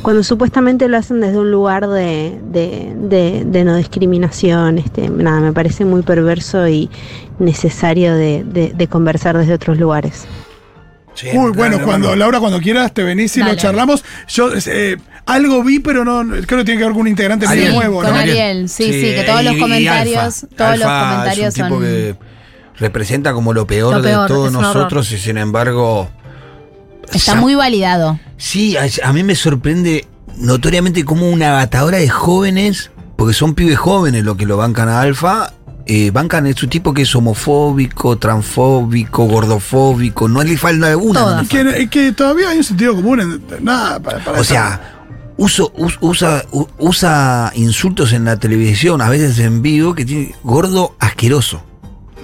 cuando 0.00 0.22
supuestamente 0.22 0.88
lo 0.88 0.96
hacen 0.96 1.20
desde 1.20 1.38
un 1.38 1.50
lugar 1.50 1.86
de, 1.86 2.40
de- 2.50 2.94
de- 2.96 3.44
de 3.44 3.64
no 3.64 3.76
discriminación. 3.76 4.78
Este, 4.78 5.10
nada, 5.10 5.40
me 5.40 5.52
parece 5.52 5.84
muy 5.84 6.00
perverso 6.00 6.66
y 6.66 6.88
necesario 7.38 8.14
de, 8.14 8.44
de- 8.44 8.72
de 8.74 8.86
conversar 8.88 9.36
desde 9.36 9.54
otros 9.54 9.78
lugares. 9.78 10.24
Sí, 11.14 11.28
Uy, 11.28 11.52
bueno, 11.52 11.76
claro, 11.76 11.84
cuando. 11.84 12.16
Laura, 12.16 12.40
cuando 12.40 12.60
quieras, 12.60 12.92
te 12.92 13.02
venís 13.04 13.36
y 13.36 13.42
lo 13.42 13.54
charlamos. 13.54 14.04
Yo 14.28 14.50
eh, 14.66 14.96
algo 15.26 15.62
vi, 15.62 15.78
pero 15.78 16.04
no 16.04 16.24
creo 16.44 16.58
que 16.60 16.64
tiene 16.64 16.78
que 16.78 16.84
ver 16.84 16.92
con 16.92 17.02
un 17.02 17.08
integrante 17.08 17.46
Ariel, 17.46 17.66
medio 17.68 17.78
nuevo, 17.78 18.02
con 18.02 18.10
¿no? 18.12 18.16
Ariel. 18.18 18.68
sí, 18.68 18.92
sí, 18.92 19.00
que 19.14 19.22
todos 19.24 19.42
y- 19.42 19.44
los 19.44 19.56
comentarios- 19.56 20.42
Alfa. 20.44 20.56
todos 20.56 20.78
los 20.78 20.88
comentarios 20.88 21.38
es 21.38 21.58
un 21.58 21.64
tipo 21.64 21.74
son- 21.76 21.82
que 21.84 22.16
representa 22.78 23.32
como 23.32 23.52
lo 23.52 23.64
peor, 23.66 23.96
Lo 23.98 24.02
peor, 24.02 24.22
de 24.22 24.28
todos 24.28 24.52
nosotros 24.52 25.10
y 25.12 25.18
sin 25.18 25.38
embargo 25.38 26.08
Está 27.12 27.36
muy 27.36 27.54
validado. 27.54 28.18
Sí, 28.36 28.76
a, 28.76 28.86
a 29.08 29.12
mí 29.12 29.22
me 29.22 29.36
sorprende 29.36 30.06
notoriamente 30.38 31.04
como 31.04 31.30
una 31.30 31.52
batadora 31.52 31.98
de 31.98 32.08
jóvenes, 32.08 32.90
porque 33.16 33.34
son 33.34 33.54
pibes 33.54 33.78
jóvenes 33.78 34.24
los 34.24 34.36
que 34.36 34.46
lo 34.46 34.56
bancan 34.56 34.88
a 34.88 35.00
Alfa, 35.02 35.52
eh, 35.86 36.10
bancan 36.10 36.46
es 36.46 36.62
un 36.62 36.70
tipo 36.70 36.94
que 36.94 37.02
es 37.02 37.14
homofóbico, 37.14 38.16
transfóbico, 38.18 39.24
gordofóbico, 39.26 40.28
no 40.28 40.42
le 40.42 40.56
falta 40.56 40.96
una. 40.96 41.20
Todas. 41.20 41.36
no 41.36 41.42
le 41.42 41.42
Es 41.42 41.48
que, 41.76 41.82
es 41.84 41.90
que 41.90 42.12
todavía 42.12 42.48
hay 42.50 42.58
un 42.58 42.64
sentido 42.64 42.94
común 42.94 43.20
en 43.20 43.64
nada 43.64 44.00
para, 44.00 44.18
para 44.24 44.40
O 44.40 44.44
sea, 44.44 44.80
uso, 45.36 45.72
us- 45.76 45.98
usa, 46.00 46.44
usa 46.78 47.52
insultos 47.54 48.12
en 48.12 48.24
la 48.24 48.38
televisión, 48.38 49.02
a 49.02 49.08
veces 49.08 49.38
en 49.40 49.60
vivo, 49.62 49.94
que 49.94 50.04
tiene 50.04 50.34
gordo 50.42 50.94
asqueroso. 50.98 51.62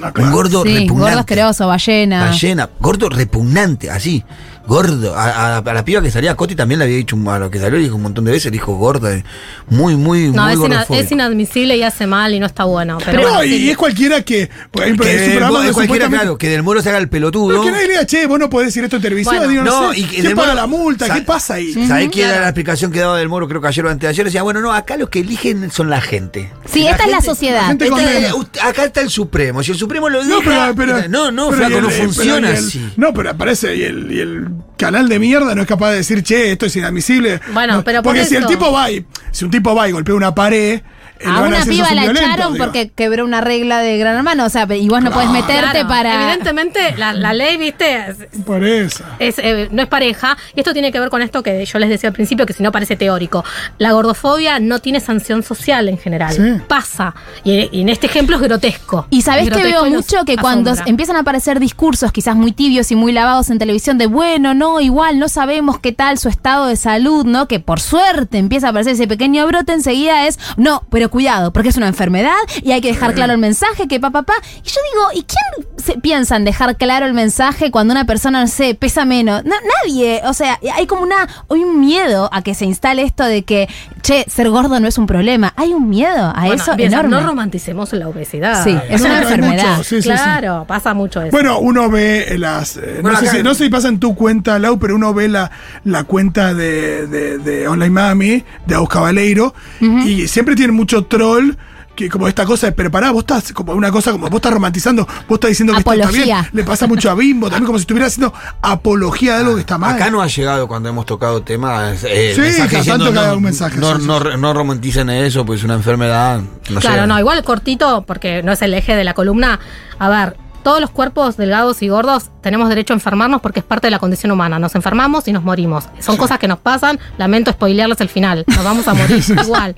No, 0.00 0.10
claro. 0.14 0.28
Un 0.30 0.34
gordo 0.34 0.62
Sí, 0.62 0.68
repugnante. 0.68 1.02
gordo 1.10 1.18
asqueroso, 1.20 1.66
ballena. 1.68 2.20
Ballena, 2.24 2.70
gordo 2.80 3.08
repugnante, 3.10 3.90
así. 3.90 4.24
Gordo. 4.66 5.16
A, 5.16 5.56
a- 5.56 5.58
a 5.58 5.72
la 5.74 5.84
piba 5.84 6.00
que 6.02 6.10
salía 6.10 6.36
Coti 6.36 6.54
también 6.54 6.78
le 6.78 6.84
había 6.84 6.96
dicho 6.96 7.16
un- 7.16 7.26
a 7.28 7.38
lo 7.38 7.50
que 7.50 7.58
salió, 7.58 7.76
le 7.78 7.84
dijo 7.84 7.96
un 7.96 8.02
montón 8.02 8.24
de 8.24 8.32
veces, 8.32 8.46
le 8.46 8.52
dijo 8.52 8.74
gorda. 8.76 9.12
eh, 9.14 9.24
Muy, 9.68 9.96
muy, 9.96 10.30
No, 10.32 10.44
muy 10.44 10.52
es, 10.54 10.58
ina- 10.60 10.86
es 10.90 11.12
inadmisible 11.12 11.76
y 11.76 11.82
hace 11.82 12.06
mal 12.06 12.34
y 12.34 12.40
no 12.40 12.46
está 12.46 12.64
bueno. 12.64 12.98
Pero, 12.98 13.10
Pero 13.10 13.22
bueno, 13.22 13.36
no, 13.38 13.44
y, 13.44 13.48
sí. 13.48 13.70
es 13.70 13.76
cualquiera 13.76 14.22
que. 14.22 14.50
hay- 14.80 14.96
Que 14.96 15.14
es 15.14 15.22
un 15.28 15.28
del, 15.40 15.48
donde 15.48 15.72
cualquiera, 15.72 16.08
claro, 16.08 16.36
que 16.38 16.48
del 16.48 16.62
moro 16.62 16.82
se 16.82 16.88
haga 16.88 16.98
el 16.98 17.08
pelotudo. 17.08 17.48
Pero 17.48 17.62
que 17.62 17.70
nadie 17.70 17.86
le 17.86 17.92
diga, 17.94 18.06
che, 18.06 18.26
vos 18.26 18.38
no 18.38 18.50
podés 18.50 18.68
decir 18.68 18.82
esto 18.84 18.96
en 18.96 19.02
televisión. 19.02 19.36
Bueno, 19.36 19.50
digo, 19.50 19.62
no, 19.64 19.82
No, 19.88 19.92
sé, 19.92 20.00
y 20.00 20.04
que 20.04 20.20
¿quién 20.22 20.36
paga 20.36 20.54
la 20.54 20.66
multa? 20.66 21.12
¿Qué 21.14 21.22
pasa 21.22 21.54
ahí? 21.54 21.72
¿Sabés 21.86 22.08
quién 22.10 22.24
era 22.26 22.34
claro. 22.34 22.40
la 22.42 22.48
explicación 22.48 22.90
que 22.92 22.98
daba 23.00 23.18
del 23.18 23.28
moro? 23.28 23.46
Creo 23.48 23.60
que 23.60 23.68
ayer 23.68 23.84
o 23.86 23.90
antes 23.90 24.02
de 24.02 24.08
ayer. 24.08 24.24
Decía, 24.24 24.42
bueno, 24.42 24.60
no, 24.60 24.72
acá 24.72 24.96
los 24.96 25.08
que 25.08 25.20
eligen 25.20 25.70
son 25.70 25.88
la 25.90 26.00
gente. 26.00 26.52
Sí, 26.66 26.82
La 26.84 26.90
esta 26.92 27.04
es 27.04 27.10
la 27.10 27.20
sociedad. 27.20 27.66
la 27.78 27.86
Esta- 28.26 28.68
acá 28.68 28.84
está 28.84 29.00
el 29.00 29.10
Supremo. 29.10 29.62
Si 29.62 29.70
el 29.72 29.78
Supremo 29.78 30.08
lo 30.08 30.22
No, 30.24 30.40
deja. 30.40 30.72
pero, 30.76 31.08
no, 31.08 31.30
no, 31.30 31.50
no 31.50 31.66
eh, 31.66 31.90
funciona 31.90 32.50
así. 32.50 32.92
No, 32.96 33.12
pero 33.14 33.30
aparece 33.30 33.74
y 33.76 33.82
el, 33.82 34.12
y 34.12 34.20
el 34.20 34.46
canal 34.76 35.08
de 35.08 35.18
mierda 35.18 35.54
no 35.54 35.62
es 35.62 35.68
capaz 35.68 35.90
de 35.90 35.96
decir, 35.96 36.22
che, 36.22 36.52
esto 36.52 36.66
es 36.66 36.76
inadmisible. 36.76 37.40
Bueno, 37.52 37.76
No, 37.76 37.84
pero 37.84 38.02
por 38.02 38.14
Porque 38.14 38.26
si 38.26 38.36
el 38.36 38.46
tipo 38.46 38.72
va 38.72 38.90
y, 38.90 39.04
si 39.30 39.44
un 39.44 39.50
tipo 39.50 39.74
va 39.74 39.88
y 39.88 39.92
golpea 39.92 40.14
una 40.14 40.34
pared, 40.34 40.80
A 41.26 41.40
una 41.42 41.64
piba 41.64 41.84
"Sos 41.86 41.90
un 41.90 41.96
la 41.96 42.02
violento", 42.02 42.20
echaron 42.20 42.52
digo. 42.54 42.64
porque 42.64 42.90
quebró 42.90 43.24
una 43.24 43.40
regla 43.40 43.80
de 43.80 43.98
Gran 43.98 44.16
Hermano, 44.16 44.44
o 44.46 44.48
sea, 44.48 44.66
y 44.74 44.88
vos 44.88 45.02
no 45.02 45.10
podés 45.10 45.30
meterte 45.30 45.70
Claro, 45.70 45.88
para... 45.88 46.14
Evidentemente, 46.22 46.94
la, 46.96 47.12
la 47.12 47.32
ley, 47.32 47.56
viste, 47.56 48.06
es- 48.08 48.40
Por 48.44 48.64
eso. 48.64 49.04
es, 49.18 49.38
eh, 49.38 49.68
no 49.70 49.82
es 49.82 49.88
pareja. 49.88 50.36
Y 50.54 50.60
esto 50.60 50.72
tiene 50.72 50.92
que 50.92 51.00
ver 51.00 51.10
con 51.10 51.22
esto 51.22 51.42
que 51.42 51.64
yo 51.64 51.78
les 51.78 51.88
decía 51.88 52.08
al 52.08 52.14
principio, 52.14 52.46
que 52.46 52.52
si 52.52 52.62
no 52.62 52.72
parece 52.72 52.96
teórico. 52.96 53.44
La 53.78 53.92
gordofobia 53.92 54.58
no 54.60 54.78
tiene 54.78 55.00
sanción 55.00 55.42
social 55.42 55.88
en 55.88 55.98
general. 55.98 56.32
Sí. 56.32 56.62
Pasa. 56.68 57.14
Y, 57.44 57.68
y 57.72 57.80
en 57.82 57.88
este 57.88 58.06
ejemplo 58.06 58.36
es 58.36 58.42
grotesco. 58.42 59.06
Y 59.10 59.22
sabés 59.22 59.48
Es 59.48 59.52
que 59.56 59.62
veo 59.62 59.84
mucho 59.86 60.24
que 60.24 60.36
cuando 60.36 60.70
asombra. 60.70 60.90
empiezan 60.90 61.16
a 61.16 61.20
aparecer 61.20 61.60
discursos 61.60 62.12
quizás 62.12 62.36
muy 62.36 62.52
tibios 62.52 62.90
y 62.90 62.96
muy 62.96 63.12
lavados 63.12 63.50
en 63.50 63.58
televisión 63.58 63.98
de 63.98 64.06
bueno, 64.06 64.54
no, 64.54 64.80
igual 64.80 65.18
no 65.18 65.28
sabemos 65.28 65.78
qué 65.78 65.92
tal 65.92 66.18
su 66.18 66.28
estado 66.28 66.66
de 66.66 66.76
salud, 66.76 67.24
¿no? 67.26 67.46
Que 67.48 67.60
por 67.60 67.80
suerte 67.80 68.38
empieza 68.38 68.68
a 68.68 68.70
aparecer 68.70 68.94
ese 68.94 69.06
pequeño 69.06 69.46
brote, 69.46 69.72
enseguida 69.72 70.26
es, 70.26 70.38
no, 70.56 70.82
pero 70.90 71.09
cuidado, 71.10 71.52
porque 71.52 71.68
es 71.68 71.76
una 71.76 71.88
enfermedad 71.88 72.34
y 72.62 72.72
hay 72.72 72.80
que 72.80 72.88
dejar 72.88 73.14
claro 73.14 73.32
el 73.32 73.38
mensaje, 73.38 73.86
que 73.88 74.00
papá, 74.00 74.22
papá. 74.22 74.34
Y 74.64 74.68
yo 74.68 74.80
digo, 74.92 75.20
¿y 75.20 75.24
quién 75.24 75.66
se 75.76 75.94
piensa 76.00 76.36
en 76.36 76.44
dejar 76.44 76.76
claro 76.76 77.06
el 77.06 77.14
mensaje 77.14 77.70
cuando 77.70 77.92
una 77.92 78.04
persona, 78.04 78.40
no 78.40 78.46
sé, 78.46 78.74
pesa 78.74 79.04
menos? 79.04 79.44
Na- 79.44 79.56
nadie, 79.84 80.20
o 80.24 80.32
sea, 80.32 80.58
hay 80.74 80.86
como 80.86 81.02
una, 81.02 81.28
hay 81.50 81.62
un 81.64 81.80
miedo 81.80 82.28
a 82.32 82.42
que 82.42 82.54
se 82.54 82.64
instale 82.64 83.02
esto 83.02 83.24
de 83.24 83.42
que, 83.44 83.68
che, 84.02 84.24
ser 84.28 84.48
gordo 84.50 84.78
no 84.80 84.88
es 84.88 84.98
un 84.98 85.06
problema. 85.06 85.52
Hay 85.56 85.72
un 85.72 85.88
miedo 85.88 86.32
a 86.34 86.46
Bueno, 86.46 86.54
eso 86.62 86.74
enorme. 86.78 87.10
No 87.10 87.26
romanticemos 87.26 87.92
la 87.92 88.08
obesidad. 88.08 88.64
Sí, 88.64 88.76
es 88.88 89.00
No, 89.00 89.06
una 89.08 89.22
enfermedad. 89.22 89.70
mucho, 89.76 89.84
sí, 89.84 89.96
sí, 89.96 90.02
sí. 90.02 90.08
claro, 90.08 90.64
pasa 90.66 90.94
mucho 90.94 91.20
eso. 91.22 91.30
Bueno, 91.30 91.58
uno 91.58 91.88
ve 91.90 92.34
las. 92.38 92.76
eh, 92.76 92.98
Bueno, 93.02 93.20
no, 93.20 93.26
sé 93.26 93.36
si, 93.36 93.42
no 93.42 93.54
sé 93.54 93.64
si 93.64 93.70
pasa 93.70 93.88
en 93.88 93.98
tu 93.98 94.14
cuenta, 94.14 94.58
Lau, 94.58 94.78
pero 94.78 94.94
uno 94.96 95.12
ve 95.14 95.28
la, 95.28 95.50
la 95.84 96.04
cuenta 96.04 96.54
de, 96.54 97.06
de, 97.06 97.38
de 97.38 97.68
Online 97.68 97.90
Mami, 97.90 98.44
de 98.66 98.74
Aus 98.74 98.88
Cabaleiro, 98.88 99.54
y 99.80 100.28
siempre 100.28 100.54
tiene 100.56 100.72
mucho 100.72 100.99
troll. 101.06 101.52
Que 101.96 102.08
como 102.08 102.28
esta 102.28 102.46
cosa 102.46 102.68
de, 102.68 102.72
pero 102.72 102.90
pará, 102.90 103.10
vos 103.10 103.20
estás 103.20 103.52
como 103.52 103.72
una 103.74 103.90
cosa 103.90 104.12
como 104.12 104.28
vos 104.30 104.36
estás 104.38 104.52
romantizando, 104.54 105.04
vos 105.28 105.36
estás 105.36 105.50
diciendo 105.50 105.74
que 105.74 105.80
esto 105.80 105.92
está 105.92 106.08
bien. 106.10 106.36
Le 106.52 106.64
pasa 106.64 106.86
mucho 106.86 107.10
a 107.10 107.14
Bimbo, 107.14 107.48
también 107.50 107.66
como 107.66 107.78
si 107.78 107.82
estuviera 107.82 108.06
haciendo 108.06 108.32
apología 108.62 109.34
de 109.34 109.40
algo 109.40 109.54
que 109.56 109.60
está 109.62 109.76
mal. 109.76 109.96
Acá 109.96 110.08
no 110.10 110.22
ha 110.22 110.26
llegado 110.28 110.66
cuando 110.68 110.88
hemos 110.88 111.04
tocado 111.04 111.42
temas. 111.42 112.02
Eh, 112.04 112.32
Sí, 112.34 112.40
mensaje 112.40 112.68
cada 112.70 112.78
diciendo, 112.82 113.04
tanto 113.06 113.26
no, 113.26 113.36
un 113.36 113.42
mensaje, 113.42 113.76
No, 113.78 113.96
sí, 113.96 114.02
sí. 114.02 114.06
no, 114.06 114.20
no 114.20 114.54
romanticen 114.54 115.10
eso, 115.10 115.44
pues 115.44 115.58
es 115.60 115.64
una 115.64 115.74
enfermedad. 115.74 116.40
No 116.70 116.80
claro, 116.80 117.02
sé. 117.02 117.06
no, 117.08 117.18
igual 117.18 117.42
cortito, 117.44 118.02
porque 118.06 118.42
no 118.44 118.52
es 118.52 118.62
el 118.62 118.72
eje 118.72 118.94
de 118.94 119.04
la 119.04 119.12
columna. 119.12 119.58
A 119.98 120.08
ver, 120.08 120.36
todos 120.62 120.80
los 120.80 120.90
cuerpos 120.90 121.36
delgados 121.36 121.82
y 121.82 121.88
gordos 121.88 122.30
tenemos 122.40 122.68
derecho 122.68 122.92
a 122.92 122.96
enfermarnos 122.96 123.40
porque 123.40 123.60
es 123.60 123.64
parte 123.64 123.86
de 123.86 123.90
la 123.90 123.98
condición 123.98 124.32
humana. 124.32 124.58
Nos 124.58 124.74
enfermamos 124.74 125.26
y 125.28 125.32
nos 125.32 125.42
morimos. 125.42 125.84
Son 125.98 126.16
cosas 126.16 126.38
que 126.38 126.48
nos 126.48 126.58
pasan. 126.58 126.98
Lamento 127.18 127.50
spoilearles 127.50 128.00
el 128.00 128.08
final. 128.08 128.44
Nos 128.46 128.64
vamos 128.64 128.86
a 128.88 128.94
morir 128.94 129.22
igual. 129.44 129.76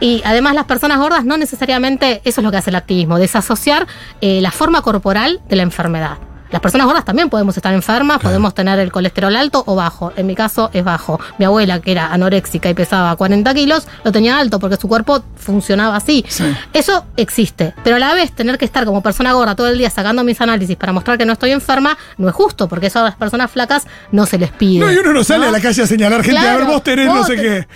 Y 0.00 0.22
además 0.24 0.54
las 0.54 0.64
personas 0.64 0.98
gordas 0.98 1.24
no 1.24 1.36
necesariamente, 1.36 2.20
eso 2.24 2.40
es 2.40 2.44
lo 2.44 2.50
que 2.50 2.58
hace 2.58 2.70
el 2.70 2.76
activismo, 2.76 3.18
desasociar 3.18 3.86
eh, 4.20 4.40
la 4.40 4.50
forma 4.50 4.82
corporal 4.82 5.40
de 5.48 5.56
la 5.56 5.62
enfermedad. 5.62 6.18
Las 6.54 6.60
personas 6.60 6.86
gordas 6.86 7.04
también 7.04 7.28
podemos 7.30 7.56
estar 7.56 7.74
enfermas, 7.74 8.20
podemos 8.20 8.54
tener 8.54 8.78
el 8.78 8.92
colesterol 8.92 9.34
alto 9.34 9.64
o 9.66 9.74
bajo. 9.74 10.12
En 10.14 10.24
mi 10.24 10.36
caso 10.36 10.70
es 10.72 10.84
bajo. 10.84 11.18
Mi 11.36 11.46
abuela, 11.46 11.80
que 11.80 11.90
era 11.90 12.12
anoréxica 12.12 12.70
y 12.70 12.74
pesaba 12.74 13.16
40 13.16 13.52
kilos, 13.54 13.88
lo 14.04 14.12
tenía 14.12 14.38
alto 14.38 14.60
porque 14.60 14.76
su 14.76 14.86
cuerpo 14.86 15.24
funcionaba 15.34 15.96
así. 15.96 16.24
Sí. 16.28 16.44
Eso 16.72 17.06
existe. 17.16 17.74
Pero 17.82 17.96
a 17.96 17.98
la 17.98 18.14
vez 18.14 18.30
tener 18.30 18.56
que 18.56 18.64
estar 18.66 18.84
como 18.84 19.02
persona 19.02 19.32
gorda 19.32 19.56
todo 19.56 19.66
el 19.66 19.78
día 19.78 19.90
sacando 19.90 20.22
mis 20.22 20.40
análisis 20.40 20.76
para 20.76 20.92
mostrar 20.92 21.18
que 21.18 21.26
no 21.26 21.32
estoy 21.32 21.50
enferma 21.50 21.98
no 22.18 22.28
es 22.28 22.34
justo, 22.36 22.68
porque 22.68 22.86
eso 22.86 23.00
a 23.00 23.02
las 23.02 23.16
personas 23.16 23.50
flacas 23.50 23.88
no 24.12 24.24
se 24.24 24.38
les 24.38 24.52
pide. 24.52 24.78
No, 24.78 24.92
y 24.92 24.96
uno 24.96 25.12
no 25.12 25.24
sale 25.24 25.40
¿no? 25.46 25.48
a 25.48 25.50
la 25.50 25.60
calle 25.60 25.82
a 25.82 25.86
señalar 25.88 26.22
gente, 26.22 26.38
a 26.38 26.54
ver, 26.56 26.66
vos 26.66 26.84
tenés 26.84 27.06
no 27.08 27.24
sé 27.24 27.34
te- 27.34 27.42
qué. 27.42 27.68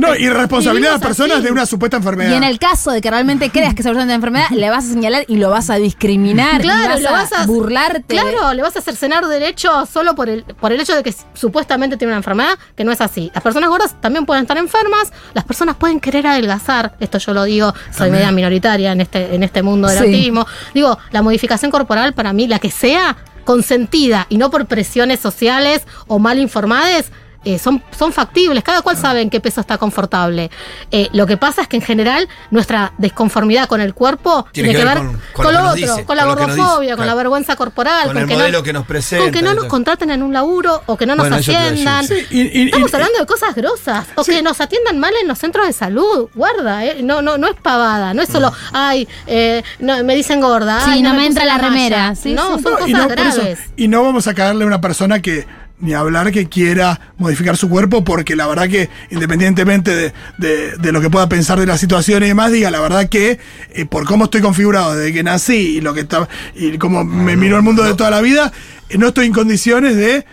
No, 0.00 0.14
y 0.16 0.28
responsabilidad 0.28 0.90
a 0.92 0.94
las 0.98 1.02
personas 1.06 1.36
así. 1.38 1.44
de 1.46 1.52
una 1.52 1.66
supuesta 1.66 1.96
enfermedad. 1.98 2.30
Y 2.32 2.34
en 2.34 2.42
el 2.44 2.58
caso 2.58 2.90
de 2.90 3.00
que 3.00 3.10
realmente 3.10 3.50
creas 3.50 3.74
que 3.74 3.80
esa 3.82 3.90
persona 3.90 4.04
tiene 4.04 4.14
enfermedad, 4.14 4.48
le 4.50 4.70
vas 4.70 4.84
a 4.84 4.88
señalar 4.88 5.24
y 5.28 5.36
lo 5.36 5.50
vas 5.50 5.70
a 5.70 5.76
discriminar. 5.76 6.60
Claro, 6.60 6.98
y 6.98 7.02
lo 7.02 7.10
vas 7.12 7.32
a 7.32 7.46
burlarte. 7.46 8.02
Claro, 8.14 8.54
le 8.54 8.62
vas 8.62 8.76
a 8.76 8.80
cercenar 8.80 9.26
derecho 9.26 9.86
solo 9.86 10.14
por 10.14 10.28
el, 10.28 10.44
por 10.44 10.72
el 10.72 10.80
hecho 10.80 10.94
de 10.94 11.02
que 11.02 11.14
supuestamente 11.34 11.96
tiene 11.96 12.12
una 12.12 12.18
enfermedad, 12.18 12.58
que 12.76 12.84
no 12.84 12.92
es 12.92 13.00
así. 13.00 13.30
Las 13.34 13.42
personas 13.42 13.68
gordas 13.70 13.94
también 14.00 14.26
pueden 14.26 14.42
estar 14.44 14.56
enfermas, 14.58 15.12
las 15.34 15.44
personas 15.44 15.76
pueden 15.76 16.00
querer 16.00 16.26
adelgazar. 16.26 16.94
Esto 17.00 17.18
yo 17.18 17.34
lo 17.34 17.44
digo, 17.44 17.74
soy 17.96 18.10
media 18.10 18.32
minoritaria 18.32 18.92
en 18.92 19.00
este, 19.02 19.34
en 19.34 19.42
este 19.42 19.62
mundo 19.62 19.88
del 19.88 19.98
Sí. 19.98 20.04
autismo. 20.04 20.46
Digo, 20.74 20.98
la 21.10 21.22
modificación 21.22 21.70
corporal 21.70 22.14
para 22.14 22.32
mí, 22.32 22.46
la 22.46 22.58
que 22.58 22.70
sea, 22.70 23.16
consentida 23.44 24.26
y 24.28 24.36
no 24.38 24.50
por 24.50 24.66
presiones 24.66 25.20
sociales 25.20 25.82
o 26.06 26.18
mal 26.18 26.38
informadas. 26.38 27.06
Eh, 27.44 27.58
son, 27.58 27.82
son 27.96 28.12
factibles, 28.12 28.62
cada 28.62 28.82
cual 28.82 28.96
sabe 28.96 29.22
en 29.22 29.30
qué 29.30 29.40
peso 29.40 29.60
está 29.60 29.78
confortable. 29.78 30.50
Eh, 30.90 31.08
lo 31.12 31.26
que 31.26 31.36
pasa 31.36 31.62
es 31.62 31.68
que 31.68 31.76
en 31.76 31.82
general 31.82 32.28
nuestra 32.50 32.92
desconformidad 32.98 33.66
con 33.68 33.80
el 33.80 33.94
cuerpo 33.94 34.46
Tiene 34.52 34.68
tiene, 34.70 34.72
que 34.72 34.78
que 34.78 34.94
ver 34.94 34.98
ver 35.04 35.12
con- 35.12 35.22
con, 35.32 35.44
con 35.46 35.54
lo 35.54 35.60
otro, 35.60 35.74
dice, 35.74 36.04
con 36.04 36.16
la 36.16 36.24
gordofobia, 36.26 36.96
con 36.96 37.06
la 37.06 37.14
vergüenza 37.14 37.56
corporal, 37.56 38.08
Con 38.08 38.18
el 38.18 38.26
que 38.26 38.34
modelo 38.34 38.58
no, 38.58 38.62
que 38.64 38.72
nos 38.72 38.86
presenta, 38.86 39.24
con 39.24 39.32
que 39.32 39.42
no 39.42 39.54
nos 39.54 39.64
contraten 39.66 40.10
en 40.10 40.22
un 40.22 40.32
laburo 40.32 40.82
o 40.86 40.96
que 40.96 41.06
no 41.06 41.14
nos 41.14 41.24
Bueno, 41.30 41.36
atiendan. 41.36 42.06
sí. 42.06 42.14
Y- 42.30 42.40
y- 42.40 42.62
y- 42.62 42.64
Estamos 42.66 42.90
y- 42.92 42.94
hablando 42.96 43.18
de 43.18 43.26
cosas 43.26 43.54
grosas 43.54 44.06
o 44.16 44.24
Sí. 44.24 44.32
que 44.32 44.42
nos 44.42 44.60
atiendan 44.60 44.98
mal 44.98 45.12
en 45.20 45.26
los 45.28 45.38
centros 45.38 45.66
de 45.66 45.72
salud. 45.72 46.28
Guarda, 46.34 46.84
eh, 46.84 47.02
no, 47.02 47.22
no, 47.22 47.38
no 47.38 47.46
es 47.48 47.54
pavada, 47.54 48.12
no 48.14 48.22
es 48.22 48.28
solo, 48.28 48.52
ay, 48.72 49.08
eh, 49.26 49.62
no, 49.78 50.02
me 50.04 50.14
dicen 50.14 50.40
gorda. 50.40 50.80
Sí, 50.84 50.90
ay, 50.94 51.02
no 51.02 51.14
me 51.14 51.26
entra 51.26 51.44
la 51.44 51.54
malla". 51.56 51.68
remera. 51.68 52.14
Sí, 52.14 52.34
no, 52.34 52.58
sí. 52.58 52.62
son 52.62 52.72
No, 52.72 52.78
cosas 52.78 52.88
y, 52.88 52.92
no, 52.92 53.02
por 53.04 53.10
graves. 53.12 53.36
eso- 53.60 53.72
y 53.76 53.88
no 53.88 54.02
vamos 54.04 54.26
a 54.26 54.34
caerle 54.34 54.64
a 54.64 54.66
una 54.66 54.80
persona 54.80 55.20
que 55.20 55.46
ni 55.80 55.94
hablar 55.94 56.30
que 56.32 56.46
quiera 56.48 57.00
modificar 57.18 57.56
su 57.56 57.68
cuerpo, 57.68 58.04
porque 58.04 58.36
la 58.36 58.46
verdad 58.46 58.68
que 58.68 58.88
independientemente 59.10 59.94
de, 59.94 60.12
de- 60.38 60.76
de 60.76 60.92
lo 60.92 61.00
que 61.00 61.10
pueda 61.10 61.28
pensar 61.28 61.58
de 61.58 61.66
la 61.66 61.78
situación 61.78 62.22
y 62.22 62.26
demás, 62.28 62.52
diga 62.52 62.70
la 62.70 62.80
verdad 62.80 63.08
que 63.08 63.38
eh, 63.70 63.86
por 63.86 64.04
cómo 64.04 64.24
estoy 64.24 64.40
configurado 64.40 64.94
desde 64.96 65.12
que 65.12 65.22
nací 65.22 65.76
y 65.76 65.80
lo 65.80 65.94
que 65.94 66.00
está 66.00 66.28
y 66.54 66.76
cómo 66.78 67.04
me 67.04 67.36
miro 67.36 67.56
el 67.56 67.62
mundo 67.62 67.82
de 67.82 67.94
toda 67.94 68.10
la 68.10 68.20
vida, 68.20 68.52
eh, 68.88 68.98
no 68.98 69.08
estoy 69.08 69.26
en 69.26 69.32
condiciones 69.32 69.96
de 69.96 70.24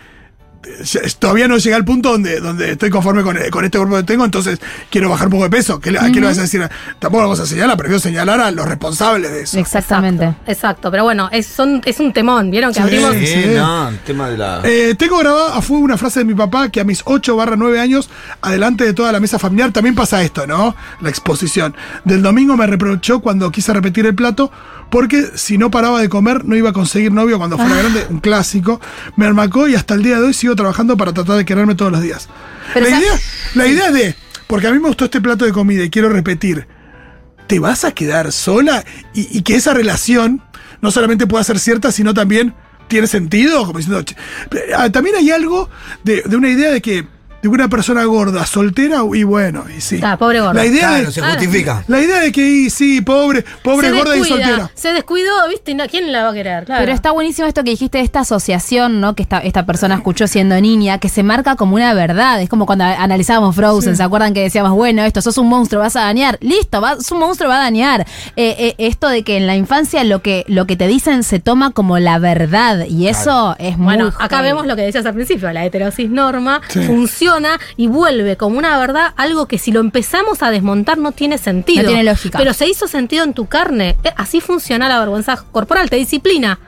todavía 1.18 1.48
no 1.48 1.56
llegué 1.58 1.74
al 1.74 1.84
punto 1.84 2.10
donde, 2.12 2.40
donde 2.40 2.72
estoy 2.72 2.90
conforme 2.90 3.22
con, 3.22 3.36
con 3.50 3.64
este 3.64 3.78
cuerpo 3.78 3.96
que 3.96 4.02
tengo, 4.02 4.24
entonces 4.24 4.58
quiero 4.90 5.08
bajar 5.08 5.26
un 5.28 5.32
poco 5.32 5.44
de 5.44 5.50
peso. 5.50 5.80
¿Qué, 5.80 5.90
¿A 5.98 6.10
qué 6.10 6.20
le 6.20 6.26
vas 6.26 6.38
a 6.38 6.42
decir? 6.42 6.60
Tampoco 6.98 7.22
lo 7.22 7.28
vamos 7.28 7.40
a 7.40 7.46
señalar, 7.46 7.76
pero 7.76 7.88
quiero 7.88 8.00
señalar 8.00 8.40
a 8.40 8.50
los 8.50 8.66
responsables 8.66 9.30
de 9.30 9.42
eso. 9.42 9.58
Exactamente. 9.58 10.24
Exacto, 10.24 10.50
exacto. 10.50 10.90
pero 10.90 11.04
bueno, 11.04 11.28
es, 11.32 11.46
son- 11.46 11.82
es 11.84 12.00
un 12.00 12.12
temón, 12.12 12.50
¿vieron? 12.50 12.70
Que 12.70 12.76
Sí. 12.76 12.82
abrimos. 12.82 13.12
Sí, 13.14 13.26
Sí. 13.26 13.44
no, 13.56 13.88
el 13.88 13.98
tema 14.00 14.28
de 14.30 14.38
la. 14.38 14.60
Eh, 14.64 14.94
tengo 14.98 15.18
grabada 15.18 15.56
a 15.56 15.62
fuego 15.62 15.82
una 15.84 15.96
frase 15.96 16.20
de 16.20 16.24
mi 16.24 16.34
papá 16.34 16.68
que 16.70 16.80
a 16.80 16.84
mis 16.84 17.02
8 17.04 17.36
barra 17.36 17.56
9 17.56 17.80
años, 17.80 18.10
adelante 18.42 18.84
de 18.84 18.92
toda 18.94 19.12
la 19.12 19.20
mesa 19.20 19.38
familiar, 19.38 19.72
también 19.72 19.94
pasa 19.94 20.22
esto, 20.22 20.46
¿no? 20.46 20.74
La 21.00 21.08
exposición. 21.08 21.74
Del 22.04 22.22
domingo 22.22 22.56
me 22.56 22.66
reprochó 22.66 23.20
cuando 23.20 23.50
quise 23.50 23.72
repetir 23.72 24.06
el 24.06 24.14
plato, 24.14 24.50
porque 24.90 25.26
si 25.34 25.58
no 25.58 25.70
paraba 25.70 26.00
de 26.00 26.08
comer 26.08 26.44
no 26.44 26.56
iba 26.56 26.70
a 26.70 26.72
conseguir 26.72 27.12
novio 27.12 27.38
cuando 27.38 27.56
fuera 27.56 27.76
grande, 27.76 28.06
un 28.10 28.20
clásico. 28.20 28.80
Me 29.16 29.26
armacó 29.26 29.68
y 29.68 29.74
hasta 29.74 29.94
el 29.94 30.02
día 30.02 30.18
de 30.18 30.26
hoy 30.26 30.34
sigo 30.34 30.56
trabajando 30.56 30.96
para 30.96 31.12
tratar 31.12 31.36
de 31.36 31.44
quererme 31.44 31.74
todos 31.74 31.92
los 31.92 32.02
días. 32.02 32.28
Pero 32.74 32.88
la, 32.88 32.98
idea, 32.98 33.20
la 33.54 33.66
idea 33.66 33.90
de, 33.90 34.14
porque 34.46 34.66
a 34.66 34.72
mí 34.72 34.78
me 34.78 34.88
gustó 34.88 35.04
este 35.06 35.20
plato 35.20 35.44
de 35.44 35.52
comida 35.52 35.84
y 35.84 35.90
quiero 35.90 36.08
repetir, 36.08 36.66
¿te 37.46 37.58
vas 37.58 37.84
a 37.84 37.92
quedar 37.92 38.32
sola? 38.32 38.84
Y, 39.14 39.38
y 39.38 39.42
que 39.42 39.56
esa 39.56 39.74
relación 39.74 40.42
no 40.80 40.90
solamente 40.90 41.26
pueda 41.26 41.44
ser 41.44 41.58
cierta, 41.58 41.92
sino 41.92 42.14
también 42.14 42.54
tiene 42.88 43.06
sentido, 43.06 43.64
como 43.66 43.78
diciendo. 43.78 44.02
Ah, 44.76 44.90
también 44.90 45.16
hay 45.16 45.30
algo 45.30 45.68
de, 46.02 46.22
de 46.22 46.36
una 46.36 46.48
idea 46.48 46.70
de 46.70 46.80
que 46.80 47.06
de 47.40 47.48
una 47.48 47.68
persona 47.68 48.04
gorda, 48.04 48.44
soltera, 48.46 49.02
y 49.14 49.22
bueno, 49.22 49.64
y 49.76 49.80
sí. 49.80 49.94
Está, 49.96 50.16
pobre 50.16 50.40
gorda. 50.40 50.54
La 50.54 50.66
idea 50.66 50.88
Claro, 50.88 51.06
de, 51.06 51.12
se 51.12 51.20
Ah. 51.20 51.28
justifica. 51.30 51.84
la 51.86 52.00
idea 52.00 52.18
de 52.20 52.32
que 52.32 52.44
y, 52.44 52.68
sí, 52.70 53.00
pobre, 53.00 53.44
pobre 53.62 53.90
se 53.90 53.94
gorda 53.96 54.16
y 54.16 54.24
soltera. 54.24 54.70
Se 54.74 54.92
descuidó, 54.92 55.30
¿viste? 55.48 55.70
Y 55.70 55.74
no- 55.74 55.86
¿Quién 55.86 56.10
la 56.10 56.24
va 56.24 56.30
a 56.30 56.32
querer? 56.34 56.64
Claro. 56.64 56.80
Pero 56.80 56.92
está 56.92 57.12
buenísimo 57.12 57.46
esto 57.46 57.62
que 57.62 57.70
dijiste 57.70 57.98
de 57.98 58.04
esta 58.04 58.20
asociación, 58.20 59.00
¿no? 59.00 59.14
Que 59.14 59.22
esta, 59.22 59.38
esta 59.38 59.64
persona 59.66 59.94
escuchó 59.94 60.26
siendo 60.26 60.60
niña, 60.60 60.98
que 60.98 61.08
se 61.08 61.22
marca 61.22 61.54
como 61.54 61.76
una 61.76 61.94
verdad. 61.94 62.42
Es 62.42 62.48
como 62.48 62.66
cuando 62.66 62.84
analizábamos 62.84 63.54
Frozen, 63.54 63.96
¿se 63.96 64.02
acuerdan 64.02 64.34
que 64.34 64.42
decíamos, 64.42 64.72
bueno, 64.72 65.04
esto, 65.04 65.22
sos 65.22 65.38
un 65.38 65.48
monstruo, 65.48 65.80
vas 65.80 65.94
a 65.94 66.00
dañar? 66.02 66.38
Listo, 66.40 66.80
va, 66.80 66.96
sos 66.96 67.12
un 67.12 67.20
monstruo, 67.20 67.48
va 67.48 67.56
a 67.56 67.62
dañar. 67.62 68.00
Eh, 68.34 68.56
eh, 68.58 68.74
esto 68.78 69.08
de 69.08 69.22
que 69.22 69.36
en 69.36 69.46
la 69.46 69.54
infancia 69.54 70.02
lo 70.02 70.22
que, 70.22 70.44
lo 70.48 70.66
que 70.66 70.74
te 70.76 70.88
dicen 70.88 71.22
se 71.22 71.38
toma 71.38 71.70
como 71.70 71.98
la 72.00 72.18
verdad. 72.18 72.84
Y 72.88 73.06
eso 73.06 73.54
es 73.60 73.76
muy. 73.78 73.94
Bueno, 73.94 74.12
acá 74.18 74.42
vemos 74.42 74.66
lo 74.66 74.74
que 74.74 74.82
decías 74.82 75.06
al 75.06 75.14
principio, 75.14 75.52
la 75.52 75.64
heterosis 75.64 76.10
norma 76.10 76.60
Sí. 76.68 76.80
funciona 76.82 77.28
y 77.76 77.86
vuelve 77.86 78.36
como 78.36 78.58
una 78.58 78.78
verdad 78.78 79.12
algo 79.16 79.46
que 79.46 79.58
si 79.58 79.72
lo 79.72 79.80
empezamos 79.80 80.42
a 80.42 80.50
desmontar 80.50 80.98
no 80.98 81.12
tiene 81.12 81.38
sentido. 81.38 81.82
No 81.82 81.88
tiene 81.88 82.04
lógica. 82.04 82.38
Pero 82.38 82.52
se 82.54 82.68
hizo 82.68 82.88
sentido 82.88 83.24
en 83.24 83.34
tu 83.34 83.46
carne. 83.46 83.96
Eh, 84.04 84.12
Así 84.16 84.40
funciona 84.40 84.88
la 84.88 84.98
vergüenza 84.98 85.36
corporal, 85.50 85.90
te 85.90 85.96
disciplina. 85.96 86.58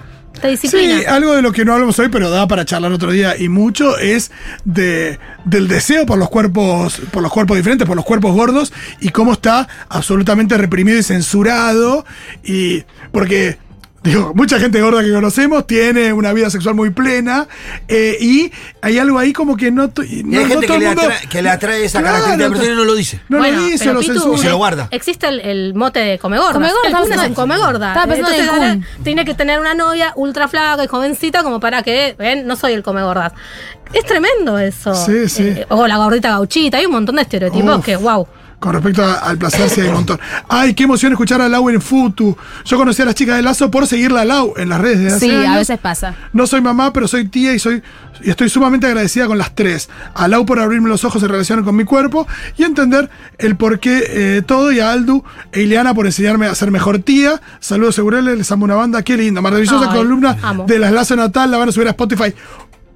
Te 0.41 0.49
disciplina. 0.49 0.99
Sí, 1.01 1.05
algo 1.05 1.35
de 1.35 1.43
lo 1.43 1.53
que 1.53 1.65
no 1.65 1.75
hablamos 1.75 1.99
hoy, 1.99 2.09
pero 2.09 2.31
da 2.31 2.47
para 2.47 2.65
charlar 2.65 2.93
otro 2.93 3.11
día 3.11 3.37
y 3.37 3.49
mucho, 3.49 3.99
es 3.99 4.31
de, 4.65 5.19
del 5.45 5.69
deseo 5.69 6.07
por 6.07 6.19
los 6.19 6.31
cuerpos, 6.31 7.01
por 7.11 7.23
los 7.23 7.33
cuerpos 7.33 7.57
diferentes, 7.57 7.87
por 7.87 7.97
los 7.97 8.05
cuerpos 8.05 8.33
gordos, 8.35 8.73
y 9.01 9.11
cómo 9.11 9.33
está 9.33 9.69
absolutamente 9.89 10.57
reprimido 10.57 10.99
y 10.99 11.03
censurado. 11.03 12.05
Y. 12.45 12.85
porque. 13.13 13.59
Digo, 14.03 14.33
mucha 14.35 14.59
gente 14.59 14.81
gorda 14.81 15.03
que 15.03 15.13
conocemos 15.13 15.67
tiene 15.67 16.15
una 16.15 16.33
vida 16.33 16.49
sexual 16.49 16.75
muy 16.75 16.89
plena 16.89 17.47
eh, 17.87 18.17
y 18.19 18.51
hay 18.81 18.99
algo 18.99 19.19
ahí 19.19 19.35
como 19.35 19.59
que 19.59 19.71
no, 19.71 19.91
to- 19.91 20.03
Y 20.03 20.23
no- 20.25 20.39
hay 20.39 20.45
no 20.45 20.51
gente 20.53 20.67
todo 20.67 20.69
que 20.69 20.73
el 20.75 20.81
le, 20.81 20.87
mundo- 20.87 21.03
atrae, 21.03 21.29
que 21.29 21.43
le 21.43 21.51
atrae 21.51 21.85
esa 21.85 22.01
Claro, 22.01 22.15
característica 22.25 22.49
persona 22.51 22.73
y 22.73 22.77
no 22.77 22.85
lo 22.87 22.95
dice. 22.95 23.21
No 23.29 23.39
Bueno, 23.39 23.59
lo 23.59 23.65
dice, 23.65 23.79
pero 23.85 23.93
lo 23.93 24.03
censura. 24.03 24.39
Se 24.39 24.49
lo 24.49 24.57
guarda. 24.57 24.89
Existe 24.91 25.29
el, 25.29 25.41
el 25.41 25.75
mote 25.75 26.01
de 26.01 26.19
come 26.19 26.39
gorda. 26.39 26.53
Come 26.55 26.71
gorda, 26.71 27.27
es 27.27 27.35
come 27.35 27.59
gorda. 27.59 27.93
Entonces, 28.05 28.87
tiene 29.05 29.27
que 29.27 29.35
tener 29.35 29.61
una 29.61 29.75
novia 29.75 30.15
ultra 30.17 30.49
flaca 30.49 30.83
y 30.83 30.87
jovencita 30.87 31.43
como 31.43 31.61
para 31.61 31.83
que, 31.83 32.15
ven, 32.19 32.47
no 32.47 32.57
soy 32.57 32.73
el 32.73 32.83
come 32.83 33.03
gordas. 33.03 33.35
Es 33.93 34.07
tremendo 34.07 34.59
eso. 34.59 34.95
Sí, 34.95 35.29
sí. 35.29 35.43
Eh, 35.49 35.67
o 35.69 35.87
la 35.87 35.99
gordita 35.99 36.31
gauchita, 36.31 36.79
hay 36.79 36.87
un 36.87 36.93
montón 36.93 37.17
de 37.17 37.23
estereotipos 37.23 37.79
Uf. 37.81 37.85
que, 37.85 37.97
wow. 37.97 38.27
Con 38.61 38.75
respecto 38.75 39.03
a- 39.03 39.15
al 39.15 39.39
placer, 39.39 39.71
sí 39.71 39.81
hay 39.81 39.89
un 39.89 39.95
montón. 39.95 40.21
Ay, 40.47 40.75
qué 40.75 40.85
emoción 40.85 41.13
escuchar 41.13 41.41
a 41.41 41.49
Lau 41.49 41.71
en 41.71 41.81
Futu. 41.81 42.37
Yo 42.67 42.77
conocí 42.77 43.01
a 43.01 43.07
las 43.07 43.15
chicas 43.15 43.37
de 43.37 43.43
Lazo 43.43 43.71
por 43.71 43.87
seguirla 43.87 44.21
a 44.21 44.25
Lau 44.27 44.53
en 44.59 44.69
las 44.69 44.79
redes 44.81 44.99
de 45.01 45.07
hace 45.09 45.21
Sí, 45.21 45.31
a 45.47 45.57
veces 45.57 45.79
pasa. 45.79 46.15
No 46.35 46.47
soy 46.47 46.61
mamá, 46.61 46.93
pero 46.93 47.09
soy 47.09 47.27
tía 47.29 47.55
y 47.55 47.59
soy 47.59 47.83
y 48.23 48.29
estoy 48.29 48.51
sumamente 48.51 48.87
agradecida 48.87 49.27
con 49.27 49.39
las 49.39 49.55
tres. 49.55 49.89
A 50.13 50.29
Lau 50.29 50.45
por 50.45 50.61
abrirme 50.61 50.91
los 50.91 51.05
ojos 51.05 51.23
en 51.23 51.31
relación 51.31 51.65
con 51.65 51.75
mi 51.75 51.85
cuerpo 51.85 52.27
y 52.59 52.65
entender 52.65 53.09
el 53.39 53.57
porqué 53.57 54.03
eh, 54.07 54.43
todo. 54.43 54.71
Y 54.73 54.81
a 54.81 54.93
Aldu 54.93 55.25
e 55.53 55.63
Ileana 55.63 55.95
por 55.95 56.05
enseñarme 56.05 56.45
a 56.47 56.55
ser 56.55 56.71
mejor 56.71 56.99
tía. 56.99 57.41
Saludos, 57.61 57.95
Segureles, 57.95 58.37
les 58.37 58.53
amo 58.53 58.67
una 58.67 58.75
banda. 58.75 59.03
Qué 59.03 59.17
linda, 59.17 59.41
maravillosa 59.41 59.91
Ay, 59.91 59.97
columna 59.97 60.37
amo. 60.43 60.67
de 60.67 60.79
las 60.79 60.93
Lazo 60.93 61.17
Natal. 61.17 61.51
La 61.51 61.57
van 61.57 61.71
a 61.71 61.73
subir 61.73 61.87
a 61.89 61.93
Spotify. 61.93 62.35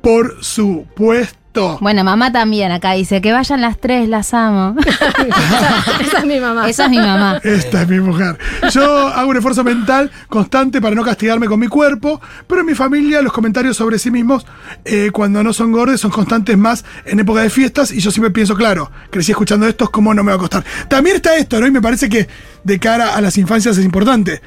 Por 0.03 0.37
supuesto. 0.45 1.39
Bueno, 1.81 2.03
mamá 2.03 2.33
también 2.33 2.73
acá 2.73 2.93
dice 2.93 3.21
que 3.21 3.33
vayan 3.33 3.61
las 3.61 3.79
tres, 3.79 4.09
las 4.09 4.35
amo. 4.35 4.75
Esa 6.01 6.19
es 6.19 6.27
mi 6.27 6.41
mamá. 6.41 6.69
Esa 6.69 6.85
es 6.85 6.91
mi 6.91 6.99
mamá. 6.99 7.41
Esta 7.45 7.83
es 7.83 7.89
mi 7.89 8.01
mujer. 8.01 8.39
Yo 8.73 9.09
hago 9.09 9.31
un 9.31 9.37
esfuerzo 9.37 9.63
mental 9.63 10.11
constante 10.29 10.81
para 10.81 10.97
no 10.97 11.05
castigarme 11.05 11.47
con 11.47 11.61
mi 11.61 11.69
cuerpo, 11.69 12.21
pero 12.47 12.63
en 12.63 12.67
mi 12.67 12.75
familia 12.75 13.23
los 13.23 13.33
comentarios 13.33 13.77
sobre 13.77 13.99
sí 13.99 14.11
mismos 14.11 14.47
eh, 14.85 15.11
cuando 15.13 15.43
no 15.43 15.53
son 15.53 15.71
gordos 15.71 16.01
son 16.01 16.11
constantes 16.11 16.59
más 16.59 16.85
en 17.05 17.21
época 17.21 17.43
de 17.43 17.51
fiestas 17.51 17.93
y 17.93 18.01
yo 18.01 18.11
siempre 18.11 18.33
pienso, 18.33 18.57
claro, 18.57 18.91
crecí 19.11 19.31
escuchando 19.31 19.67
esto, 19.67 19.91
¿cómo 19.91 20.13
no 20.13 20.25
me 20.25 20.33
va 20.33 20.37
a 20.37 20.41
costar? 20.41 20.65
También 20.89 21.17
está 21.17 21.37
esto, 21.37 21.61
¿no? 21.61 21.67
Y 21.67 21.71
me 21.71 21.81
parece 21.81 22.09
que 22.09 22.29
de 22.65 22.79
cara 22.79 23.15
a 23.15 23.21
las 23.21 23.39
infancias 23.39 23.79
es 23.79 23.85
importante. 23.85 24.43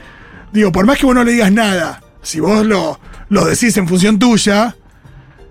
Digo, 0.51 0.71
por 0.71 0.85
más 0.85 0.97
que 0.97 1.05
vos 1.05 1.15
no 1.15 1.23
le 1.23 1.31
digas 1.31 1.51
nada, 1.51 2.01
si 2.21 2.39
vos 2.39 2.65
lo, 2.65 2.99
lo 3.29 3.45
decís 3.45 3.77
en 3.77 3.87
función 3.87 4.19
tuya, 4.19 4.75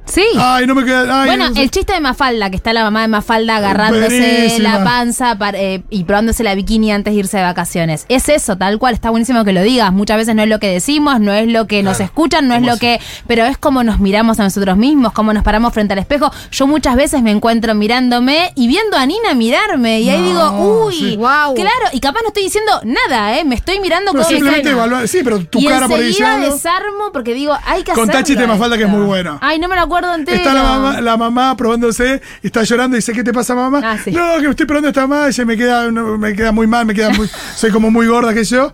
Sí. 0.07 0.25
ay, 0.39 0.67
no 0.67 0.75
me 0.75 0.85
queda... 0.85 1.23
ay, 1.23 1.27
Bueno, 1.29 1.49
no 1.49 1.55
sé". 1.55 1.63
el 1.63 1.71
chiste 1.71 1.93
de 1.93 2.01
Mafalda, 2.01 2.49
que 2.51 2.57
está 2.57 2.73
la 2.73 2.83
mamá 2.85 3.03
de 3.03 3.09
Mafalda 3.09 3.57
agarrándose 3.57 4.19
Buenísima. 4.19 4.79
la 4.79 4.85
panza 4.85 5.37
para- 5.37 5.59
eh, 5.59 5.83
y 5.91 6.05
probándose 6.05 6.45
la 6.45 6.55
bikini 6.55 6.93
antes 6.93 7.13
de 7.13 7.19
irse 7.21 7.37
de 7.39 7.43
vacaciones. 7.43 8.07
Es 8.09 8.29
eso, 8.29 8.57
tal 8.57 8.79
cual, 8.79 8.95
está 8.95 9.11
buenísimo 9.11 9.45
que 9.45 9.53
lo 9.53 9.63
digas. 9.63 9.93
Muchas 9.93 10.17
veces 10.17 10.35
no 10.35 10.43
es 10.43 10.49
lo 10.49 10.61
que 10.61 10.69
decimos, 10.71 11.19
no 11.21 11.33
es 11.33 11.49
lo 11.49 11.67
que 11.67 11.83
nos 11.83 11.99
escuchan, 12.01 12.47
no 12.47 12.55
es 12.55 12.63
lo 12.63 12.77
que. 12.79 13.01
Pero 13.27 13.45
es 13.47 13.59
como 13.59 13.83
nos 13.83 13.99
miramos 13.99 14.39
a 14.39 14.45
nosotros 14.45 14.77
mismos, 14.77 15.13
cómo 15.13 15.33
nos 15.33 15.43
paramos 15.43 15.73
frente 15.75 15.93
al 15.95 15.99
espejo. 15.99 16.31
Yo 16.53 16.67
muchas 16.69 16.95
veces 16.95 17.21
me 17.23 17.33
encuentro 17.33 17.75
mirándome 17.75 18.53
y 18.55 18.69
viendo 18.69 18.97
a 18.97 19.05
Nina 19.07 19.35
mirarme. 19.35 20.01
Y 20.03 20.11
ahí 20.11 20.21
No, 20.21 20.27
digo, 20.29 20.85
uy, 20.87 20.95
sí. 20.95 21.17
Guau. 21.17 21.55
claro, 21.55 21.71
y 21.93 21.99
capaz 22.01 22.21
no 22.23 22.29
estoy 22.29 22.45
diciendo 22.45 22.73
nada, 22.85 23.37
¿eh? 23.39 23.45
Me 23.45 23.57
estoy 23.57 23.81
mirando 23.81 24.13
Pero 24.13 24.23
con 24.25 24.33
simplemente 24.33 24.71
evaluar, 24.71 25.09
sí, 25.09 25.21
pero 25.25 25.45
tu 25.45 25.59
y 25.59 25.67
cara 25.67 25.89
por 25.89 25.99
ahí 25.99 26.13
desarmo 26.13 27.11
porque 27.13 27.35
digo, 27.35 27.57
hay 27.67 27.83
que 27.83 27.93
Con 27.93 28.05
hacerlo. 28.05 28.21
Tachi 28.21 28.35
de 28.37 28.47
Mafalda, 28.47 28.77
que 28.77 28.85
es 28.85 28.89
muy 28.89 29.05
bueno. 29.05 29.39
Ay, 29.43 29.59
no 29.59 29.67
me 29.69 29.75
lo 29.75 29.83
acuerdo 29.83 29.96
entero. 30.15 30.37
Está 30.37 30.55
la 30.55 30.63
mamá, 30.63 31.01
la 31.01 31.17
mamá 31.17 31.57
probándose 31.57 32.21
y 32.43 32.47
está 32.47 32.63
llorando 32.63 32.97
y 32.97 32.99
dice, 32.99 33.13
¿qué 33.13 33.25
te 33.25 33.33
pasa 33.33 33.55
mamá? 33.55 33.81
Ah, 33.83 33.99
sí. 34.03 34.11
No, 34.11 34.37
que 34.37 34.45
me 34.45 34.51
estoy 34.51 34.67
probando 34.67 34.89
esta 34.89 35.07
mamá, 35.07 35.29
ella 35.29 35.45
me 35.45 35.57
queda, 35.57 35.91
me 35.91 36.35
queda 36.35 36.53
muy 36.53 36.67
mal, 36.67 36.87
me 36.87 36.95
queda 36.95 37.11
muy, 37.11 37.29
soy 37.57 37.71
como 37.71 37.91
muy 37.91 38.07
gorda 38.07 38.35
que 38.35 38.45
yo. 38.45 38.73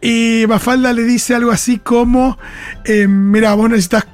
Y 0.00 0.44
Mafalda 0.48 0.92
le 0.92 1.02
dice 1.04 1.34
algo 1.34 1.50
así 1.50 1.78
como, 1.78 2.38
eh, 2.84 3.06
mira, 3.06 3.54
vos 3.54 3.70
necesitas, 3.70 4.06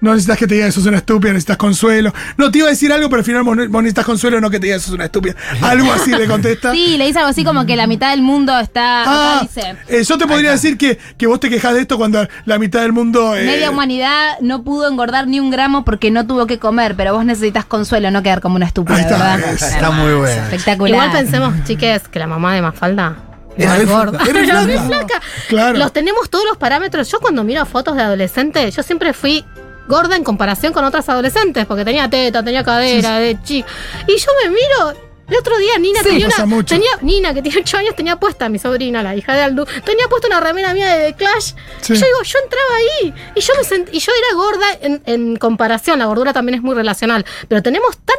no 0.00 0.10
necesitas 0.12 0.36
que 0.38 0.46
te 0.46 0.54
diga 0.54 0.66
que 0.66 0.72
sos 0.72 0.84
una 0.86 0.98
estúpida, 0.98 1.32
necesitas 1.32 1.56
consuelo. 1.56 2.12
No, 2.36 2.50
te 2.50 2.58
iba 2.58 2.66
a 2.66 2.70
decir 2.70 2.92
algo, 2.92 3.08
pero 3.08 3.20
al 3.20 3.24
final 3.24 3.42
vos, 3.42 3.56
ne- 3.56 3.68
vos 3.68 3.82
necesitas 3.82 4.04
consuelo, 4.04 4.40
no 4.40 4.50
que 4.50 4.60
te 4.60 4.66
diga 4.66 4.76
que 4.76 4.82
sos 4.82 4.94
una 4.94 5.06
estúpida. 5.06 5.34
Algo 5.62 5.90
así 5.92 6.10
le 6.10 6.26
contesta. 6.26 6.72
Sí, 6.72 6.98
le 6.98 7.06
dice 7.06 7.18
algo 7.20 7.30
así 7.30 7.42
como 7.44 7.64
que 7.64 7.74
la 7.76 7.86
mitad 7.86 8.10
del 8.10 8.20
mundo 8.22 8.58
está. 8.58 9.02
acá 9.02 9.10
Ah, 9.14 9.38
dice. 9.42 9.76
eh, 9.88 10.04
yo 10.04 10.18
te 10.18 10.26
podría 10.26 10.50
decir 10.50 10.76
que, 10.76 10.98
que 11.16 11.26
vos 11.26 11.40
te 11.40 11.48
quejas 11.48 11.72
de 11.74 11.80
esto 11.80 11.96
cuando 11.96 12.26
la 12.44 12.58
mitad 12.58 12.82
del 12.82 12.92
mundo... 12.92 13.34
eh, 13.34 13.44
Media 13.44 13.70
humanidad 13.70 14.34
no 14.40 14.62
pudo 14.62 14.88
engordar 14.88 15.26
ni 15.26 15.40
un 15.40 15.50
gramo 15.50 15.84
porque 15.84 16.10
no 16.10 16.26
tuvo 16.26 16.46
que 16.46 16.58
comer, 16.58 16.94
pero 16.96 17.14
vos 17.14 17.24
necesitas 17.24 17.64
consuelo, 17.64 18.10
no 18.10 18.22
quedar 18.22 18.40
como 18.42 18.56
una 18.56 18.66
estúpida, 18.66 18.96
Ahí 18.96 19.02
está, 19.02 19.16
¿verdad? 19.36 19.52
es- 19.54 19.62
Está 19.62 19.90
muy 19.90 20.12
bueno. 20.14 20.42
Espectacular. 20.42 20.90
Igual 21.06 21.12
pensemos, 21.12 21.54
chiques, 21.64 22.08
que 22.08 22.18
la 22.18 22.26
mamá 22.26 22.54
de 22.54 22.60
Mafalda 22.62 23.16
Era 23.56 23.78
gorda. 23.84 24.18
flaca, 24.24 24.40
era 24.40 24.62
flaca. 24.86 25.20
Claro. 25.48 25.78
Los 25.78 25.92
tenemos 25.92 26.28
todos 26.28 26.44
los 26.46 26.56
parámetros. 26.58 27.10
Yo 27.10 27.20
cuando 27.20 27.42
miro 27.44 27.64
fotos 27.64 27.96
de 27.96 28.02
adolescentes, 28.02 28.74
yo 28.76 28.82
siempre 28.82 29.12
fui 29.12 29.44
gorda 29.88 30.16
en 30.16 30.24
comparación 30.24 30.72
con 30.72 30.84
otras 30.84 31.08
adolescentes, 31.08 31.66
porque 31.66 31.84
tenía 31.84 32.08
teta, 32.08 32.42
tenía 32.42 32.64
cadera, 32.64 33.18
de 33.18 33.40
chica. 33.42 33.68
Y 34.06 34.16
yo 34.16 34.30
me 34.42 34.50
miro. 34.50 35.04
El 35.26 35.38
otro 35.38 35.56
día 35.56 35.78
Nina 35.78 36.00
Sí, 36.02 36.10
tenía 36.10 36.26
una. 36.36 36.44
mucho. 36.44 36.74
Tenía, 36.74 36.90
Nina, 37.00 37.32
que 37.32 37.40
tiene 37.40 37.58
8 37.60 37.78
años, 37.78 37.96
tenía 37.96 38.16
puesta, 38.16 38.50
mi 38.50 38.58
sobrina, 38.58 39.02
la 39.02 39.16
hija 39.16 39.32
de 39.34 39.40
Aldu, 39.40 39.64
tenía 39.82 40.06
puesta 40.08 40.26
una 40.28 40.38
remera 40.38 40.74
mía 40.74 40.94
de 40.96 41.12
The 41.12 41.16
Clash. 41.16 41.52
Yo 41.88 41.94
digo, 41.94 42.22
yo 42.22 42.38
entraba 42.44 42.74
ahí. 42.76 43.14
Y 43.34 43.40
yo 43.40 43.54
me 43.56 43.62
sent- 43.62 43.88
y 43.90 44.00
yo 44.00 44.12
era 44.12 44.36
gorda 44.36 44.66
en, 44.82 45.02
en 45.06 45.36
comparación. 45.36 45.98
La 45.98 46.04
gordura 46.04 46.34
también 46.34 46.56
es 46.58 46.62
muy 46.62 46.74
relacional. 46.74 47.24
Pero 47.48 47.62
tenemos 47.62 47.96
tan. 48.04 48.16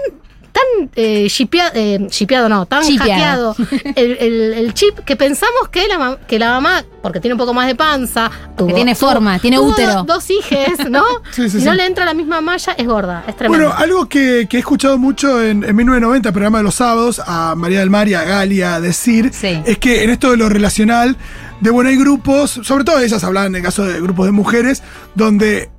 Tan 0.55 0.89
eh, 0.95 1.25
shipea- 1.27 1.71
eh, 1.73 2.07
shipeado, 2.09 2.47
no, 2.47 2.65
tan 2.65 2.81
Chipeado. 2.83 3.53
hackeado 3.55 3.55
el, 3.95 4.17
el- 4.21 4.53
el 4.53 4.73
chip 4.73 4.99
que 4.99 5.17
pensamos 5.17 5.67
que 5.69 5.85
la, 5.89 6.17
que 6.27 6.39
la 6.39 6.51
mamá, 6.51 6.85
porque 7.03 7.19
tiene 7.19 7.33
un 7.33 7.37
poco 7.37 7.53
más 7.53 7.67
de 7.67 7.75
panza, 7.75 8.31
tuvo, 8.55 8.73
tiene 8.73 8.93
tuvo- 8.95 9.11
forma, 9.11 9.37
tiene 9.39 9.59
útero. 9.59 9.95
do- 9.95 10.03
Dos 10.05 10.29
hijes, 10.29 10.89
¿no? 10.89 11.03
Sí, 11.31 11.49
sí, 11.49 11.57
y 11.59 11.63
no 11.65 11.71
sí. 11.71 11.77
le 11.77 11.85
entra 11.85 12.05
la 12.05 12.13
misma 12.13 12.39
malla, 12.39 12.71
es 12.77 12.87
gorda, 12.87 13.25
es 13.27 13.35
tremendo. 13.35 13.65
Bueno, 13.67 13.77
algo 13.83 14.07
que, 14.07 14.47
que 14.49 14.55
he 14.55 14.59
escuchado 14.61 14.97
mucho 14.97 15.41
en, 15.43 15.63
en 15.65 15.75
1990, 15.75 16.31
programa 16.31 16.59
de 16.59 16.63
los 16.63 16.75
sábados, 16.75 17.21
a 17.25 17.53
María 17.55 17.81
del 17.81 17.89
Mar 17.89 18.07
y 18.07 18.13
a 18.13 18.23
Galia 18.23 18.79
decir, 18.79 19.31
Sí. 19.33 19.61
es 19.65 19.77
que 19.77 20.03
en 20.05 20.09
esto 20.09 20.31
de 20.31 20.37
lo 20.37 20.47
relacional, 20.47 21.17
de 21.59 21.69
bueno, 21.69 21.89
hay 21.89 21.97
grupos, 21.97 22.61
sobre 22.63 22.85
todo 22.85 22.99
ellas 22.99 23.21
hablan 23.25 23.47
en 23.47 23.55
el 23.57 23.61
caso 23.61 23.83
de 23.83 23.99
grupos 23.99 24.25
de 24.27 24.31
mujeres, 24.31 24.83
donde 25.15 25.69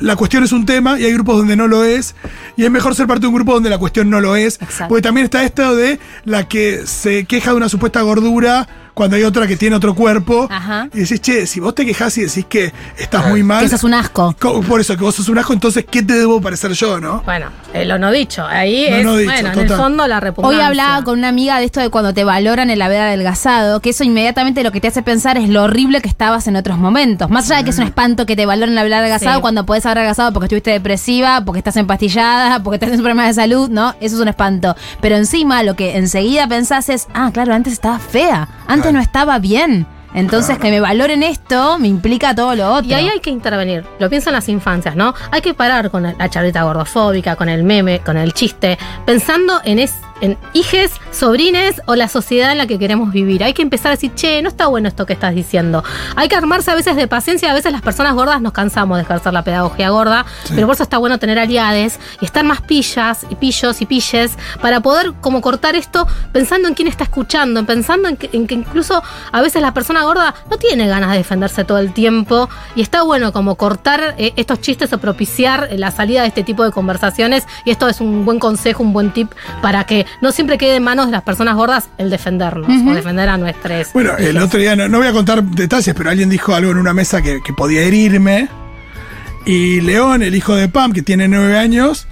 la 0.00 0.16
cuestión 0.16 0.44
es 0.44 0.52
un 0.52 0.66
tema 0.66 0.98
y 0.98 1.04
hay 1.04 1.12
grupos 1.12 1.38
donde 1.38 1.56
no 1.56 1.68
lo 1.68 1.84
es. 1.84 2.14
Y 2.56 2.64
es 2.64 2.70
mejor 2.70 2.94
ser 2.94 3.06
parte 3.06 3.22
de 3.22 3.28
un 3.28 3.34
grupo 3.34 3.54
donde 3.54 3.70
la 3.70 3.78
cuestión 3.78 4.10
no 4.10 4.20
lo 4.20 4.36
es. 4.36 4.60
Exacto. 4.60 4.88
Porque 4.88 5.02
también 5.02 5.24
está 5.24 5.44
esto 5.44 5.76
de 5.76 5.98
la 6.24 6.48
que 6.48 6.86
se 6.86 7.24
queja 7.24 7.50
de 7.50 7.56
una 7.56 7.68
supuesta 7.68 8.02
gordura 8.02 8.68
cuando 8.96 9.16
hay 9.16 9.24
otra 9.24 9.46
que 9.46 9.56
tiene 9.58 9.76
otro 9.76 9.94
cuerpo. 9.94 10.48
Ajá. 10.50 10.88
Y 10.94 11.00
decís, 11.00 11.20
che, 11.20 11.46
si 11.46 11.60
vos 11.60 11.74
te 11.74 11.84
quejas 11.84 12.16
y 12.16 12.22
decís 12.22 12.46
que 12.48 12.72
estás 12.96 13.28
muy 13.28 13.42
mal. 13.42 13.62
Que 13.62 13.68
sos 13.68 13.84
un 13.84 13.92
asco. 13.92 14.34
co- 14.40 14.62
Por 14.62 14.80
eso, 14.80 14.96
que 14.96 15.02
vos 15.04 15.14
sos 15.14 15.28
un 15.28 15.36
asco, 15.38 15.52
entonces, 15.52 15.84
¿qué 15.90 16.02
te 16.02 16.14
debo 16.14 16.40
parecer 16.40 16.72
yo, 16.72 16.98
no? 16.98 17.20
Bueno, 17.26 17.48
eh, 17.74 17.84
lo 17.84 17.98
no 17.98 18.10
dicho. 18.10 18.46
Ahí 18.46 18.88
Lo 18.88 18.96
es, 18.96 19.04
no 19.04 19.16
dicho, 19.16 19.30
bueno, 19.32 19.52
en 19.52 19.58
el 19.58 19.68
fondo 19.76 20.06
la 20.06 20.18
repugnancia. 20.20 20.58
Hoy 20.58 20.64
hablaba 20.64 21.04
con 21.04 21.18
una 21.18 21.28
amiga 21.28 21.58
de 21.58 21.66
esto 21.66 21.80
de 21.80 21.90
cuando 21.90 22.14
te 22.14 22.24
valoran 22.24 22.70
el 22.70 22.80
haber 22.80 23.02
adelgazado, 23.02 23.80
que 23.80 23.90
eso 23.90 24.02
inmediatamente 24.02 24.62
lo 24.62 24.72
que 24.72 24.80
te 24.80 24.88
hace 24.88 25.02
pensar 25.02 25.36
es 25.36 25.50
lo 25.50 25.64
horrible 25.64 26.00
que 26.00 26.08
estabas 26.08 26.46
en 26.46 26.56
otros 26.56 26.78
momentos. 26.78 27.28
Más 27.28 27.50
allá 27.50 27.58
de 27.58 27.64
que 27.64 27.70
es 27.70 27.78
un 27.78 27.84
espanto 27.84 28.24
que 28.24 28.34
te 28.34 28.46
valoren 28.46 28.72
el 28.72 28.78
haber 28.78 28.94
adelgazado 28.94 29.36
Sí. 29.36 29.40
cuando 29.42 29.66
podés 29.66 29.84
haber 29.84 29.98
adelgazado 29.98 30.32
porque 30.32 30.46
estuviste 30.46 30.70
depresiva, 30.70 31.42
porque 31.44 31.58
estás 31.58 31.76
empastillada, 31.76 32.60
porque 32.62 32.76
estás 32.76 32.90
en 32.92 32.96
problemas 32.96 33.26
de 33.26 33.34
salud, 33.34 33.68
¿no? 33.68 33.90
Eso 34.00 34.16
es 34.16 34.22
un 34.22 34.28
espanto. 34.28 34.74
Pero 35.02 35.16
encima 35.16 35.62
lo 35.62 35.76
que 35.76 35.96
enseguida 35.98 36.48
pensás 36.48 36.88
es, 36.88 37.08
ah, 37.12 37.30
claro, 37.34 37.52
antes 37.52 37.74
estaba 37.74 37.98
fea, 37.98 38.48
antes 38.66 38.85
no 38.92 39.00
estaba 39.00 39.38
bien. 39.38 39.86
Entonces 40.14 40.58
que 40.58 40.70
me 40.70 40.80
valoren 40.80 41.22
esto 41.22 41.78
me 41.78 41.88
implica 41.88 42.34
todo 42.34 42.54
lo 42.54 42.72
otro. 42.72 42.88
Y 42.88 42.94
ahí 42.94 43.08
hay 43.08 43.20
que 43.20 43.28
intervenir. 43.28 43.84
Lo 43.98 44.08
pienso 44.08 44.30
en 44.30 44.34
las 44.34 44.48
infancias, 44.48 44.96
¿no? 44.96 45.14
Hay 45.30 45.42
que 45.42 45.52
parar 45.52 45.90
con 45.90 46.04
la 46.04 46.30
charleta 46.30 46.62
gordofóbica, 46.62 47.36
con 47.36 47.50
el 47.50 47.64
meme, 47.64 48.00
con 48.00 48.16
el 48.16 48.32
chiste, 48.32 48.78
pensando 49.04 49.60
en 49.64 49.78
es 49.78 49.94
en 50.20 50.38
hijes, 50.52 50.92
sobrines 51.10 51.80
o 51.86 51.94
la 51.94 52.08
sociedad 52.08 52.52
en 52.52 52.58
la 52.58 52.66
que 52.66 52.78
queremos 52.78 53.12
vivir. 53.12 53.44
Hay 53.44 53.52
que 53.52 53.62
empezar 53.62 53.88
a 53.88 53.94
decir, 53.96 54.14
che, 54.14 54.40
no 54.42 54.48
está 54.48 54.66
bueno 54.66 54.88
esto 54.88 55.06
que 55.06 55.12
estás 55.12 55.34
diciendo. 55.34 55.84
Hay 56.14 56.28
que 56.28 56.36
armarse 56.36 56.70
a 56.70 56.74
veces 56.74 56.96
de 56.96 57.08
paciencia. 57.08 57.50
A 57.50 57.54
veces 57.54 57.72
las 57.72 57.82
personas 57.82 58.14
gordas 58.14 58.40
nos 58.40 58.52
cansamos 58.52 58.96
de 58.98 59.02
ejercer 59.02 59.32
la 59.32 59.42
pedagogía 59.42 59.90
gorda, 59.90 60.24
pero 60.54 60.66
por 60.66 60.74
eso 60.74 60.82
está 60.82 60.98
bueno 60.98 61.18
tener 61.18 61.38
aliades 61.38 61.98
y 62.20 62.24
estar 62.24 62.44
más 62.44 62.60
pillas 62.62 63.26
y 63.30 63.34
pillos 63.34 63.80
y 63.80 63.86
pilles 63.86 64.36
para 64.60 64.80
poder 64.80 65.12
como 65.20 65.40
cortar 65.40 65.76
esto 65.76 66.06
pensando 66.32 66.68
en 66.68 66.74
quién 66.74 66.88
está 66.88 67.04
escuchando, 67.04 67.64
pensando 67.64 68.08
en 68.08 68.16
que, 68.16 68.30
en 68.32 68.46
que 68.46 68.54
incluso 68.54 69.02
a 69.32 69.40
veces 69.42 69.62
la 69.62 69.74
persona 69.74 70.04
gorda 70.04 70.34
no 70.50 70.56
tiene 70.56 70.86
ganas 70.88 71.10
de 71.10 71.18
defenderse 71.18 71.64
todo 71.64 71.78
el 71.78 71.92
tiempo 71.92 72.48
y 72.74 72.82
está 72.82 73.02
bueno 73.02 73.32
como 73.32 73.56
cortar 73.56 74.14
eh, 74.18 74.32
estos 74.36 74.60
chistes 74.60 74.92
o 74.92 74.98
propiciar 74.98 75.68
eh, 75.70 75.78
la 75.78 75.90
salida 75.90 76.22
de 76.22 76.28
este 76.28 76.42
tipo 76.42 76.64
de 76.64 76.72
conversaciones 76.72 77.44
y 77.64 77.70
esto 77.70 77.88
es 77.88 78.00
un 78.00 78.24
buen 78.24 78.38
consejo, 78.38 78.82
un 78.82 78.92
buen 78.92 79.12
tip 79.12 79.32
para 79.62 79.84
que 79.84 80.05
no 80.20 80.32
siempre 80.32 80.58
quede 80.58 80.76
en 80.76 80.82
manos 80.82 81.06
de 81.06 81.12
las 81.12 81.22
personas 81.22 81.54
gordas 81.56 81.88
el 81.98 82.10
defendernos 82.10 82.68
o 82.68 82.94
defender 82.94 83.28
a 83.28 83.36
nuestros. 83.36 83.92
Bueno, 83.92 84.16
el 84.18 84.36
otro 84.38 84.58
día, 84.58 84.76
no, 84.76 84.88
no 84.88 84.98
voy 84.98 85.06
a 85.08 85.12
contar 85.12 85.42
detalles, 85.42 85.94
pero 85.96 86.10
alguien 86.10 86.28
dijo 86.28 86.54
algo 86.54 86.70
en 86.70 86.78
una 86.78 86.92
mesa 86.92 87.22
que, 87.22 87.40
que 87.42 87.52
podía 87.52 87.82
herirme. 87.82 88.48
Y 89.44 89.80
León, 89.80 90.22
el 90.22 90.34
hijo 90.34 90.54
de 90.54 90.68
Pam, 90.68 90.92
que 90.92 91.02
tiene 91.02 91.28
nueve 91.28 91.56
años, 91.56 92.06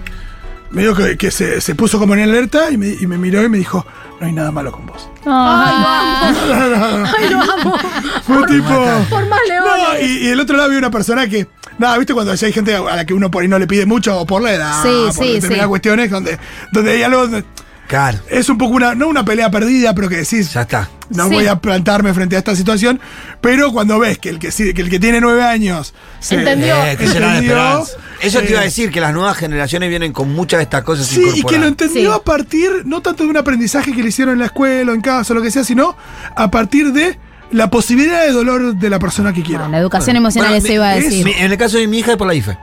me 0.70 0.82
dijo 0.82 0.94
que, 0.94 1.16
que 1.16 1.30
se, 1.30 1.60
se 1.60 1.74
puso 1.74 1.98
como 1.98 2.14
en 2.14 2.22
alerta 2.22 2.70
y 2.70 2.76
me, 2.76 2.88
y 2.88 3.06
me 3.06 3.18
miró 3.18 3.42
y 3.42 3.48
me 3.48 3.58
dijo, 3.58 3.84
no 4.20 4.26
hay 4.26 4.32
nada 4.32 4.52
malo 4.52 4.70
con 4.70 4.86
vos. 4.86 5.08
Ay, 5.26 7.04
Ay, 7.18 7.30
lo 7.30 7.40
amo. 7.40 7.76
Fue 8.24 8.46
tipo... 8.46 8.68
Por 9.10 9.26
más 9.28 9.40
No, 9.48 9.76
leones. 9.94 10.02
y, 10.08 10.18
y 10.26 10.28
el 10.28 10.40
otro 10.40 10.56
lado 10.56 10.66
había 10.68 10.78
una 10.78 10.90
persona 10.90 11.26
que. 11.28 11.46
Nada, 11.78 11.98
¿viste 11.98 12.14
cuando 12.14 12.30
hay 12.32 12.52
gente 12.52 12.72
a 12.76 12.80
la 12.82 13.04
que 13.04 13.14
uno 13.14 13.30
por 13.32 13.42
ahí 13.42 13.48
no 13.48 13.58
le 13.58 13.66
pide 13.66 13.84
mucho 13.84 14.16
o 14.20 14.24
por 14.26 14.40
la 14.40 14.52
edad? 14.54 14.82
Sí, 14.84 14.88
por 15.06 15.12
sí, 15.12 15.32
determinadas 15.34 15.64
sí. 15.64 15.68
cuestiones 15.68 16.10
donde, 16.10 16.38
donde 16.72 16.90
hay 16.92 17.02
algo. 17.02 17.22
donde- 17.22 17.44
Claro, 17.86 18.18
es 18.30 18.48
un 18.48 18.56
poco 18.58 18.74
una. 18.74 18.94
No 18.94 19.08
una 19.08 19.24
pelea 19.24 19.50
perdida, 19.50 19.94
pero 19.94 20.08
que 20.08 20.16
decís. 20.16 20.52
ya 20.52 20.62
está. 20.62 20.88
No 21.10 21.28
Sí. 21.28 21.34
voy 21.34 21.46
a 21.46 21.56
plantarme 21.56 22.14
frente 22.14 22.34
a 22.34 22.38
esta 22.38 22.56
situación. 22.56 22.98
Pero 23.42 23.72
cuando 23.72 23.98
ves 23.98 24.18
que 24.18 24.30
el 24.30 24.38
que, 24.38 24.50
sí- 24.50 24.72
que, 24.72 24.80
el 24.82 24.88
que 24.88 24.98
tiene 24.98 25.20
nueve 25.20 25.42
años. 25.44 25.92
se- 26.18 26.36
Entendió. 26.36 26.74
Eh, 26.84 26.92
entendió. 26.92 27.84
Eso 28.22 28.40
te 28.40 28.50
iba 28.50 28.60
a 28.60 28.62
eh, 28.62 28.66
decir, 28.66 28.90
que 28.90 29.00
las 29.02 29.12
nuevas 29.12 29.36
generaciones 29.36 29.90
vienen 29.90 30.12
con 30.12 30.32
muchas 30.32 30.58
de 30.58 30.64
estas 30.64 30.82
cosas 30.82 31.06
Sí, 31.06 31.22
y 31.34 31.42
que 31.42 31.58
lo 31.58 31.66
entendió 31.66 32.10
Sí. 32.12 32.18
a 32.20 32.24
partir, 32.24 32.70
no 32.86 33.02
tanto 33.02 33.24
de 33.24 33.28
un 33.28 33.36
aprendizaje 33.36 33.92
que 33.92 34.02
le 34.02 34.08
hicieron 34.08 34.32
en 34.32 34.38
la 34.40 34.46
escuela 34.46 34.92
o 34.92 34.94
en 34.94 35.02
casa 35.02 35.34
o 35.34 35.36
lo 35.36 35.42
que 35.42 35.50
sea, 35.50 35.62
sino 35.62 35.94
a 36.34 36.50
partir 36.50 36.92
de 36.92 37.18
la 37.50 37.68
posibilidad 37.68 38.24
de 38.24 38.32
dolor 38.32 38.74
de 38.76 38.90
la 38.90 38.98
persona 38.98 39.34
que 39.34 39.42
quiera. 39.42 39.60
Bueno, 39.64 39.72
la 39.72 39.78
educación 39.78 40.16
emocional 40.16 40.50
Bueno, 40.52 40.64
eso 40.64 40.72
iba 40.72 40.88
a 40.90 40.94
decir. 40.94 41.28
En 41.38 41.52
el 41.52 41.58
caso 41.58 41.76
de 41.76 41.86
mi 41.86 41.98
hija 41.98 42.12
es 42.12 42.16
por 42.16 42.26
la 42.26 42.34
IFE. 42.34 42.56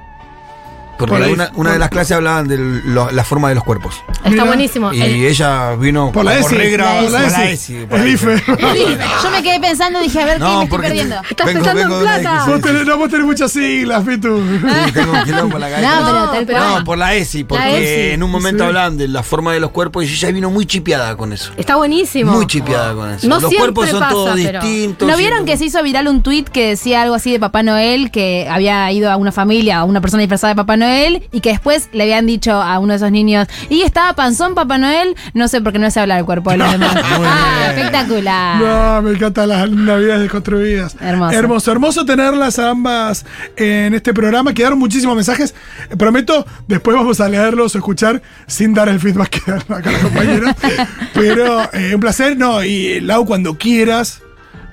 Porque 1.08 1.28
Por 1.30 1.38
la 1.38 1.52
una, 1.56 1.72
de 1.74 1.80
las 1.80 1.89
clases 1.89 2.16
hablaban 2.18 2.47
de 2.47 2.58
lo- 2.58 3.12
la 3.12 3.24
forma 3.24 3.49
de 3.49 3.56
los 3.56 3.64
cuerpos. 3.64 3.95
Está 4.18 4.30
Mira. 4.30 4.43
buenísimo. 4.45 4.93
Y 4.93 5.02
El- 5.02 5.26
ella 5.26 5.76
vino 5.76 6.12
Por 6.12 6.24
la 6.26 6.38
ESI. 6.38 6.56
Por 6.56 7.12
la 7.12 7.45
ESI. 7.52 7.88
El 7.89 8.08
IFE. 8.08 8.43
Yo 8.47 9.32
me 9.32 9.43
quedé 9.43 9.60
pensando, 9.60 9.99
dije, 9.99 10.22
a 10.22 10.26
ver 10.26 10.38
qué 10.38 10.43
me 10.43 10.64
estoy 10.64 10.68
te- 10.80 10.84
perdiendo. 10.88 11.16
Estás 11.30 11.47
vengo- 11.47 11.60
pensando 11.60 11.82
en 11.82 11.89
vengo 11.89 12.02
plata. 12.02 12.45
Vos 12.47 12.62
tenés, 12.62 12.86
no, 12.86 12.97
vos 12.97 13.10
tenés 13.10 13.26
muchas 13.26 13.52
siglas, 13.52 14.04
Pitu. 14.04 14.41
Tengo 14.93 15.12
un 15.14 15.24
quilombo 15.26 15.56
en 15.58 15.62
la 15.62 15.70
cabeza. 15.70 15.99
No, 15.99 16.06
pero 16.45 16.60
No, 16.60 16.72
pero- 16.76 16.84
por 16.86 16.97
la 16.97 17.16
ESI, 17.16 17.43
porque 17.43 17.64
La 17.64 17.78
ESI. 17.78 18.12
en 18.14 18.24
un 18.24 18.32
momento 18.32 18.64
Sí. 18.64 18.68
hablaban 18.68 18.97
de 18.97 19.08
la 19.08 19.24
forma 19.24 19.54
de 19.54 19.60
los 19.60 19.72
cuerpos 19.72 20.06
y 20.06 20.08
ella 20.14 20.32
vino 20.32 20.49
muy 20.52 20.66
chipeada 20.66 21.16
con 21.18 21.34
eso. 21.34 21.52
Está 21.58 21.76
buenísimo. 21.76 22.32
Muy 22.32 22.47
chipeada 22.47 22.93
con 22.93 23.12
eso. 23.12 23.28
No 23.28 23.39
los 23.39 23.54
cuerpos 23.54 23.89
son 23.89 23.99
pasa, 23.99 24.12
todos 24.12 24.36
distintos. 24.36 25.08
¿No 25.08 25.18
vieron 25.18 25.45
que 25.45 25.58
se 25.58 25.66
hizo 25.66 25.82
viral 25.84 26.08
un 26.08 26.22
tuit 26.24 26.47
que 26.49 26.68
decía 26.70 27.02
algo 27.02 27.16
así 27.16 27.32
de 27.32 27.39
Papá 27.39 27.64
Noel, 27.64 28.12
que 28.12 28.47
había 28.49 28.91
ido 28.91 29.10
a 29.12 29.16
una 29.18 29.32
familia, 29.32 29.80
a 29.80 29.84
una 29.84 30.02
persona 30.02 30.22
disfrazada 30.22 30.54
de 30.54 30.56
Papá 30.58 30.78
Noel, 30.78 30.91
y 31.32 31.42
que 31.42 31.50
después 31.50 31.89
le 31.94 32.04
habían 32.04 32.26
dicho 32.26 32.52
a 32.52 32.80
uno 32.80 32.94
de 32.94 32.98
esos 32.98 33.12
niños, 33.12 33.48
y 33.70 33.82
estaba 33.82 34.14
panzón 34.14 34.56
Papá 34.56 34.78
Noel, 34.78 35.16
no 35.34 35.48
sé 35.48 35.62
por 35.62 35.74
qué 35.74 35.80
no 35.80 35.89
se 35.89 36.00
habla 36.00 36.16
del 36.16 36.26
cuerpo 36.26 36.52
de 36.52 36.58
los 36.58 36.72
demás. 36.72 36.96
Espectacular. 37.70 38.62
No, 38.62 39.02
me 39.02 39.12
encantan 39.12 39.50
las 39.50 39.70
navidades 39.70 40.22
desconstruidas. 40.22 40.96
Hermoso. 41.00 41.38
Hermoso, 41.38 41.72
hermoso 41.72 42.06
tenerlas 42.06 42.60
ambas 42.60 43.26
en 43.56 43.94
este 43.94 44.14
programa. 44.14 44.54
Quedaron 44.54 44.80
muchísimos 44.80 45.16
mensajes. 45.16 45.54
Prometo, 45.98 46.46
después 46.68 46.96
vamos 46.96 47.20
a 47.22 47.30
leerlos 47.30 47.76
o 47.76 47.78
escuchar 47.78 48.22
sin 48.48 48.74
dar 48.74 48.89
el 48.89 49.00
feedback 49.00 49.30
que 49.30 49.52
dan 49.52 49.62
acá 49.70 49.92
los 49.92 50.02
compañeros. 50.02 50.52
Pero 51.14 51.70
eh, 51.74 51.96
un 51.96 52.02
placer. 52.02 52.38
No, 52.38 52.64
y 52.64 53.00
Lau, 53.02 53.26
cuando 53.26 53.58
quieras, 53.58 54.22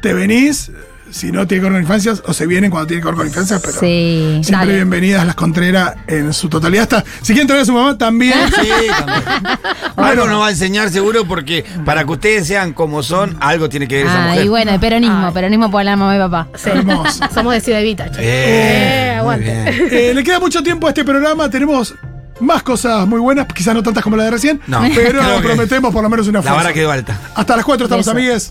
te 0.02 0.12
venís. 0.14 0.70
Si 1.10 1.32
no 1.32 1.46
tiene 1.46 1.62
que 1.62 1.64
ver 1.64 1.72
con 1.72 1.82
infancias, 1.82 2.22
o 2.26 2.32
se 2.32 2.46
vienen 2.46 2.70
cuando 2.70 2.86
tiene 2.86 3.00
que 3.02 3.06
ver 3.08 3.14
con 3.16 3.26
infancias, 3.26 3.60
pero 3.60 3.74
Sí, 3.80 4.40
siempre 4.42 4.52
dale. 4.52 4.74
bienvenidas 4.74 5.26
las 5.26 5.34
Contreras 5.34 5.94
en 6.06 6.32
su 6.32 6.48
totalidad. 6.48 6.82
Hasta, 6.82 7.04
si 7.22 7.32
quieren 7.32 7.46
traer 7.46 7.62
a 7.62 7.64
su 7.64 7.72
mamá, 7.72 7.96
también. 7.96 8.34
Sí, 8.48 8.68
también. 8.98 9.22
Algo 9.96 10.26
nos 10.26 10.40
va 10.40 10.46
a 10.48 10.50
enseñar 10.50 10.90
seguro 10.90 11.24
porque 11.26 11.64
para 11.84 12.04
que 12.04 12.12
ustedes 12.12 12.46
sean 12.46 12.72
como 12.72 13.02
son, 13.02 13.36
algo 13.40 13.68
tiene 13.68 13.88
que 13.88 13.96
ver 13.96 14.06
esa 14.06 14.24
Ah, 14.24 14.28
mujer. 14.28 14.44
y 14.44 14.48
bueno, 14.48 14.70
el 14.72 14.80
peronismo, 14.80 15.26
Ay. 15.26 15.32
peronismo 15.32 15.70
por 15.70 15.84
la 15.84 15.96
mamá 15.96 16.14
y 16.16 16.18
papá. 16.18 16.48
Sí. 16.54 16.70
Hermoso. 16.70 17.24
Somos 17.34 17.52
de 17.54 17.60
Ciudad 17.60 17.80
Evita, 17.80 18.04
chicos. 18.06 18.20
Eh, 18.22 19.08
muy 19.10 19.18
aguante. 19.18 20.10
Eh, 20.10 20.14
le 20.14 20.22
queda 20.24 20.38
mucho 20.40 20.62
tiempo 20.62 20.86
a 20.86 20.90
este 20.90 21.04
programa. 21.04 21.50
Tenemos 21.50 21.94
más 22.40 22.62
cosas 22.62 23.04
muy 23.08 23.18
buenas, 23.18 23.48
quizás 23.52 23.74
no 23.74 23.82
tantas 23.82 24.04
como 24.04 24.14
la 24.16 24.22
de 24.22 24.30
recién, 24.30 24.60
No, 24.68 24.80
pero 24.94 25.20
prometemos 25.42 25.92
por 25.92 26.04
lo 26.04 26.08
menos 26.08 26.28
una 26.28 26.38
La 26.38 26.52
vara 26.52 26.62
fuerza. 26.62 26.72
quedó 26.74 26.92
alta. 26.92 27.18
Hasta 27.34 27.56
las 27.56 27.64
4 27.64 27.86
estamos, 27.86 28.06
amigues. 28.06 28.46